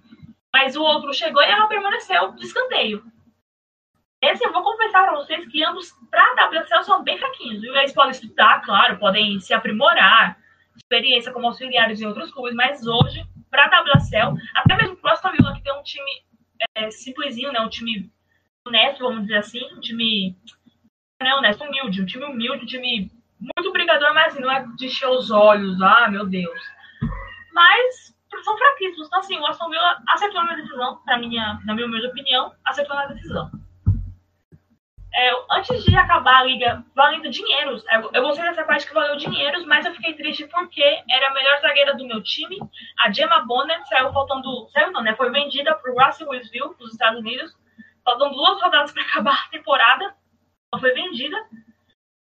Mas 0.52 0.74
o 0.74 0.82
outro 0.82 1.14
chegou 1.14 1.40
e 1.42 1.46
ela 1.46 1.68
permaneceu 1.68 2.32
de 2.32 2.44
escanteio. 2.44 3.04
Esse 4.20 4.44
eu 4.44 4.52
vou 4.52 4.64
confessar 4.64 5.04
para 5.04 5.14
vocês 5.14 5.46
que 5.46 5.62
ambos, 5.62 5.92
para 6.10 6.20
a 6.20 6.48
WSL, 6.48 6.82
são 6.82 7.04
bem 7.04 7.16
fraquinhos. 7.18 7.62
Eles 7.62 7.92
podem 7.92 8.10
estudar, 8.10 8.62
claro, 8.62 8.98
podem 8.98 9.38
se 9.38 9.54
aprimorar, 9.54 10.36
experiência 10.78 11.32
como 11.32 11.46
auxiliares 11.46 12.00
em 12.00 12.06
outros 12.06 12.32
clubes, 12.32 12.54
mas 12.54 12.86
hoje, 12.86 13.24
para 13.50 13.64
a 13.66 13.82
WSL, 13.82 14.34
até 14.54 14.76
mesmo 14.76 14.96
para 14.96 15.10
o 15.10 15.12
Aston 15.12 15.32
Villa, 15.32 15.54
que 15.54 15.62
tem 15.62 15.72
um 15.72 15.82
time 15.82 16.10
é, 16.74 16.90
simplesinho, 16.90 17.52
né? 17.52 17.60
um 17.60 17.68
time 17.68 18.10
honesto, 18.66 19.04
vamos 19.04 19.22
dizer 19.22 19.38
assim, 19.38 19.62
um 19.74 19.80
time 19.80 20.36
não 21.20 21.28
é 21.28 21.34
honesto, 21.34 21.64
humilde, 21.64 22.02
um 22.02 22.06
time 22.06 22.24
humilde, 22.24 22.64
um 22.64 22.66
time 22.66 23.10
muito 23.40 23.72
brigador, 23.72 24.14
mas 24.14 24.32
assim, 24.32 24.42
não 24.42 24.50
é 24.50 24.66
de 24.76 24.86
encher 24.86 25.08
os 25.08 25.30
olhos, 25.30 25.80
ah, 25.80 26.08
meu 26.08 26.26
Deus. 26.26 26.60
Mas 27.52 28.14
são 28.44 28.56
fraquíssimos. 28.56 29.06
Então, 29.06 29.18
assim, 29.18 29.38
o 29.38 29.46
Aston 29.46 29.68
Villa 29.68 30.02
acertou 30.08 30.44
na 30.44 30.54
decisão, 30.54 31.00
na 31.06 31.18
minha, 31.18 31.60
na 31.64 31.74
minha 31.74 31.86
humilde 31.86 32.06
opinião, 32.06 32.52
acertou 32.64 32.94
na 32.94 33.06
decisão. 33.06 33.50
É, 35.14 35.30
antes 35.50 35.84
de 35.84 35.96
acabar 35.96 36.40
a 36.40 36.44
liga 36.44 36.84
valendo 36.94 37.30
dinheiros, 37.30 37.84
eu, 37.90 38.10
eu 38.12 38.22
gostei 38.22 38.44
dessa 38.44 38.64
parte 38.64 38.86
que 38.86 38.94
valeu 38.94 39.16
dinheiros, 39.16 39.64
mas 39.64 39.84
eu 39.84 39.94
fiquei 39.94 40.14
triste 40.14 40.46
porque 40.46 40.82
era 40.82 41.28
a 41.28 41.34
melhor 41.34 41.60
zagueira 41.60 41.96
do 41.96 42.06
meu 42.06 42.22
time. 42.22 42.58
A 43.00 43.10
Gemma 43.10 43.40
Bonnet 43.40 43.86
saiu 43.88 44.12
faltando. 44.12 44.68
Saiu 44.70 44.92
não, 44.92 45.02
né? 45.02 45.14
Foi 45.16 45.30
vendida 45.30 45.74
para 45.74 45.92
o 45.92 45.98
Russell 45.98 46.26
Louisville, 46.26 46.74
dos 46.78 46.92
Estados 46.92 47.20
Unidos. 47.20 47.56
Faltam 48.04 48.32
duas 48.32 48.60
rodadas 48.62 48.92
para 48.92 49.02
acabar 49.08 49.44
a 49.46 49.50
temporada. 49.50 50.14
Ela 50.72 50.80
foi 50.80 50.92
vendida. 50.92 51.36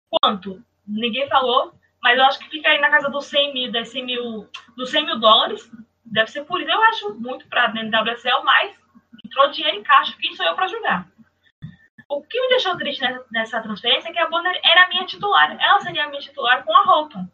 Quanto? 0.09 0.63
Ninguém 0.85 1.29
falou, 1.29 1.73
mas 2.01 2.17
eu 2.17 2.25
acho 2.25 2.39
que 2.39 2.49
fica 2.49 2.69
aí 2.69 2.79
na 2.79 2.89
casa 2.89 3.09
dos 3.09 3.25
100 3.25 3.53
mil, 3.53 3.71
dos 3.71 3.89
100 3.89 4.05
mil, 4.05 4.49
dos 4.75 4.89
100 4.89 5.05
mil 5.05 5.19
dólares. 5.19 5.71
Deve 6.05 6.29
ser 6.29 6.43
por 6.43 6.59
isso. 6.59 6.69
Eu 6.69 6.81
acho 6.83 7.13
muito 7.15 7.47
para 7.47 7.65
a 7.65 7.69
NWSL, 7.69 8.43
mas 8.43 8.77
entrou 9.25 9.49
dinheiro 9.51 9.77
em 9.77 9.83
caixa. 9.83 10.15
Quem 10.19 10.35
sou 10.35 10.45
eu 10.45 10.55
para 10.55 10.67
julgar? 10.67 11.07
O 12.13 12.21
que 12.21 12.39
me 12.39 12.47
deixou 12.49 12.77
triste 12.77 13.01
nessa, 13.01 13.25
nessa 13.31 13.61
transferência 13.61 14.09
é 14.09 14.13
que 14.13 14.19
a 14.19 14.29
Bonner 14.29 14.59
era 14.63 14.85
a 14.85 14.87
minha 14.89 15.03
titular. 15.03 15.57
Ela 15.59 15.79
seria 15.81 16.05
a 16.05 16.09
minha 16.09 16.21
titular 16.21 16.63
com 16.63 16.75
a 16.75 16.83
Holton. 16.83 17.27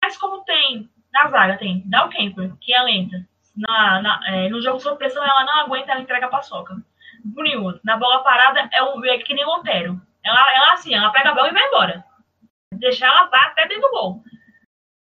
Mas 0.00 0.16
como 0.16 0.44
tem 0.44 0.88
na 1.12 1.28
zaga, 1.28 1.58
tem 1.58 1.82
Dal 1.86 2.08
Camper, 2.08 2.54
que 2.60 2.72
é 2.72 2.82
lenta. 2.82 3.26
Na, 3.56 4.00
na, 4.00 4.20
é, 4.28 4.48
no 4.48 4.62
jogo 4.62 4.78
sob 4.78 4.96
pressão, 4.96 5.24
ela 5.24 5.44
não 5.44 5.60
aguenta, 5.60 5.90
ela 5.90 6.00
entrega 6.00 6.26
a 6.26 6.28
paçoca. 6.28 6.76
Greenwood, 7.24 7.80
na 7.82 7.96
bola 7.96 8.22
parada, 8.22 8.68
é, 8.72 8.80
um, 8.84 9.04
é 9.04 9.18
que 9.18 9.34
nem 9.34 9.44
Lotero. 9.44 10.00
Ela, 10.22 10.54
ela 10.54 10.72
assim, 10.74 10.94
ela 10.94 11.10
pega 11.10 11.30
a 11.30 11.34
bola 11.34 11.48
e 11.48 11.52
vai 11.52 11.66
embora. 11.66 12.04
Deixar 12.74 13.08
ela 13.08 13.24
vai 13.26 13.40
até 13.46 13.66
dentro 13.66 13.82
do 13.82 13.90
gol. 13.90 14.22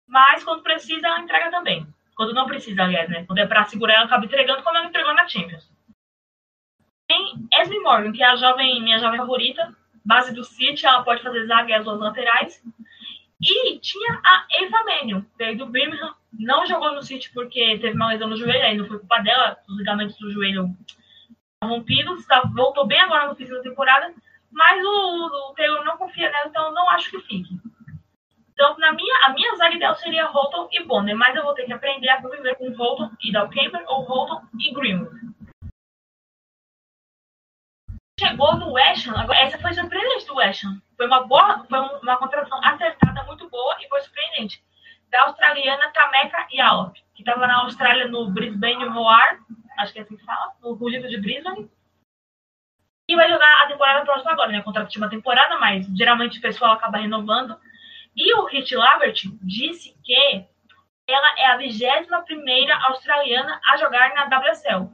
Mas 0.07 0.43
quando 0.43 0.63
precisa, 0.63 1.05
ela 1.05 1.19
entrega 1.19 1.51
também. 1.51 1.85
Quando 2.15 2.33
não 2.33 2.47
precisa, 2.47 2.83
aliás, 2.83 3.07
né? 3.07 3.23
Quando 3.25 3.37
é 3.37 3.45
pra 3.45 3.65
segurar, 3.65 3.95
ela 3.95 4.05
acaba 4.05 4.25
entregando 4.25 4.63
como 4.63 4.77
ela 4.77 4.87
entregou 4.87 5.13
na 5.13 5.27
Champions. 5.27 5.74
Tem 7.15 7.61
Esme 7.61 7.79
Morgan, 7.79 8.11
que 8.11 8.21
é 8.21 8.27
a 8.27 8.35
jovem, 8.35 8.81
minha 8.83 8.99
jovem 8.99 9.17
favorita, 9.17 9.73
base 10.03 10.33
do 10.33 10.43
City, 10.43 10.85
ela 10.85 11.03
pode 11.03 11.23
fazer 11.23 11.45
zaga 11.45 11.77
as 11.77 11.85
duas 11.85 11.99
laterais. 11.99 12.61
E 13.41 13.79
tinha 13.79 14.19
a 14.23 14.45
Eva 14.61 14.83
Mannion, 14.83 15.21
veio 15.37 15.57
do 15.57 15.65
Birmingham, 15.65 16.13
não 16.33 16.65
jogou 16.65 16.93
no 16.93 17.01
City 17.01 17.31
porque 17.33 17.77
teve 17.79 17.95
uma 17.95 18.09
lesão 18.09 18.27
no 18.27 18.35
joelho, 18.35 18.65
aí 18.65 18.77
não 18.77 18.85
foi 18.85 18.99
culpa 18.99 19.19
dela, 19.19 19.57
os 19.69 19.77
ligamentos 19.77 20.17
do 20.17 20.31
joelho 20.31 20.75
rompidos, 21.63 22.25
tá, 22.25 22.41
voltou 22.53 22.85
bem 22.85 22.99
agora 22.99 23.27
no 23.27 23.35
fim 23.35 23.45
da 23.45 23.61
temporada, 23.61 24.13
mas 24.51 24.83
o, 24.83 25.51
o 25.51 25.53
Taylor 25.55 25.85
não 25.85 25.97
confia 25.97 26.29
nela, 26.29 26.47
então 26.47 26.73
não 26.73 26.89
acho 26.89 27.09
que 27.09 27.19
fique. 27.21 27.57
Então, 28.53 28.77
na 28.77 28.93
minha, 28.93 29.25
a 29.25 29.29
minha 29.33 29.55
zaga 29.55 29.75
ideal 29.75 29.95
seria 29.95 30.25
Holton 30.25 30.67
e 30.71 30.83
Bonner, 30.83 31.15
mas 31.15 31.35
eu 31.35 31.43
vou 31.43 31.53
ter 31.53 31.65
que 31.65 31.73
aprender 31.73 32.09
a 32.09 32.21
conviver 32.21 32.55
com 32.55 32.73
Holton 32.73 33.09
e 33.23 33.31
Dalcamber 33.31 33.83
ou 33.87 34.03
Holton 34.03 34.41
e 34.59 34.73
Greenwood 34.73 35.34
chegou 38.19 38.55
no 38.55 38.71
West 38.71 39.07
Ham, 39.07 39.27
essa 39.33 39.59
foi 39.59 39.73
surpreendente 39.73 40.25
do 40.25 40.35
West 40.35 40.63
Ham. 40.63 40.81
Foi 40.95 41.05
uma 41.07 41.27
boa, 41.27 41.65
foi 41.69 41.79
uma 41.79 42.17
contratação 42.17 42.59
acertada, 42.63 43.23
muito 43.23 43.49
boa 43.49 43.75
e 43.81 43.87
foi 43.89 44.01
surpreendente. 44.01 44.63
Da 45.11 45.23
australiana 45.23 45.91
Tameka 45.91 46.47
Yalop, 46.51 46.95
que 47.13 47.21
estava 47.21 47.45
na 47.45 47.61
Austrália 47.63 48.07
no 48.07 48.29
Brisbane 48.29 48.87
Roar, 48.87 49.39
acho 49.79 49.93
que 49.93 49.99
é 49.99 50.01
assim 50.01 50.17
que 50.17 50.25
fala, 50.25 50.53
no 50.61 50.73
Rugido 50.73 51.09
de 51.09 51.19
Brisbane. 51.19 51.69
E 53.07 53.15
vai 53.15 53.29
jogar 53.29 53.63
a 53.63 53.67
temporada 53.67 54.03
próxima 54.03 54.31
agora, 54.31 54.51
né? 54.51 54.61
Contrato 54.63 54.89
de 54.89 54.97
uma 54.97 55.09
temporada, 55.09 55.59
mas 55.59 55.85
geralmente 55.95 56.39
o 56.39 56.41
pessoal 56.41 56.71
acaba 56.71 56.97
renovando. 56.97 57.59
E 58.15 58.33
o 58.33 58.45
Rich 58.45 58.75
Lavert 58.75 59.21
disse 59.43 59.95
que 60.03 60.45
ela 61.07 61.39
é 61.39 61.45
a 61.47 61.57
21 61.57 62.23
primeira 62.23 62.75
australiana 62.87 63.61
a 63.63 63.77
jogar 63.77 64.15
na 64.15 64.25
WSL. 64.25 64.89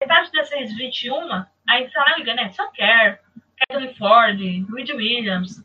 Metade 0.00 0.30
dessas 0.30 0.76
21 0.76 1.44
Aí 1.68 1.90
liga, 2.16 2.34
né? 2.34 2.50
Só 2.50 2.70
quer 2.70 3.20
Kathleen 3.58 3.94
Ford, 3.96 4.38
Reed 4.38 4.90
Williams, 4.90 5.64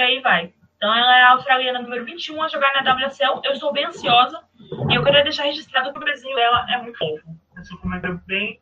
e 0.00 0.02
aí 0.02 0.20
vai. 0.20 0.52
Então 0.76 0.94
ela 0.94 1.18
é 1.18 1.22
a 1.22 1.30
australiana 1.32 1.80
número 1.80 2.04
21 2.04 2.42
a 2.42 2.48
jogar 2.48 2.82
na 2.82 2.94
WSL. 2.94 3.40
Eu 3.44 3.52
estou 3.52 3.72
bem 3.72 3.86
ansiosa. 3.86 4.42
E 4.90 4.94
eu 4.94 5.04
queria 5.04 5.22
deixar 5.22 5.44
registrado 5.44 5.92
que 5.92 5.98
o 5.98 6.00
Brasil 6.00 6.38
ela 6.38 6.66
é 6.72 6.78
muito 6.80 6.98
fofo. 6.98 7.24
Esse 7.58 7.76
comentário 7.78 8.20
bem 8.26 8.60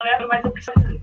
alegre, 0.00 0.26
mas 0.26 0.44
eu 0.44 0.50
preciso 0.50 0.78
dizer. 0.80 1.02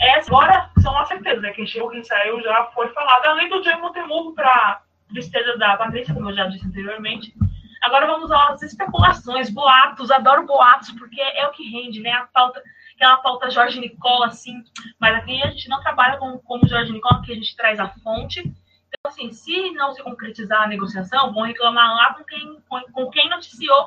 Essa 0.00 0.30
agora 0.30 0.70
são 0.80 0.96
as 0.98 1.08
certezas, 1.08 1.42
né? 1.42 1.52
Quem 1.52 1.66
chegou, 1.66 1.90
quem 1.90 2.02
saiu 2.02 2.40
já 2.42 2.64
foi 2.74 2.88
falado. 2.88 3.26
Além 3.26 3.48
do 3.48 3.62
Jay 3.62 3.76
Montemurro 3.76 4.34
para 4.34 4.82
tristeza 5.08 5.58
da 5.58 5.76
Patrícia, 5.76 6.14
como 6.14 6.30
eu 6.30 6.34
já 6.34 6.46
disse 6.46 6.66
anteriormente. 6.66 7.34
Agora 7.82 8.06
vamos 8.06 8.30
às 8.30 8.62
especulações, 8.62 9.50
boatos. 9.50 10.10
Adoro 10.10 10.46
boatos, 10.46 10.90
porque 10.92 11.20
é 11.20 11.46
o 11.46 11.52
que 11.52 11.68
rende, 11.70 12.00
né? 12.00 12.12
A 12.12 12.26
pauta 12.26 12.62
aquela 13.00 13.16
pauta 13.16 13.50
Jorge 13.50 13.80
Nicola, 13.80 14.26
assim, 14.26 14.62
mas 15.00 15.16
aqui 15.16 15.42
a 15.42 15.46
gente 15.46 15.70
não 15.70 15.80
trabalha 15.80 16.18
com, 16.18 16.38
como 16.40 16.68
Jorge 16.68 16.92
Nicola, 16.92 17.20
aqui 17.20 17.32
a 17.32 17.34
gente 17.34 17.56
traz 17.56 17.80
a 17.80 17.88
fonte. 17.88 18.40
Então, 18.40 19.06
assim, 19.06 19.32
se 19.32 19.70
não 19.70 19.94
se 19.94 20.02
concretizar 20.02 20.64
a 20.64 20.66
negociação, 20.66 21.32
vão 21.32 21.44
reclamar 21.44 21.94
lá 21.94 22.14
com 22.14 22.24
quem, 22.24 22.60
com, 22.68 22.80
com 22.92 23.10
quem 23.10 23.30
noticiou 23.30 23.86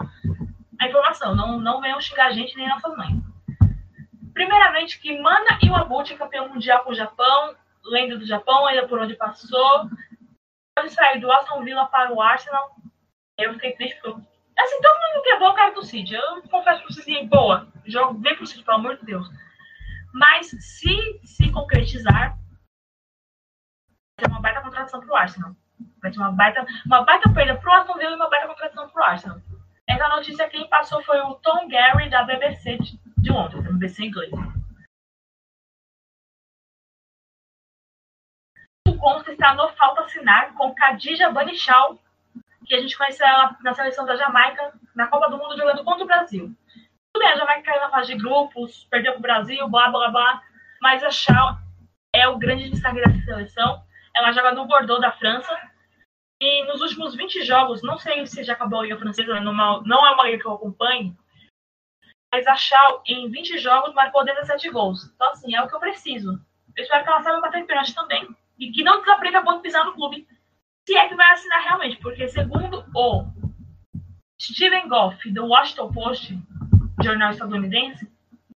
a 0.79 0.87
informação. 0.87 1.35
Não, 1.35 1.59
não 1.59 1.79
venham 1.79 2.01
xingar 2.01 2.27
a 2.27 2.31
gente 2.31 2.57
nem 2.57 2.67
nossas 2.67 2.97
mães. 2.97 3.21
Primeiramente, 4.33 4.99
que 4.99 5.21
Mana 5.21 5.59
Iwabuchi, 5.61 6.15
campeão 6.15 6.49
mundial 6.49 6.83
com 6.83 6.91
o 6.91 6.95
Japão, 6.95 7.55
lenda 7.85 8.17
do 8.17 8.25
Japão, 8.25 8.65
ainda 8.65 8.87
por 8.87 8.99
onde 8.99 9.13
passou, 9.13 9.87
pode 10.75 10.89
sair 10.89 11.19
do 11.19 11.31
Aston 11.31 11.63
Villa 11.63 11.85
para 11.85 12.11
o 12.11 12.19
Arsenal. 12.19 12.75
Eu 13.37 13.53
fiquei 13.53 13.75
triste 13.75 13.99
porque 14.01 14.33
Assim, 14.57 14.81
todo 14.81 14.99
mundo 14.99 15.23
quer 15.23 15.37
o 15.41 15.53
cara 15.53 15.73
do 15.73 15.83
City. 15.83 16.13
Eu 16.13 16.41
confesso 16.43 16.83
pra 16.83 16.93
vocês, 16.93 16.99
assim, 16.99 17.27
boa, 17.27 17.67
jogo 17.85 18.13
bem 18.13 18.35
pro 18.35 18.45
City, 18.45 18.63
pelo 18.63 18.77
amor 18.77 18.97
de 18.97 19.05
Deus. 19.05 19.27
Mas 20.13 20.47
se 20.47 21.19
se 21.23 21.51
concretizar, 21.51 22.37
vai 24.17 24.19
ser 24.19 24.29
uma 24.29 24.41
baita 24.41 24.61
contratação 24.61 25.01
pro 25.01 25.15
Arsenal. 25.15 25.55
Vai 26.01 26.13
ser 26.13 26.19
uma 26.19 26.31
baita, 26.31 26.65
uma 26.85 27.03
baita 27.03 27.33
perda 27.33 27.59
pro 27.59 27.73
Aston 27.73 27.97
Villa 27.97 28.11
e 28.11 28.15
uma 28.15 28.29
baita 28.29 28.47
contratação 28.47 28.89
pro 28.89 29.03
Arsenal. 29.03 29.41
Essa 29.89 30.07
notícia 30.09 30.49
quem 30.49 30.69
passou 30.69 31.03
foi 31.03 31.19
o 31.19 31.35
Tom 31.35 31.67
Gary 31.67 32.09
da 32.09 32.23
BBC 32.23 32.77
de, 32.77 32.99
de 33.17 33.29
da 33.29 33.71
BBC 33.71 34.05
inglês. 34.05 34.31
O 38.87 38.97
consta 38.97 39.31
está 39.31 39.55
no 39.55 39.67
falta 39.73 40.01
assinar 40.01 40.53
com 40.53 40.75
Khadija 40.75 41.31
Banichal 41.31 41.99
que 42.65 42.75
a 42.75 42.81
gente 42.81 42.97
conheceu 42.97 43.25
ela 43.25 43.55
na 43.61 43.73
seleção 43.73 44.05
da 44.05 44.15
Jamaica, 44.15 44.73
na 44.95 45.07
Copa 45.07 45.29
do 45.29 45.37
Mundo, 45.37 45.57
jogando 45.57 45.83
contra 45.83 46.03
o 46.03 46.07
Brasil. 46.07 46.55
Tudo 47.13 47.21
bem, 47.21 47.31
a 47.31 47.37
Jamaica 47.37 47.63
caiu 47.63 47.81
na 47.81 47.89
fase 47.89 48.13
de 48.13 48.21
grupos, 48.21 48.87
perdeu 48.89 49.13
para 49.13 49.19
o 49.19 49.21
Brasil, 49.21 49.67
blá, 49.69 49.89
blá, 49.89 50.09
blá, 50.09 50.41
mas 50.81 51.03
a 51.03 51.11
Shaw 51.11 51.57
é 52.15 52.27
o 52.27 52.37
grande 52.37 52.69
destaque 52.69 53.01
dessa 53.01 53.25
seleção. 53.25 53.83
Ela 54.15 54.31
joga 54.31 54.51
no 54.53 54.65
Bordeaux 54.65 55.01
da 55.01 55.11
França. 55.11 55.55
E 56.41 56.65
nos 56.65 56.81
últimos 56.81 57.15
20 57.15 57.43
jogos, 57.43 57.81
não 57.81 57.97
sei 57.97 58.25
se 58.25 58.43
já 58.43 58.53
acabou 58.53 58.79
a 58.79 58.83
Liga 58.83 58.97
Francesa, 58.97 59.39
não, 59.39 60.05
é 60.05 60.11
uma 60.11 60.25
liga 60.25 60.39
que 60.39 60.45
eu 60.45 60.53
acompanho, 60.53 61.15
mas 62.33 62.45
a 62.47 62.55
Shaw, 62.55 63.03
em 63.07 63.29
20 63.29 63.59
jogos, 63.59 63.93
marcou 63.93 64.25
17 64.25 64.69
gols. 64.71 65.05
Então, 65.05 65.29
assim, 65.29 65.55
é 65.55 65.61
o 65.61 65.67
que 65.67 65.75
eu 65.75 65.79
preciso. 65.79 66.31
Eu 66.75 66.83
espero 66.83 67.03
que 67.03 67.09
ela 67.09 67.21
saiba 67.21 67.39
bater 67.39 67.65
pênalti 67.65 67.93
também. 67.93 68.27
E 68.57 68.71
que 68.71 68.83
não 68.83 68.99
desaprenda 69.01 69.43
quando 69.43 69.61
pisar 69.61 69.85
no 69.85 69.93
clube 69.93 70.27
se 70.85 70.97
é 70.97 71.07
que 71.07 71.15
vai 71.15 71.31
assinar 71.31 71.63
realmente, 71.63 71.97
porque 71.97 72.27
segundo 72.27 72.85
o 72.93 73.25
Steven 74.39 74.87
Goff, 74.87 75.31
do 75.31 75.47
Washington 75.47 75.91
Post, 75.91 76.37
jornal 77.01 77.31
estadunidense, 77.31 78.11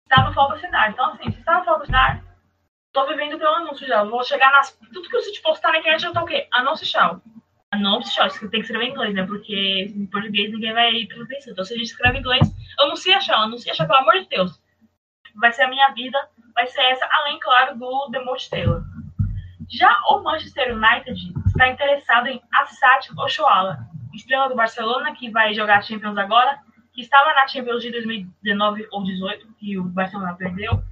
está 0.03 0.23
no 0.23 0.33
falta 0.33 0.55
assinar. 0.55 0.89
Então, 0.89 1.05
assim, 1.05 1.31
se 1.31 1.39
está 1.39 1.63
no 1.63 1.75
assinar, 1.75 2.23
estou 2.87 3.07
vivendo 3.07 3.37
pelo 3.37 3.55
anúncio 3.55 3.85
já. 3.85 4.03
Vou 4.03 4.23
chegar 4.23 4.51
nas. 4.51 4.71
Tudo 4.93 5.09
que 5.09 5.17
o 5.17 5.21
site 5.21 5.41
postar 5.41 5.71
na 5.71 5.79
internet, 5.79 6.05
eu 6.05 6.13
tô 6.13 6.21
o 6.21 6.25
quê? 6.25 6.47
Anúncio 6.51 6.87
tchau. 6.87 7.21
Anúncio 7.71 8.13
tchau. 8.13 8.27
Isso 8.27 8.39
tem 8.49 8.61
que 8.61 8.65
escrever 8.65 8.85
em 8.85 8.91
inglês, 8.91 9.13
né? 9.13 9.25
Porque 9.25 9.91
em 9.95 10.05
português 10.07 10.51
ninguém 10.51 10.73
vai 10.73 11.05
pelo 11.05 11.23
atenção. 11.23 11.53
Então, 11.53 11.65
se 11.65 11.73
a 11.73 11.77
gente 11.77 11.87
escreve 11.87 12.17
em 12.17 12.21
inglês, 12.21 12.47
anuncia 12.79 13.19
tchau. 13.19 13.39
Anuncia 13.41 13.73
tchau, 13.73 13.85
pelo 13.85 13.99
amor 13.99 14.13
de 14.13 14.29
Deus. 14.29 14.59
Vai 15.35 15.51
ser 15.51 15.63
a 15.63 15.69
minha 15.69 15.89
vida, 15.89 16.17
vai 16.55 16.65
ser 16.67 16.81
essa, 16.83 17.05
além, 17.11 17.37
claro, 17.39 17.77
do 17.77 18.09
The 18.11 18.23
Most 18.23 18.49
Taylor. 18.49 18.81
Já 19.69 19.99
o 20.09 20.21
Manchester 20.21 20.73
United 20.73 21.33
está 21.55 21.69
interessado 21.69 22.27
em 22.27 22.41
Assat 22.53 23.09
Oshoala, 23.17 23.79
estrela 24.13 24.49
do 24.49 24.55
Barcelona, 24.55 25.15
que 25.15 25.29
vai 25.31 25.53
jogar 25.53 25.81
Champions 25.81 26.17
agora, 26.17 26.59
que 26.93 27.01
estava 27.01 27.33
na 27.33 27.47
Champions 27.47 27.81
de 27.81 27.91
2019 27.91 28.87
ou 28.91 28.99
2018, 29.03 29.55
que 29.57 29.79
o 29.79 29.83
Barcelona 29.85 30.35
perdeu. 30.37 30.83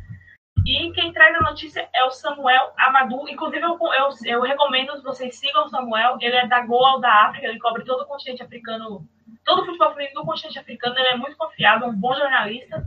E 0.65 0.91
quem 0.93 1.11
traz 1.11 1.35
a 1.35 1.41
notícia 1.41 1.89
é 1.93 2.05
o 2.05 2.11
Samuel 2.11 2.71
Amadou. 2.77 3.27
Inclusive, 3.27 3.61
eu, 3.61 3.77
eu, 3.77 4.09
eu 4.25 4.41
recomendo 4.41 4.93
que 4.93 5.03
vocês 5.03 5.37
sigam 5.37 5.65
o 5.65 5.69
Samuel. 5.69 6.17
Ele 6.21 6.37
é 6.37 6.47
da 6.47 6.61
Goal 6.61 7.01
da 7.01 7.25
África, 7.25 7.47
ele 7.47 7.59
cobre 7.59 7.83
todo 7.83 8.03
o 8.03 8.07
continente 8.07 8.41
africano, 8.41 9.05
todo 9.43 9.61
o 9.61 9.65
futebol 9.65 9.91
feminino 9.91 10.21
do 10.21 10.25
continente 10.25 10.59
africano. 10.59 10.97
Ele 10.97 11.09
é 11.09 11.17
muito 11.17 11.35
confiável, 11.35 11.89
um 11.89 11.95
bom 11.95 12.15
jornalista. 12.15 12.81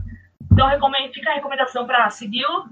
Então, 0.51 0.67
recomendo, 0.67 1.13
fica 1.13 1.29
a 1.29 1.35
recomendação 1.35 1.85
para 1.85 2.09
segui-lo. 2.09 2.65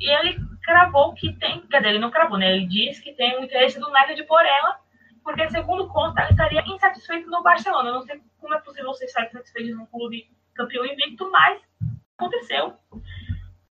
E 0.00 0.10
ele 0.10 0.49
cravou 0.62 1.14
que 1.14 1.32
tem, 1.34 1.60
quer 1.66 1.78
dizer, 1.78 1.90
ele 1.90 1.98
não 1.98 2.10
cravou, 2.10 2.38
né? 2.38 2.54
Ele 2.54 2.66
diz 2.66 3.00
que 3.00 3.12
tem 3.12 3.38
o 3.38 3.44
interesse 3.44 3.78
do 3.78 3.88
United 3.88 4.22
por 4.24 4.44
ela, 4.44 4.78
porque, 5.22 5.48
segundo 5.50 5.88
conta, 5.88 6.22
ele 6.22 6.30
estaria 6.30 6.62
insatisfeito 6.66 7.30
no 7.30 7.42
Barcelona. 7.42 7.90
Eu 7.90 7.94
não 7.94 8.02
sei 8.02 8.20
como 8.38 8.54
é 8.54 8.60
possível 8.60 8.88
você 8.88 9.04
estar 9.04 9.24
insatisfeito 9.24 9.76
num 9.76 9.86
clube 9.86 10.28
campeão 10.54 10.84
invicto, 10.84 11.30
mas 11.30 11.60
aconteceu. 12.18 12.76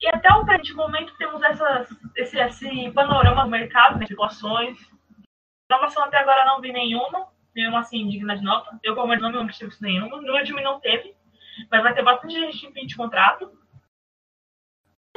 E 0.02 0.08
até 0.08 0.34
o 0.34 0.46
presente 0.46 0.74
momento 0.74 1.14
temos 1.18 1.42
essas, 1.44 1.90
esse, 2.16 2.40
esse 2.40 2.92
panorama 2.92 3.44
do 3.44 3.50
mercado, 3.50 4.00
né, 4.00 4.06
situações. 4.06 4.78
Inovação 5.70 6.04
até 6.04 6.18
agora 6.18 6.46
não 6.46 6.62
vi 6.62 6.72
nenhuma, 6.72 7.28
nenhuma 7.54 7.80
assim 7.80 8.08
digna 8.08 8.38
de 8.38 8.44
nota. 8.44 8.80
Eu, 8.82 8.96
como 8.96 9.16
não 9.16 9.44
me 9.44 9.52
tive 9.52 9.76
nenhuma. 9.82 10.22
No 10.22 10.44
time 10.44 10.62
não 10.62 10.80
teve, 10.80 11.14
mas 11.70 11.84
vai 11.84 11.94
ter 11.94 12.04
bastante 12.04 12.34
gente 12.34 12.66
em 12.66 12.72
fim 12.72 12.86
de 12.86 12.96
contrato. 12.96 13.52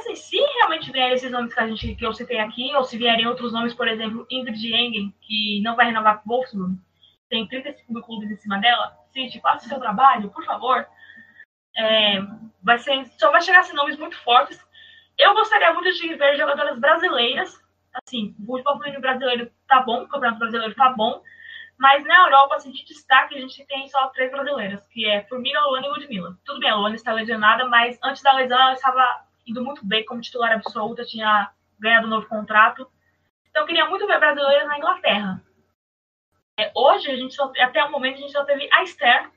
Assim, 0.03 0.17
se 0.17 0.37
realmente 0.37 0.91
vier 0.91 1.13
esses 1.13 1.31
nomes 1.31 1.55
que, 1.55 1.61
a 1.61 1.67
gente, 1.67 1.95
que 1.95 2.05
eu 2.05 2.13
citei 2.13 2.39
aqui, 2.39 2.75
ou 2.75 2.85
se 2.85 2.99
vierem 2.99 3.27
outros 3.27 3.53
nomes, 3.53 3.75
por 3.75 3.89
exemplo, 3.89 4.27
Ingrid 4.31 4.75
Engen, 4.75 5.15
que 5.21 5.61
não 5.63 5.77
vai 5.77 5.87
renovar 5.87 6.23
com 6.23 6.31
o 6.31 6.33
Wolfsburg, 6.35 6.77
tem 7.29 7.47
35 7.47 8.03
clubes 8.03 8.31
em 8.31 8.37
cima 8.37 8.59
dela, 8.59 8.97
City, 9.13 9.41
faça 9.41 9.67
o 9.67 9.69
seu 9.69 9.79
trabalho, 9.79 10.31
por 10.31 10.45
favor. 10.45 10.87
É, 11.77 12.21
vai 12.63 12.79
ser, 12.79 13.07
só 13.19 13.31
vai 13.31 13.41
chegar 13.41 13.61
assim, 13.61 13.75
nomes 13.75 13.97
muito 13.97 14.17
fortes 14.19 14.61
eu 15.19 15.35
gostaria 15.35 15.73
muito 15.73 15.93
de 15.93 16.15
ver 16.15 16.37
jogadoras 16.37 16.79
brasileiras. 16.79 17.61
Assim, 18.05 18.35
o 18.41 18.47
futebol 18.47 18.79
feminino 18.79 19.01
brasileiro 19.01 19.51
tá 19.69 19.83
bom, 19.83 20.03
o 20.03 20.09
campeonato 20.09 20.39
brasileiro 20.39 20.75
tá 20.75 20.91
bom, 20.91 21.23
mas 21.79 22.05
na 22.05 22.25
Europa, 22.25 22.57
assim, 22.57 22.73
de 22.73 22.85
destaque, 22.87 23.37
a 23.37 23.41
gente 23.41 23.67
tem 23.67 23.87
só 23.89 24.09
três 24.09 24.31
brasileiras, 24.31 24.87
que 24.89 25.07
é 25.07 25.23
Formiga, 25.25 25.61
Luana 25.61 25.87
e 25.87 25.91
Ludmilla. 25.91 26.39
Tudo 26.45 26.61
bem, 26.61 26.71
a 26.71 26.77
Luana 26.77 26.95
está 26.95 27.13
lesionada, 27.13 27.67
mas 27.69 27.99
antes 28.03 28.23
da 28.23 28.33
lesão 28.33 28.59
ela 28.59 28.73
estava 28.73 29.27
indo 29.47 29.65
muito 29.65 29.85
bem 29.85 30.05
como 30.05 30.21
titular 30.21 30.53
absoluta, 30.53 31.05
tinha 31.05 31.51
ganhado 31.79 32.07
um 32.07 32.11
novo 32.11 32.27
contrato. 32.27 32.89
Então 33.51 33.67
queria 33.67 33.87
muito 33.87 34.07
ver 34.07 34.19
brasileiras 34.19 34.67
na 34.67 34.79
Inglaterra. 34.79 35.43
É, 36.59 36.71
hoje, 36.75 37.11
a 37.11 37.17
gente 37.17 37.35
só, 37.35 37.51
até 37.59 37.83
o 37.85 37.91
momento, 37.91 38.17
a 38.17 38.21
gente 38.21 38.33
só 38.33 38.45
teve 38.45 38.69
a 38.73 38.83
Esther, 38.83 39.31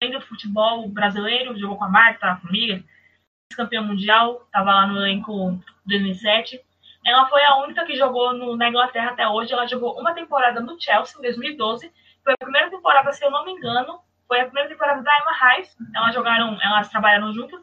além 0.00 0.12
do 0.12 0.20
futebol 0.20 0.88
brasileiro, 0.88 1.56
jogou 1.58 1.76
com 1.76 1.84
a 1.84 1.88
Marta, 1.88 2.26
a 2.26 2.36
Formiga, 2.36 2.82
campeã 3.54 3.82
mundial, 3.82 4.42
estava 4.46 4.72
lá 4.72 4.86
no 4.86 4.96
elenco 4.98 5.58
2007. 5.86 6.60
Ela 7.04 7.26
foi 7.28 7.44
a 7.44 7.56
única 7.56 7.84
que 7.84 7.96
jogou 7.96 8.32
no, 8.32 8.56
na 8.56 8.68
Inglaterra 8.68 9.10
até 9.10 9.28
hoje. 9.28 9.52
Ela 9.52 9.66
jogou 9.66 9.98
uma 10.00 10.14
temporada 10.14 10.60
no 10.60 10.80
Chelsea 10.80 11.18
em 11.18 11.22
2012. 11.22 11.92
Foi 12.24 12.32
a 12.32 12.44
primeira 12.44 12.70
temporada, 12.70 13.12
se 13.12 13.24
eu 13.24 13.30
não 13.30 13.44
me 13.44 13.52
engano, 13.52 14.00
foi 14.28 14.40
a 14.40 14.44
primeira 14.44 14.68
temporada 14.68 15.02
da 15.02 15.18
Emma 15.18 15.32
Rice. 15.32 15.76
Elas 15.94 16.14
jogaram, 16.14 16.58
elas 16.62 16.88
trabalharam 16.88 17.32
juntas. 17.34 17.60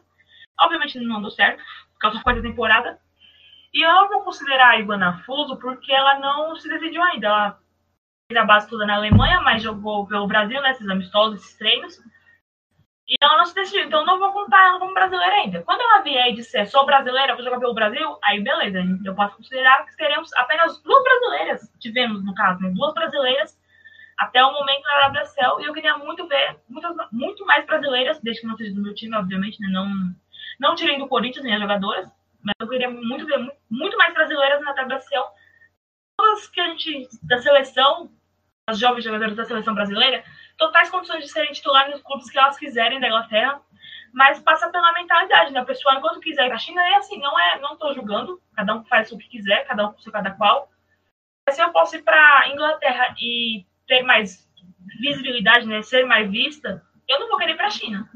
Obviamente 0.60 1.00
não 1.00 1.22
deu 1.22 1.30
certo, 1.30 1.62
da 2.00 2.22
quarta 2.22 2.42
temporada. 2.42 2.98
E 3.72 3.84
eu 3.84 3.92
não 3.92 4.08
vou 4.08 4.22
considerar 4.22 4.70
a 4.70 4.78
Ivana 4.78 5.22
Fuso 5.24 5.56
porque 5.56 5.92
ela 5.92 6.18
não 6.18 6.56
se 6.56 6.68
decidiu 6.68 7.02
ainda. 7.02 7.26
Ela 7.28 7.58
fez 8.28 8.40
a 8.40 8.44
base 8.44 8.68
toda 8.68 8.86
na 8.86 8.96
Alemanha, 8.96 9.40
mas 9.40 9.62
jogou 9.62 10.06
pelo 10.06 10.26
Brasil, 10.26 10.60
né, 10.60 10.76
amistosos, 10.90 11.40
esses 11.40 11.56
treinos. 11.56 11.98
E 13.08 13.14
ela 13.20 13.38
não 13.38 13.44
se 13.44 13.54
decidiu, 13.54 13.86
então 13.86 14.04
não 14.04 14.20
vou 14.20 14.32
contar 14.32 14.68
ela 14.68 14.78
como 14.78 14.94
brasileira 14.94 15.34
ainda. 15.34 15.62
Quando 15.62 15.80
ela 15.80 16.00
vier 16.00 16.28
e 16.28 16.34
disser 16.34 16.68
sou 16.70 16.86
brasileira, 16.86 17.34
vou 17.34 17.42
jogar 17.42 17.58
pelo 17.58 17.74
Brasil, 17.74 18.16
aí 18.22 18.40
beleza, 18.40 18.78
eu 19.04 19.14
posso 19.16 19.36
considerar 19.36 19.84
que 19.84 19.96
teremos 19.96 20.32
apenas 20.34 20.80
duas 20.82 21.02
brasileiras. 21.02 21.72
Tivemos, 21.80 22.24
no 22.24 22.32
caso, 22.34 22.60
né, 22.62 22.70
duas 22.70 22.94
brasileiras 22.94 23.58
até 24.16 24.44
o 24.44 24.52
momento 24.52 24.82
na 24.82 25.08
WSL, 25.08 25.60
e 25.60 25.64
eu 25.64 25.72
queria 25.72 25.96
muito 25.96 26.28
ver 26.28 26.56
muitas, 26.68 26.94
muito 27.10 27.44
mais 27.46 27.64
brasileiras, 27.66 28.20
desde 28.20 28.42
que 28.42 28.46
não 28.46 28.56
seja 28.56 28.74
do 28.74 28.82
meu 28.82 28.94
time, 28.94 29.16
obviamente, 29.16 29.58
né, 29.60 29.68
não, 29.72 30.14
não 30.60 30.74
tirei 30.74 30.98
do 30.98 31.08
Corinthians 31.08 31.42
nem 31.42 31.54
as 31.54 31.60
jogadoras, 31.60 32.06
mas 32.42 32.54
eu 32.60 32.68
queria 32.68 32.90
muito 32.90 33.26
ver 33.26 33.38
muito, 33.68 33.96
mais 33.96 34.12
brasileiras 34.12 34.60
na 34.60 34.72
WSL. 34.72 35.24
Todas 36.16 36.46
que 36.48 36.60
a 36.60 36.68
gente, 36.68 37.08
da 37.22 37.38
seleção, 37.38 38.10
as 38.66 38.78
jovens 38.78 39.02
jogadoras 39.02 39.34
da 39.34 39.44
seleção 39.44 39.74
brasileira, 39.74 40.22
totais 40.58 40.90
condições 40.90 41.24
de 41.24 41.30
serem 41.30 41.52
titulares 41.52 41.92
nos 41.92 42.02
clubes 42.02 42.30
que 42.30 42.38
elas 42.38 42.58
quiserem 42.58 43.00
da 43.00 43.06
Inglaterra, 43.06 43.60
mas 44.12 44.40
passa 44.40 44.70
pela 44.70 44.92
mentalidade, 44.92 45.52
né? 45.52 45.60
A 45.60 45.64
pessoa, 45.64 45.94
enquanto 45.94 46.20
quiser 46.20 46.52
a 46.52 46.58
China, 46.58 46.82
é 46.82 46.96
assim, 46.96 47.18
não 47.18 47.38
é, 47.38 47.58
não 47.60 47.72
estou 47.72 47.94
julgando, 47.94 48.40
cada 48.54 48.74
um 48.74 48.84
faz 48.84 49.10
o 49.10 49.18
que 49.18 49.28
quiser, 49.28 49.66
cada 49.66 49.86
um 49.86 49.92
com 49.92 50.00
seu 50.00 50.12
cada 50.12 50.32
qual. 50.32 50.70
Mas 51.46 51.56
se 51.56 51.62
eu 51.62 51.72
posso 51.72 51.96
ir 51.96 52.02
para 52.02 52.48
Inglaterra 52.48 53.14
e 53.18 53.64
ter 53.86 54.02
mais 54.02 54.46
visibilidade, 55.00 55.66
né, 55.66 55.80
ser 55.80 56.04
mais 56.04 56.30
vista, 56.30 56.84
eu 57.08 57.18
não 57.18 57.28
vou 57.28 57.38
querer 57.38 57.52
ir 57.52 57.56
para 57.56 57.68
a 57.68 57.70
China. 57.70 58.08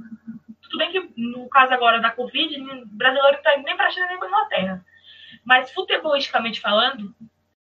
Tudo 0.75 0.79
bem 0.79 0.91
que 0.91 1.12
no 1.16 1.49
caso 1.49 1.72
agora 1.72 2.01
da 2.01 2.11
Covid, 2.11 2.61
o 2.61 2.87
brasileiro 2.87 3.33
não 3.33 3.39
está 3.39 3.57
nem 3.59 3.77
para 3.77 3.87
a 3.87 3.91
China 3.91 4.09
nem 4.09 4.18
para 4.18 4.27
a 4.27 4.31
Inglaterra. 4.31 4.85
Mas 5.45 5.70
futebolisticamente 5.70 6.61
falando, 6.61 7.14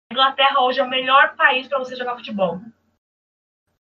a 0.09 0.13
Inglaterra 0.13 0.61
hoje 0.61 0.79
é 0.79 0.83
o 0.83 0.89
melhor 0.89 1.35
país 1.35 1.67
para 1.67 1.79
você 1.79 1.93
jogar 1.97 2.15
futebol 2.15 2.61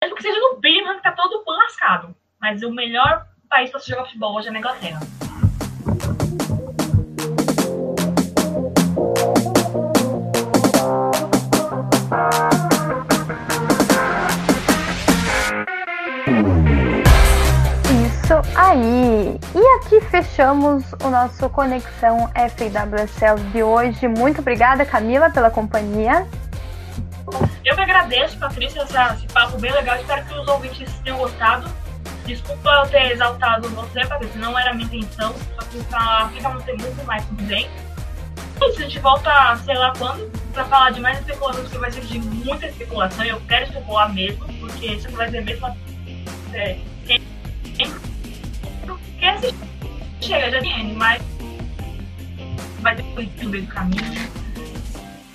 mesmo 0.03 0.17
que 0.17 0.23
seja 0.23 0.39
no 0.39 0.61
Birmingham, 0.61 0.97
que 0.97 1.03
tá 1.03 1.13
todo 1.13 1.43
lascado. 1.47 2.15
Mas 2.39 2.63
o 2.63 2.71
melhor 2.71 3.27
país 3.49 3.71
para 3.71 3.81
se 3.81 3.89
jogar 3.89 4.05
futebol 4.05 4.37
hoje 4.37 4.49
é 4.49 4.51
na 4.51 4.59
Inglaterra. 4.59 5.01
Aí! 18.57 19.39
E 19.55 19.77
aqui 19.77 20.01
fechamos 20.01 20.85
o 21.05 21.11
nosso 21.11 21.49
Conexão 21.51 22.31
FWSL 22.35 23.39
de 23.53 23.63
hoje. 23.63 24.09
Muito 24.09 24.41
obrigada, 24.41 24.85
Camila, 24.87 25.31
pela 25.31 25.51
companhia. 25.51 26.27
Eu 27.65 27.75
que 27.75 27.81
agradeço, 27.81 28.39
Patrícia, 28.39 28.83
esse 28.83 29.27
papo 29.29 29.59
bem 29.59 29.73
legal. 29.73 29.97
Espero 29.97 30.25
que 30.25 30.35
os 30.35 30.49
ouvintes 30.49 30.93
tenham 31.05 31.19
gostado. 31.19 31.69
Desculpa 32.25 32.71
eu 32.71 32.89
ter 32.89 33.13
exaltado 33.13 33.69
você, 33.69 34.05
Patrícia, 34.07 34.41
não 34.41 34.59
era 34.59 34.71
a 34.71 34.75
minha 34.75 34.87
intenção. 34.87 35.35
Só 35.55 35.67
que 35.69 35.83
pra 35.85 36.31
ficar 36.33 36.55
não 36.55 36.61
ter 36.63 36.77
muito 36.79 37.05
mais 37.05 37.25
tudo 37.27 37.43
bem. 37.43 37.69
E 38.59 38.65
a 38.65 38.73
gente 38.73 38.99
volta, 39.01 39.57
sei 39.65 39.77
lá 39.77 39.93
quando, 39.99 40.31
pra 40.53 40.65
falar 40.65 40.91
de 40.91 41.01
mais 41.01 41.19
especulação, 41.19 41.63
porque 41.63 41.79
vai 41.79 41.91
de 41.91 42.19
muita 42.19 42.67
especulação. 42.67 43.25
Eu 43.25 43.41
quero 43.47 43.67
especular 43.67 44.13
mesmo, 44.15 44.47
porque 44.61 44.87
isso 44.87 45.11
vai 45.11 45.31
ser 45.31 45.43
mesmo. 45.43 45.77
É, 46.55 46.79
quem, 47.07 47.21
quem 49.19 49.29
assistir 49.29 49.55
chega 50.21 50.61
tem 50.61 50.95
mas 50.95 51.23
vai 52.81 52.97
ter 52.97 53.03
coisa 53.15 53.31
no 53.43 53.51
meio 53.51 53.67
do 53.67 53.73
caminho. 53.73 54.03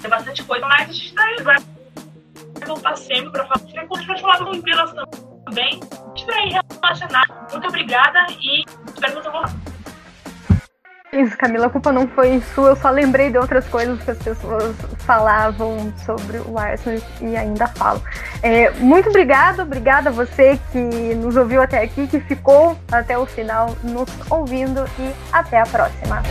Tem 0.01 0.09
bastante 0.09 0.43
coisa, 0.43 0.65
mas 0.67 0.89
a 0.89 0.91
gente 0.91 1.13
tá 1.13 1.23
vai 1.43 1.57
voltar 2.65 2.95
sempre 2.97 3.31
para 3.31 3.45
continuar 3.87 4.19
falando 4.19 4.45
com 4.45 4.55
inspiração 4.55 5.05
também, 5.45 5.79
estiver 6.15 6.33
aí 6.33 6.49
relacionado. 6.49 7.51
Muito 7.51 7.67
obrigada 7.67 8.27
e 8.39 8.63
espero 8.87 9.17
que 9.17 9.23
você 9.23 9.29
volte. 9.29 9.60
Isso, 11.13 11.37
Camila, 11.37 11.67
a 11.67 11.69
culpa 11.69 11.91
não 11.91 12.07
foi 12.07 12.41
sua, 12.55 12.69
eu 12.69 12.75
só 12.77 12.89
lembrei 12.89 13.29
de 13.29 13.37
outras 13.37 13.67
coisas 13.67 14.01
que 14.01 14.11
as 14.11 14.17
pessoas 14.17 14.73
falavam 14.99 15.91
sobre 16.05 16.37
o 16.37 16.57
Arsenal 16.57 17.01
e 17.19 17.35
ainda 17.35 17.67
falam. 17.67 18.01
É, 18.41 18.71
muito 18.71 19.09
obrigada, 19.09 19.63
obrigada 19.63 20.09
a 20.09 20.13
você 20.13 20.57
que 20.71 20.79
nos 21.15 21.35
ouviu 21.35 21.61
até 21.61 21.83
aqui, 21.83 22.07
que 22.07 22.21
ficou 22.21 22.77
até 22.89 23.17
o 23.17 23.25
final 23.25 23.75
nos 23.83 24.09
ouvindo 24.29 24.85
e 24.97 25.13
até 25.33 25.59
a 25.59 25.65
próxima. 25.65 26.23